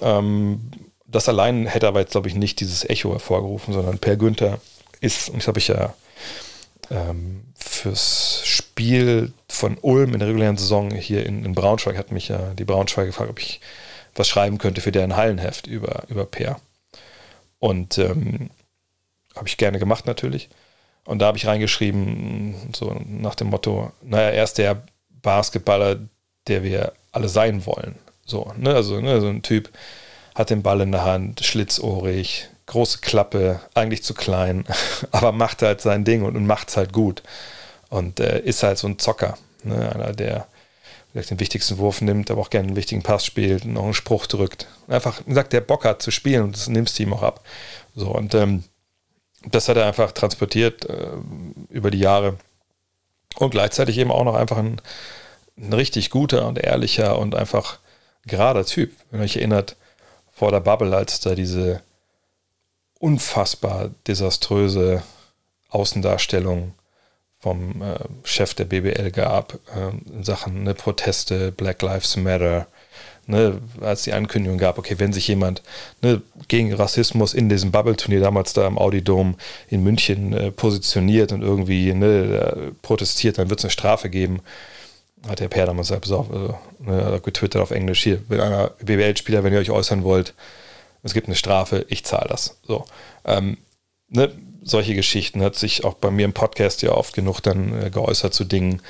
[0.00, 0.70] Ähm,
[1.06, 4.58] das allein hätte aber jetzt, glaube ich, nicht dieses Echo hervorgerufen, sondern Per Günther
[5.00, 5.94] ist, und das habe ich ja
[6.92, 12.28] ähm, fürs Spiel von Ulm in der regulären Saison hier in, in, Braunschweig hat mich
[12.28, 13.60] ja die Braunschweig gefragt, ob ich
[14.14, 16.60] was schreiben könnte für deren Hallenheft über, über Peer.
[17.58, 18.50] Und ähm,
[19.34, 20.50] habe ich gerne gemacht natürlich.
[21.04, 24.82] Und da habe ich reingeschrieben, so nach dem Motto, naja, er ist der
[25.22, 25.98] Basketballer,
[26.46, 27.96] der wir alle sein wollen.
[28.26, 28.74] So, ne?
[28.74, 29.70] Also ne, so ein Typ
[30.34, 34.64] hat den Ball in der Hand, schlitzohrig, große Klappe, eigentlich zu klein,
[35.10, 37.22] aber macht halt sein Ding und, und macht es halt gut.
[37.88, 39.36] Und äh, ist halt so ein Zocker.
[39.64, 39.92] Ne?
[39.94, 40.46] Einer, der
[41.12, 44.26] vielleicht den wichtigsten Wurf nimmt, aber auch gerne einen wichtigen Pass spielt, noch einen Spruch
[44.26, 44.66] drückt.
[44.88, 47.44] Einfach sagt, der Bock hat zu spielen und das nimmst du ihm auch ab.
[47.94, 48.64] So, und ähm,
[49.44, 51.08] das hat er einfach transportiert äh,
[51.68, 52.38] über die Jahre.
[53.36, 54.80] Und gleichzeitig eben auch noch einfach ein,
[55.58, 57.78] ein richtig guter und ehrlicher und einfach
[58.24, 58.92] gerader Typ.
[59.10, 59.76] Wenn ihr euch erinnert,
[60.32, 61.82] vor der Bubble, als da diese
[63.02, 65.02] unfassbar desaströse
[65.70, 66.74] Außendarstellung
[67.40, 72.68] vom äh, Chef der BBL gab äh, in Sachen ne, Proteste, Black Lives Matter,
[73.26, 75.62] ne, als die Ankündigung gab, okay, wenn sich jemand
[76.00, 79.34] ne, gegen Rassismus in diesem Bubble-Turnier damals da im Audi Dome
[79.68, 84.42] in München äh, positioniert und irgendwie ne, protestiert, dann wird es eine Strafe geben.
[85.26, 89.52] Hat der Per damals gesagt, also, ne, getwittert auf Englisch hier, wenn einer BBL-Spieler, wenn
[89.52, 90.34] ihr euch äußern wollt,
[91.02, 92.58] es gibt eine Strafe, ich zahle das.
[92.66, 92.84] So.
[93.24, 93.58] Ähm,
[94.08, 97.90] ne, solche Geschichten hat sich auch bei mir im Podcast ja oft genug dann äh,
[97.90, 98.80] geäußert zu Dingen,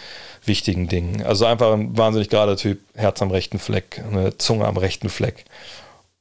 [0.44, 1.22] wichtigen Dingen.
[1.22, 5.44] Also einfach ein wahnsinnig gerader Typ, Herz am rechten Fleck, eine Zunge am rechten Fleck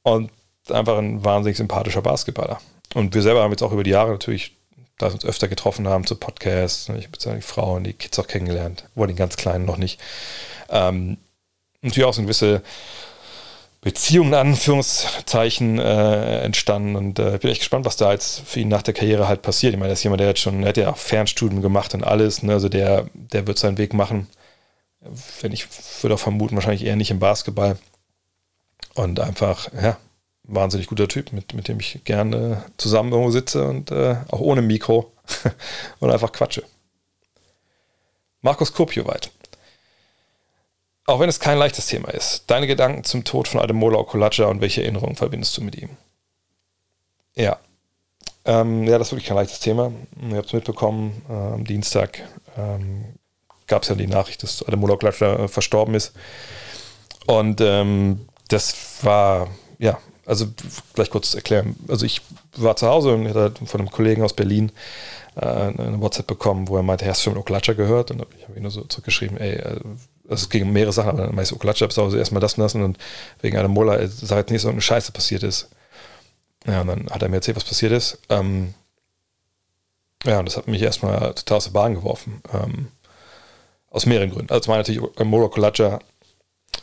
[0.02, 0.30] und
[0.70, 2.60] einfach ein wahnsinnig sympathischer Basketballer.
[2.94, 4.56] Und wir selber haben jetzt auch über die Jahre natürlich,
[4.98, 8.18] da wir uns öfter getroffen haben zu Podcasts, ne, ich habe die Frauen, die Kids
[8.18, 10.00] auch kennengelernt, wohl die ganz Kleinen noch nicht.
[10.70, 11.18] Ähm,
[11.82, 12.62] natürlich auch so eine gewisse
[13.82, 18.68] Beziehungen in Anführungszeichen äh, entstanden und äh, bin echt gespannt, was da jetzt für ihn
[18.68, 19.74] nach der Karriere halt passiert.
[19.74, 22.04] Ich meine, er ist jemand, der hat schon, er hat ja auch Fernstudien gemacht und
[22.04, 22.52] alles, ne?
[22.52, 24.28] also der, der wird seinen Weg machen.
[25.40, 25.66] Wenn ich
[26.00, 27.76] würde auch vermuten, wahrscheinlich eher nicht im Basketball.
[28.94, 29.98] Und einfach, ja,
[30.44, 34.62] wahnsinnig guter Typ, mit, mit dem ich gerne zusammen irgendwo sitze und äh, auch ohne
[34.62, 35.12] Mikro
[35.98, 36.62] und einfach quatsche.
[38.42, 39.32] Markus Kopioweit.
[41.06, 44.60] Auch wenn es kein leichtes Thema ist, deine Gedanken zum Tod von Ademola Okulacha und
[44.60, 45.90] welche Erinnerungen verbindest du mit ihm?
[47.34, 47.58] Ja.
[48.44, 49.92] Ähm, ja, das ist wirklich kein leichtes Thema.
[50.30, 52.22] Ihr habt es mitbekommen, äh, am Dienstag
[52.56, 53.04] ähm,
[53.66, 56.12] gab es ja die Nachricht, dass Ademola Okulacha äh, verstorben ist.
[57.26, 59.48] Und ähm, das war,
[59.78, 60.46] ja, also
[60.94, 61.76] gleich kurz erklären.
[61.88, 62.20] Also ich
[62.56, 64.70] war zu Hause und hatte von einem Kollegen aus Berlin
[65.36, 68.10] äh, eine WhatsApp bekommen, wo er meinte, hast du schon Okulacha gehört?
[68.10, 69.80] Und ich habe ihm nur so zurückgeschrieben, ey, äh,
[70.34, 72.98] es ging um mehrere Sachen, aber ich, Okulacha, oh, also erstmal das das und
[73.40, 75.68] wegen einer Mola, äh, sag jetzt nicht, so eine Scheiße passiert ist.
[76.66, 78.18] Ja, und dann hat er mir erzählt, was passiert ist.
[78.28, 78.74] Ähm,
[80.24, 82.42] ja, und das hat mich erstmal total aus der Bahn geworfen.
[82.52, 82.88] Ähm,
[83.90, 84.50] aus mehreren Gründen.
[84.50, 85.98] Also zum einen natürlich Mola Kolacha,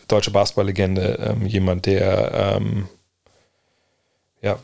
[0.08, 2.90] deutsche Basketballlegende, ähm, jemand, der ähm,
[4.42, 4.60] ja,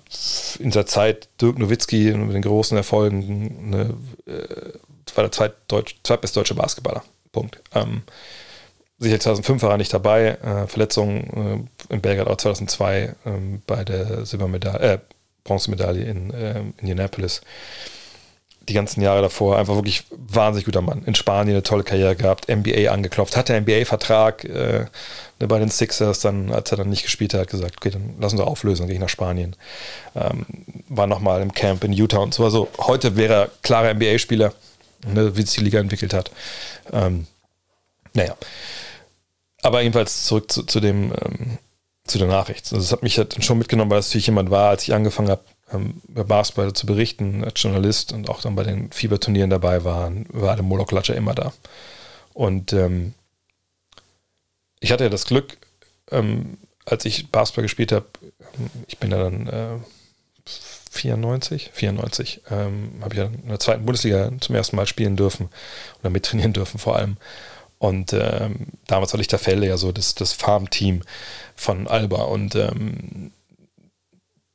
[0.59, 3.93] in der Zeit Dirk Nowitzki mit den großen Erfolgen, ne,
[4.25, 4.79] äh,
[5.15, 5.53] war der zweit
[6.03, 7.61] zweitbeste deutsche Basketballer Punkt.
[7.73, 8.03] Ähm,
[8.99, 10.37] sicher 2005 war er nicht dabei.
[10.43, 14.99] Äh, Verletzung äh, in Belgrad auch 2002 ähm, bei der Silbermedaille, äh,
[15.43, 17.41] Bronzemedaille in äh, Indianapolis.
[18.67, 21.03] Die ganzen Jahre davor einfach wirklich wahnsinnig guter Mann.
[21.05, 24.85] In Spanien eine tolle Karriere gehabt, NBA angeklopft, hatte NBA-Vertrag äh,
[25.39, 28.39] ne, bei den Sixers, dann, als er dann nicht gespielt hat, gesagt, okay, dann lassen
[28.39, 29.55] wir auflösen, dann gehe ich nach Spanien.
[30.15, 30.47] Ähm,
[30.89, 32.43] war nochmal im Camp in Utah und so.
[32.43, 34.51] Also heute wäre er klarer NBA-Spieler,
[35.05, 36.31] ne, wie sich die Liga entwickelt hat.
[36.91, 37.27] Ähm,
[38.15, 38.35] naja.
[39.65, 41.57] Aber jedenfalls zurück zu, zu dem, ähm,
[42.03, 42.65] zu der Nachricht.
[42.65, 45.31] Also das hat mich halt schon mitgenommen, weil es natürlich jemand war, als ich angefangen
[45.31, 45.41] habe,
[45.73, 50.11] ähm, über Basketball zu berichten, als Journalist und auch dann bei den Fieberturnieren dabei war,
[50.27, 51.51] war Adam Moloch-Klatscher immer da.
[52.35, 53.15] Und ähm,
[54.81, 55.57] ich hatte ja das Glück,
[56.11, 59.77] ähm, als ich Basketball gespielt habe, ähm, ich bin ja dann äh,
[60.91, 65.49] 94, 94, ähm, habe ich ja in der zweiten Bundesliga zum ersten Mal spielen dürfen
[66.01, 67.17] oder mittrainieren dürfen vor allem.
[67.85, 71.01] Und ähm, damals war Lichterfelde ja so das, das Farmteam
[71.55, 72.23] von Alba.
[72.23, 73.31] Und ähm,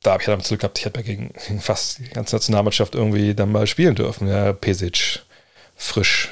[0.03, 2.95] da habe ich ja damit Glück gehabt, ich hätte gegen, gegen fast die ganze Nationalmannschaft
[2.95, 4.27] irgendwie dann mal spielen dürfen.
[4.27, 5.21] Ja, Pesic,
[5.75, 6.29] Frisch,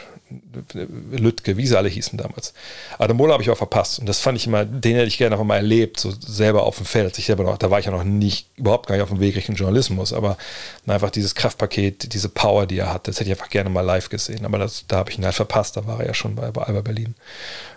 [1.12, 2.54] Lütke, wie sie alle hießen damals.
[2.98, 5.44] Adamola habe ich auch verpasst und das fand ich immer, den hätte ich gerne noch
[5.44, 7.18] mal erlebt, so selber auf dem Feld.
[7.18, 9.36] Ich selber noch, da war ich ja noch nicht, überhaupt gar nicht auf dem Weg
[9.36, 10.38] Richtung Journalismus, aber
[10.88, 14.10] einfach dieses Kraftpaket, diese Power, die er hat, das hätte ich einfach gerne mal live
[14.10, 14.46] gesehen.
[14.46, 16.64] Aber das, da habe ich ihn halt verpasst, da war er ja schon bei, bei
[16.64, 17.16] Alba Berlin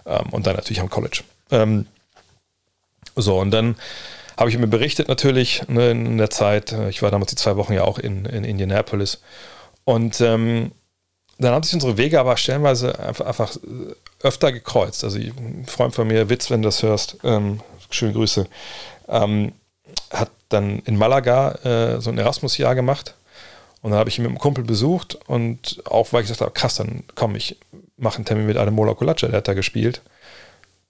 [0.06, 1.22] ähm, und dann natürlich am College.
[1.50, 1.86] Ähm,
[3.16, 3.76] so, und dann
[4.36, 7.72] habe ich mir berichtet natürlich ne, in der Zeit, ich war damals die zwei Wochen
[7.72, 9.20] ja auch in, in Indianapolis
[9.84, 10.72] und ähm,
[11.42, 13.56] dann haben sich unsere Wege aber stellenweise einfach, einfach
[14.22, 15.04] öfter gekreuzt.
[15.04, 17.60] Also ein Freund von mir, Witz, wenn du das hörst, ähm,
[17.90, 18.46] schöne Grüße,
[19.08, 19.52] ähm,
[20.10, 23.14] hat dann in Malaga äh, so ein Erasmus-Jahr gemacht.
[23.80, 26.52] Und dann habe ich ihn mit einem Kumpel besucht und auch weil ich gesagt habe,
[26.52, 27.58] krass, dann komm, ich
[27.96, 30.02] mache einen Termin mit Ademola Kolace, der hat da gespielt.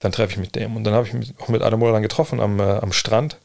[0.00, 0.76] Dann treffe ich mit dem.
[0.76, 3.38] Und dann habe ich mich auch mit Ademola dann getroffen am, äh, am Strand.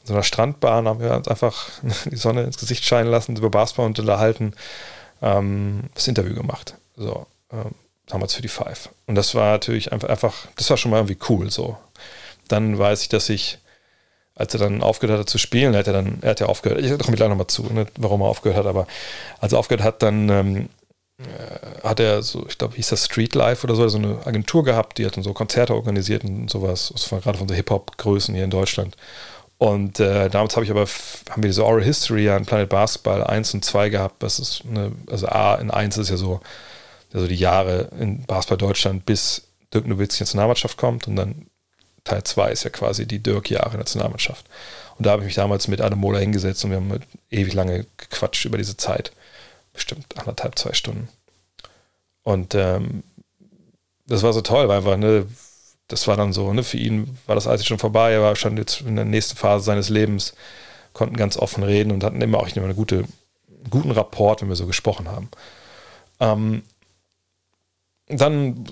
[0.00, 1.68] In so einer Strandbahn haben wir uns einfach
[2.06, 4.54] die Sonne ins Gesicht scheinen lassen, über Basketball unterhalten
[5.22, 6.74] ähm, das Interview gemacht.
[6.96, 7.74] So, ähm,
[8.06, 8.90] damals für die Five.
[9.06, 11.50] Und das war natürlich einfach, einfach, das war schon mal irgendwie cool.
[11.50, 11.76] So.
[12.48, 13.58] Dann weiß ich, dass ich,
[14.34, 16.98] als er dann aufgehört hat zu spielen, hat er dann, er hat ja aufgehört, ich
[16.98, 18.86] komme gleich nochmal zu, ne, warum er aufgehört hat, aber
[19.38, 20.68] als er aufgehört hat, dann ähm,
[21.18, 24.64] äh, hat er so, ich glaube, hieß das Street Life oder so, so eine Agentur
[24.64, 26.92] gehabt, die hat dann so Konzerte organisiert und sowas.
[27.10, 28.96] Gerade von so Hip-Hop-Größen hier in Deutschland.
[29.60, 30.86] Und äh, damals habe ich aber,
[31.28, 34.22] haben wir diese Oral History an Planet Basketball 1 und 2 gehabt.
[34.22, 36.40] Das ist eine, also A in 1 ist ja so,
[37.12, 39.42] also die Jahre in Basketball Deutschland, bis
[39.74, 41.08] Dirk Nowitzki in die Nationalmannschaft kommt.
[41.08, 41.46] Und dann
[42.04, 44.46] Teil 2 ist ja quasi die Dirk-Jahre Nationalmannschaft.
[44.96, 47.84] Und da habe ich mich damals mit Adam Mola hingesetzt und wir haben ewig lange
[47.98, 49.12] gequatscht über diese Zeit.
[49.74, 51.10] Bestimmt anderthalb, zwei Stunden.
[52.22, 53.02] Und ähm,
[54.06, 55.26] das war so toll, weil einfach, ne,
[55.92, 58.56] das war dann so, ne, für ihn war das alles schon vorbei, er war schon
[58.56, 60.34] jetzt in der nächsten Phase seines Lebens,
[60.92, 63.04] konnten ganz offen reden und hatten immer auch immer einen gute,
[63.68, 65.28] guten Rapport, wenn wir so gesprochen haben.
[66.20, 66.62] Ähm,
[68.12, 68.66] dann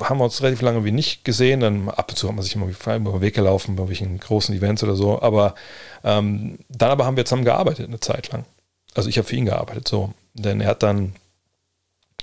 [0.00, 1.60] haben wir uns relativ lange wie nicht gesehen.
[1.60, 4.54] Dann ab und zu haben wir sich immer über den Weg gelaufen, bei irgendwelchen großen
[4.54, 5.22] Events oder so.
[5.22, 5.54] Aber
[6.02, 8.44] ähm, dann aber haben wir zusammen gearbeitet eine Zeit lang.
[8.94, 10.12] Also ich habe für ihn gearbeitet, so.
[10.34, 11.14] Denn er hat dann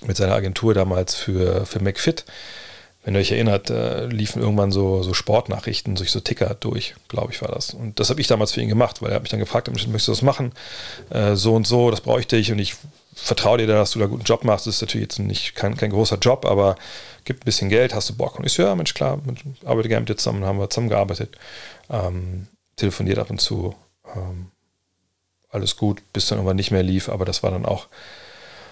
[0.05, 2.25] mit seiner Agentur damals für, für McFit
[3.03, 7.31] wenn ihr euch erinnert, äh, liefen irgendwann so, so Sportnachrichten durch so Ticker durch, glaube
[7.31, 7.73] ich, war das.
[7.73, 10.07] Und das habe ich damals für ihn gemacht, weil er hat mich dann gefragt, möchtest
[10.07, 10.53] du das machen?
[11.09, 12.75] Äh, so und so, das bräuchte ich und ich
[13.15, 14.67] vertraue dir, dass du da einen guten Job machst.
[14.67, 16.75] Das ist natürlich jetzt nicht kein, kein großer Job, aber
[17.25, 18.37] gibt ein bisschen Geld, hast du Bock?
[18.37, 21.37] Und ich so, ja, Mensch, klar, ich arbeite gerne mit dir zusammen, haben wir zusammengearbeitet,
[21.89, 23.75] ähm, telefoniert ab und zu,
[24.15, 24.51] ähm,
[25.49, 27.87] alles gut, bis dann irgendwann nicht mehr lief, aber das war dann auch,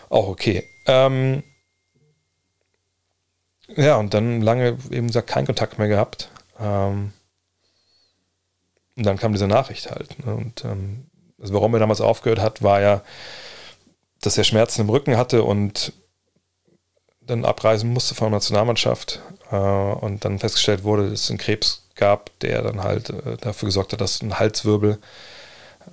[0.10, 0.64] auch okay.
[0.86, 1.44] Ähm,
[3.76, 6.30] ja, und dann lange eben gesagt, keinen Kontakt mehr gehabt.
[6.60, 7.14] Ähm,
[8.96, 10.26] und dann kam diese Nachricht halt.
[10.26, 10.36] Ne?
[10.36, 11.06] Und ähm,
[11.40, 13.02] also warum er damals aufgehört hat, war ja,
[14.22, 15.94] dass er Schmerzen im Rücken hatte und
[17.22, 19.22] dann abreisen musste von der Nationalmannschaft
[19.52, 23.68] äh, und dann festgestellt wurde, dass es einen Krebs gab, der dann halt äh, dafür
[23.68, 25.00] gesorgt hat, dass ein Halswirbel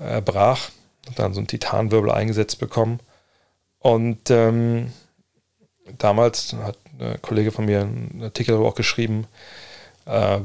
[0.01, 0.71] äh, brach
[1.07, 3.01] und dann so ein Titanwirbel eingesetzt bekommen.
[3.79, 4.93] Und ähm,
[5.99, 9.27] damals hat ein Kollege von mir einen Artikel darüber auch geschrieben,
[10.07, 10.39] äh,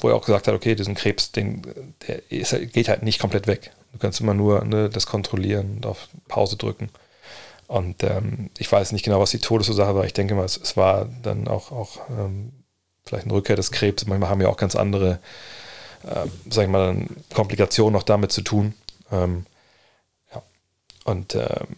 [0.00, 1.62] wo er auch gesagt hat, okay, diesen Krebs, den,
[2.06, 3.72] der ist, geht halt nicht komplett weg.
[3.92, 6.90] Du kannst immer nur ne, das kontrollieren und auf Pause drücken.
[7.66, 10.04] Und ähm, ich weiß nicht genau, was die Todesursache war.
[10.04, 12.52] Ich denke mal, es, es war dann auch, auch ähm,
[13.04, 14.06] vielleicht eine Rückkehr des Krebs.
[14.06, 15.18] Manchmal haben ja auch ganz andere,
[16.04, 18.74] äh, sag ich mal, Komplikationen noch damit zu tun.
[19.12, 19.46] Ähm,
[20.32, 20.42] ja.
[21.04, 21.76] Und ähm,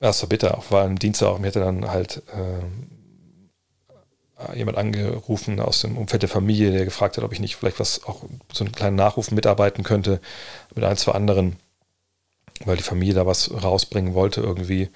[0.00, 2.88] ja, es war bitter, auch weil am Dienstag auch, mir hätte dann halt ähm,
[4.54, 8.04] jemand angerufen aus dem Umfeld der Familie, der gefragt hat, ob ich nicht vielleicht was
[8.04, 10.20] auch so einen kleinen Nachruf mitarbeiten könnte
[10.74, 11.56] mit ein, zwei anderen,
[12.64, 14.88] weil die Familie da was rausbringen wollte irgendwie.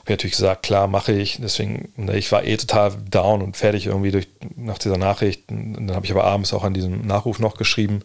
[0.00, 1.38] Habe ich natürlich gesagt, klar, mache ich.
[1.40, 5.50] Deswegen, ne, ich war eh total down und fertig irgendwie durch, nach dieser Nachricht.
[5.50, 8.02] Und dann habe ich aber abends auch an diesem Nachruf noch geschrieben.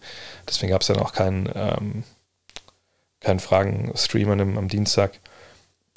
[0.48, 2.04] Deswegen gab es dann auch keinen, ähm,
[3.22, 5.20] keinen Fragen-Stream am, Dienstag.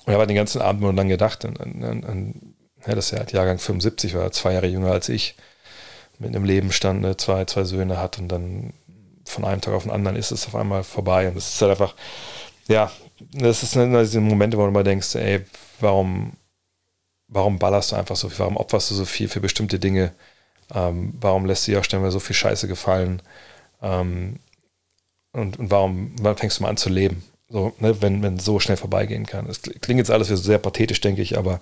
[0.04, 2.54] Und ich habe den ganzen Abend nur dann gedacht, an, an, an
[2.86, 5.34] ja, dass er halt Jahrgang 75 war, zwei Jahre jünger als ich,
[6.18, 8.72] mit einem Leben stand, ne, zwei, zwei Söhne hat und dann
[9.24, 11.28] von einem Tag auf den anderen ist es auf einmal vorbei.
[11.28, 11.94] Und das ist halt einfach,
[12.66, 12.90] ja,
[13.32, 15.44] das ist eine diese Momente, wo du mal denkst, ey,
[15.80, 16.32] warum,
[17.28, 20.12] warum ballerst du einfach so viel, warum opferst du so viel für bestimmte Dinge?
[20.74, 23.22] Ähm, warum lässt du dir auch ständig so viel Scheiße gefallen?
[23.82, 24.38] Ähm,
[25.32, 27.22] und, und warum, wann fängst du mal an zu leben?
[27.48, 29.46] So, ne, wenn, wenn so schnell vorbeigehen kann.
[29.46, 31.60] Das klingt jetzt alles sehr pathetisch, denke ich, aber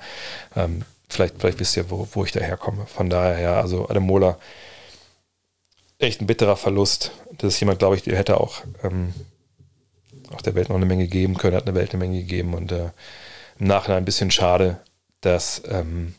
[0.56, 2.86] ähm, vielleicht, vielleicht wisst ihr, wo, wo ich daherkomme.
[2.86, 4.38] Von daher, ja, also Adam Mola,
[5.98, 7.12] echt ein bitterer Verlust.
[7.38, 9.14] Das ist jemand, glaube ich, der hätte auch, ähm,
[10.32, 12.72] auch der Welt noch eine Menge geben können, hat eine Welt eine Menge gegeben und
[12.72, 12.90] äh,
[13.58, 14.80] im Nachhinein ein bisschen schade,
[15.20, 16.14] dass, ähm,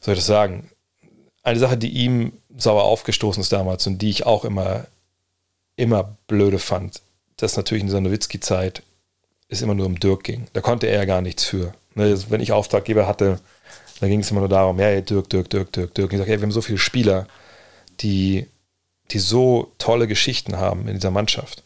[0.00, 0.70] soll ich das sagen,
[1.42, 4.86] eine Sache, die ihm sauer aufgestoßen ist damals und die ich auch immer,
[5.76, 7.00] immer blöde fand,
[7.36, 8.82] dass natürlich in dieser Nowitzki-Zeit
[9.48, 10.46] es immer nur um Dirk ging.
[10.52, 11.72] Da konnte er ja gar nichts für.
[11.94, 13.40] Ne, wenn ich Auftraggeber hatte,
[14.00, 16.10] dann ging es immer nur darum, ja, Dirk, Dirk, Dirk, Dirk, Dirk.
[16.10, 17.26] Und ich sage, ja, wir haben so viele Spieler,
[18.00, 18.46] die,
[19.10, 21.62] die so tolle Geschichten haben in dieser Mannschaft.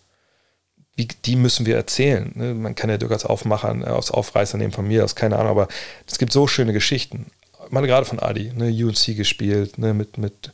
[0.96, 2.32] Wie, die müssen wir erzählen.
[2.34, 2.54] Ne?
[2.54, 5.50] Man kann ja Dirk als Aufmacher, äh, als Aufreißer nehmen von mir aus, keine Ahnung,
[5.50, 5.68] aber
[6.06, 7.26] es gibt so schöne Geschichten.
[7.70, 8.66] Mal gerade von Adi, ne?
[8.66, 9.94] UNC gespielt, ne?
[9.94, 10.52] mit, mit,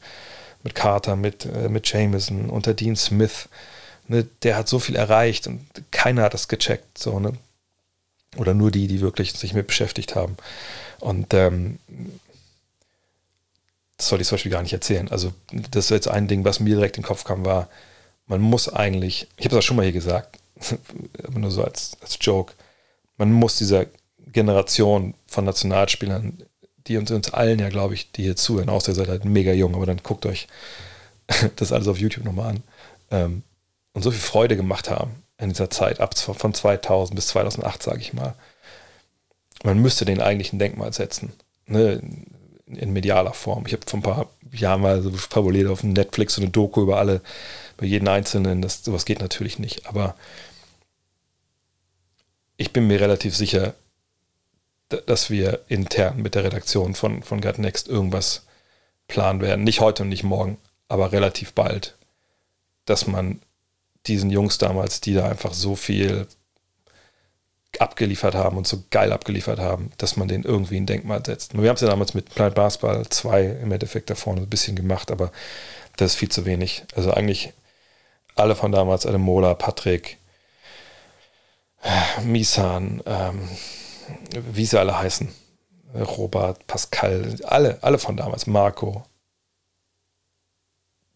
[0.63, 3.49] mit Carter, mit, äh, mit Jameson, unter Dean Smith.
[4.07, 4.27] Ne?
[4.43, 6.99] Der hat so viel erreicht und keiner hat das gecheckt.
[6.99, 7.33] So, ne?
[8.37, 10.37] Oder nur die, die wirklich sich mit beschäftigt haben.
[11.01, 11.79] Und ähm,
[13.97, 15.09] das soll ich zum Beispiel gar nicht erzählen.
[15.11, 17.69] Also, das ist jetzt ein Ding, was mir direkt in den Kopf kam, war,
[18.27, 20.39] man muss eigentlich, ich habe das schon mal hier gesagt,
[21.27, 22.55] aber nur so als, als Joke,
[23.17, 23.87] man muss dieser
[24.33, 26.43] Generation von Nationalspielern,
[26.87, 29.53] die uns, uns allen ja, glaube ich, die hier zuhören, außer ihr seid halt mega
[29.53, 30.47] jung, aber dann guckt euch
[31.57, 32.63] das alles auf YouTube nochmal an,
[33.11, 33.43] ähm,
[33.93, 35.11] und so viel Freude gemacht haben
[35.41, 38.35] in dieser Zeit, ab von 2000 bis 2008, sage ich mal.
[39.63, 41.33] Man müsste den eigentlich ein Denkmal setzen.
[41.67, 42.01] Ne?
[42.67, 43.67] In medialer Form.
[43.67, 46.99] Ich habe vor ein paar Jahren mal so fabuliert auf Netflix so eine Doku über
[46.99, 47.21] alle,
[47.77, 48.63] über jeden Einzelnen.
[48.63, 49.87] Das, sowas geht natürlich nicht.
[49.87, 50.15] Aber
[52.57, 53.75] ich bin mir relativ sicher,
[54.89, 58.45] dass wir intern mit der Redaktion von, von Gut Next irgendwas
[59.09, 59.65] planen werden.
[59.65, 60.59] Nicht heute und nicht morgen,
[60.89, 61.97] aber relativ bald.
[62.85, 63.41] Dass man
[64.07, 66.27] diesen Jungs damals, die da einfach so viel
[67.79, 71.57] abgeliefert haben und so geil abgeliefert haben, dass man den irgendwie ein Denkmal setzt.
[71.57, 74.77] Wir haben es ja damals mit Planet Basketball 2 im Endeffekt da vorne ein bisschen
[74.77, 75.31] gemacht, aber
[75.97, 76.85] das ist viel zu wenig.
[76.95, 77.53] Also eigentlich
[78.35, 80.19] alle von damals, Adam Mola, Patrick,
[82.25, 83.49] Misan, ähm,
[84.53, 85.29] wie sie alle heißen,
[85.95, 89.05] Robert, Pascal, alle, alle von damals, Marco,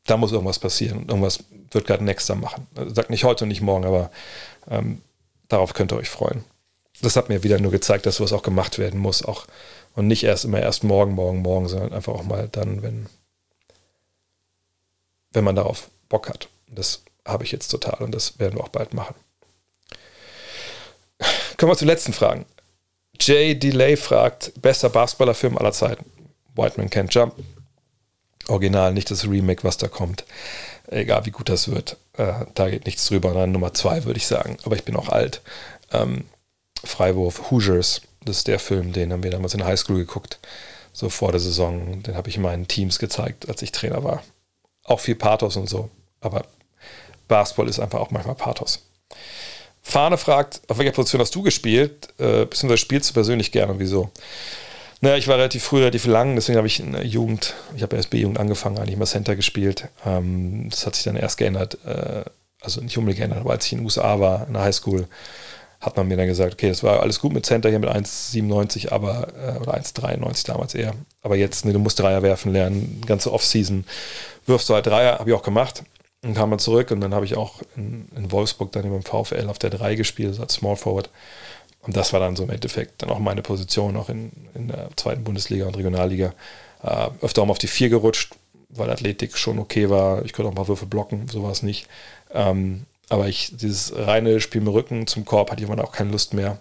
[0.07, 1.07] da muss irgendwas passieren.
[1.09, 1.41] Irgendwas
[1.71, 2.67] wird gerade Nexter machen.
[2.95, 4.11] Sagt nicht heute und nicht morgen, aber
[4.71, 5.01] ähm,
[5.49, 6.45] darauf könnt ihr euch freuen.
[7.03, 9.25] Das hat mir wieder nur gezeigt, dass sowas auch gemacht werden muss.
[9.25, 9.47] Auch,
[9.95, 13.07] und nicht erst immer erst morgen, morgen, morgen, sondern einfach auch mal dann, wenn,
[15.33, 16.49] wenn man darauf Bock hat.
[16.69, 19.15] Das habe ich jetzt total und das werden wir auch bald machen.
[21.57, 22.45] Kommen wir zu letzten Fragen.
[23.21, 26.05] Jay Delay fragt, bester Basketballerfilm aller Zeiten.
[26.55, 27.35] White Man Can't Jump.
[28.49, 30.25] Original, nicht das Remake, was da kommt.
[30.87, 33.33] Egal wie gut das wird, äh, da geht nichts drüber.
[33.33, 35.41] Dann Nummer zwei würde ich sagen, aber ich bin auch alt.
[35.93, 36.25] Ähm,
[36.85, 40.39] Freiwurf, Hoosiers, das ist der Film, den haben wir damals in Highschool geguckt,
[40.93, 42.03] so vor der Saison.
[42.03, 44.23] Den habe ich meinen Teams gezeigt, als ich Trainer war.
[44.85, 45.91] Auch viel Pathos und so,
[46.21, 46.45] aber
[47.29, 48.81] Basketball ist einfach auch manchmal Pathos.
[49.83, 52.09] Fahne fragt, auf welcher Position hast du gespielt?
[52.19, 54.11] Äh, beziehungsweise spielst du persönlich gerne und wieso?
[55.01, 57.97] Naja, ich war relativ früh, relativ lang, deswegen habe ich in der Jugend, ich habe
[57.97, 59.89] erst B-Jugend angefangen, eigentlich mal Center gespielt.
[60.07, 62.25] Ähm, das hat sich dann erst geändert, äh,
[62.61, 65.07] also nicht unbedingt geändert, aber als ich in den USA war, in der Highschool,
[65.85, 68.91] hat man mir dann gesagt, okay, das war alles gut mit Center hier mit 1,97,
[68.91, 70.95] aber, äh, oder 1,93 damals eher.
[71.21, 73.85] Aber jetzt, ne, du musst Dreier werfen lernen, ganze Offseason
[74.47, 75.85] wirfst du halt Dreier, habe ich auch gemacht.
[76.23, 79.51] Und kam man zurück und dann habe ich auch in, in Wolfsburg dann beim VfL
[79.51, 81.11] auf der 3 gespielt, als Small Forward.
[81.87, 84.89] Und das war dann so im Endeffekt dann auch meine Position, auch in, in der
[84.97, 86.33] zweiten Bundesliga und Regionalliga.
[86.83, 88.35] Äh, öfter auch mal auf die vier gerutscht,
[88.71, 90.25] weil Athletik schon okay war.
[90.25, 91.87] Ich konnte auch ein paar Würfe blocken, so war es nicht.
[92.33, 96.11] Ähm, aber ich, dieses reine Spiel mit Rücken zum Korb hatte ich irgendwann auch keine
[96.11, 96.59] Lust mehr,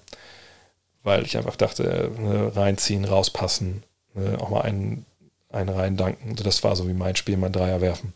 [1.03, 3.83] weil ich einfach dachte, ne, reinziehen, rauspassen,
[4.15, 5.05] äh, auch mal einen,
[5.49, 6.31] einen reindanken.
[6.31, 8.13] Also das war so wie mein Spiel, mein Dreier werfen.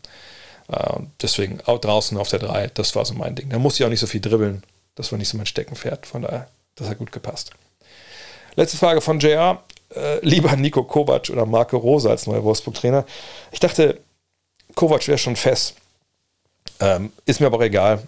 [0.68, 3.48] Äh, deswegen auch draußen auf der 3, das war so mein Ding.
[3.48, 4.62] Da muss ich auch nicht so viel dribbeln.
[4.94, 6.06] Das war nicht so mein Steckenpferd.
[6.06, 6.48] Von daher,
[6.78, 7.50] das hat gut gepasst.
[8.56, 9.62] Letzte Frage von JR.
[9.94, 13.06] Äh, lieber Nico Kovac oder Marco Rosa als neuer Wolfsburg-Trainer.
[13.52, 14.00] Ich dachte,
[14.74, 15.76] Kovac wäre schon fest.
[16.80, 18.02] Ähm, ist mir aber egal.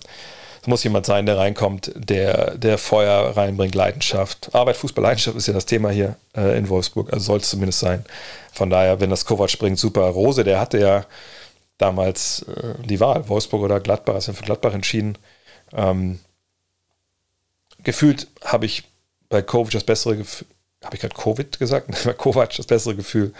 [0.60, 4.54] Es muss jemand sein, der reinkommt, der, der Feuer reinbringt, Leidenschaft.
[4.54, 7.80] Arbeit, Fußball, Leidenschaft ist ja das Thema hier äh, in Wolfsburg, also soll es zumindest
[7.80, 8.04] sein.
[8.52, 10.02] Von daher, wenn das Kovac bringt, super.
[10.02, 11.06] Rose, der hatte ja
[11.78, 15.16] damals äh, die Wahl, Wolfsburg oder Gladbach, ist ja für Gladbach entschieden.
[15.72, 16.20] Ähm,
[17.82, 18.84] gefühlt habe ich
[19.28, 20.46] bei Kovac das bessere Gefühl,
[20.84, 21.88] habe ich gerade Covid gesagt?
[22.04, 23.32] bei Kovac das bessere Gefühl,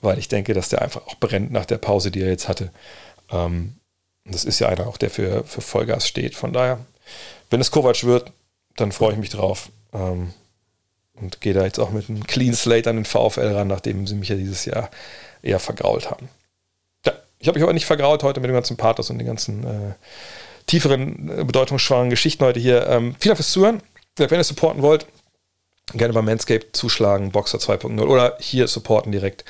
[0.00, 2.70] weil ich denke, dass der einfach auch brennt nach der Pause, die er jetzt hatte.
[3.30, 3.74] Ähm,
[4.24, 6.34] das ist ja einer auch, der für, für Vollgas steht.
[6.34, 6.78] Von daher,
[7.50, 8.32] wenn es Kovac wird,
[8.76, 9.70] dann freue ich mich drauf.
[9.92, 10.32] Ähm,
[11.14, 14.14] und gehe da jetzt auch mit einem Clean Slate an den VfL ran, nachdem sie
[14.14, 14.90] mich ja dieses Jahr
[15.42, 16.28] eher vergrault haben.
[17.04, 19.64] Ja, ich habe mich aber nicht vergrault heute mit dem ganzen Pathos und den ganzen
[19.64, 19.94] äh,
[20.70, 22.86] tieferen, äh, bedeutungsschwangeren Geschichten heute hier.
[22.86, 23.82] Ähm, vielen Dank fürs Zuhören.
[24.16, 25.06] Wenn ihr supporten wollt,
[25.94, 29.44] gerne bei Manscaped zuschlagen, Boxer 2.0 oder hier supporten direkt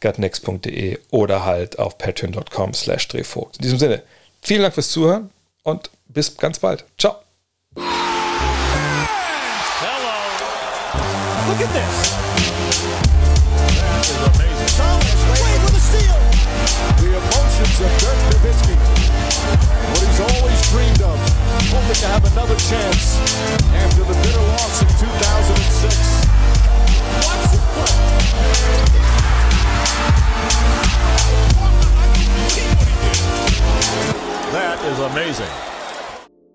[0.00, 3.56] gutnext.de oder halt auf patreon.com slash drehvogt.
[3.56, 4.02] In diesem Sinne,
[4.42, 5.30] vielen Dank fürs Zuhören
[5.62, 6.84] und bis ganz bald.
[6.98, 7.16] Ciao.
[7.76, 7.84] Hello.
[11.48, 12.19] Look at this.
[20.70, 21.18] Dreamed of.
[21.74, 23.18] Hoping to have another chance
[23.74, 26.30] after the bitter loss in 2006.
[27.26, 27.94] Watch this play.
[34.52, 35.69] That is amazing.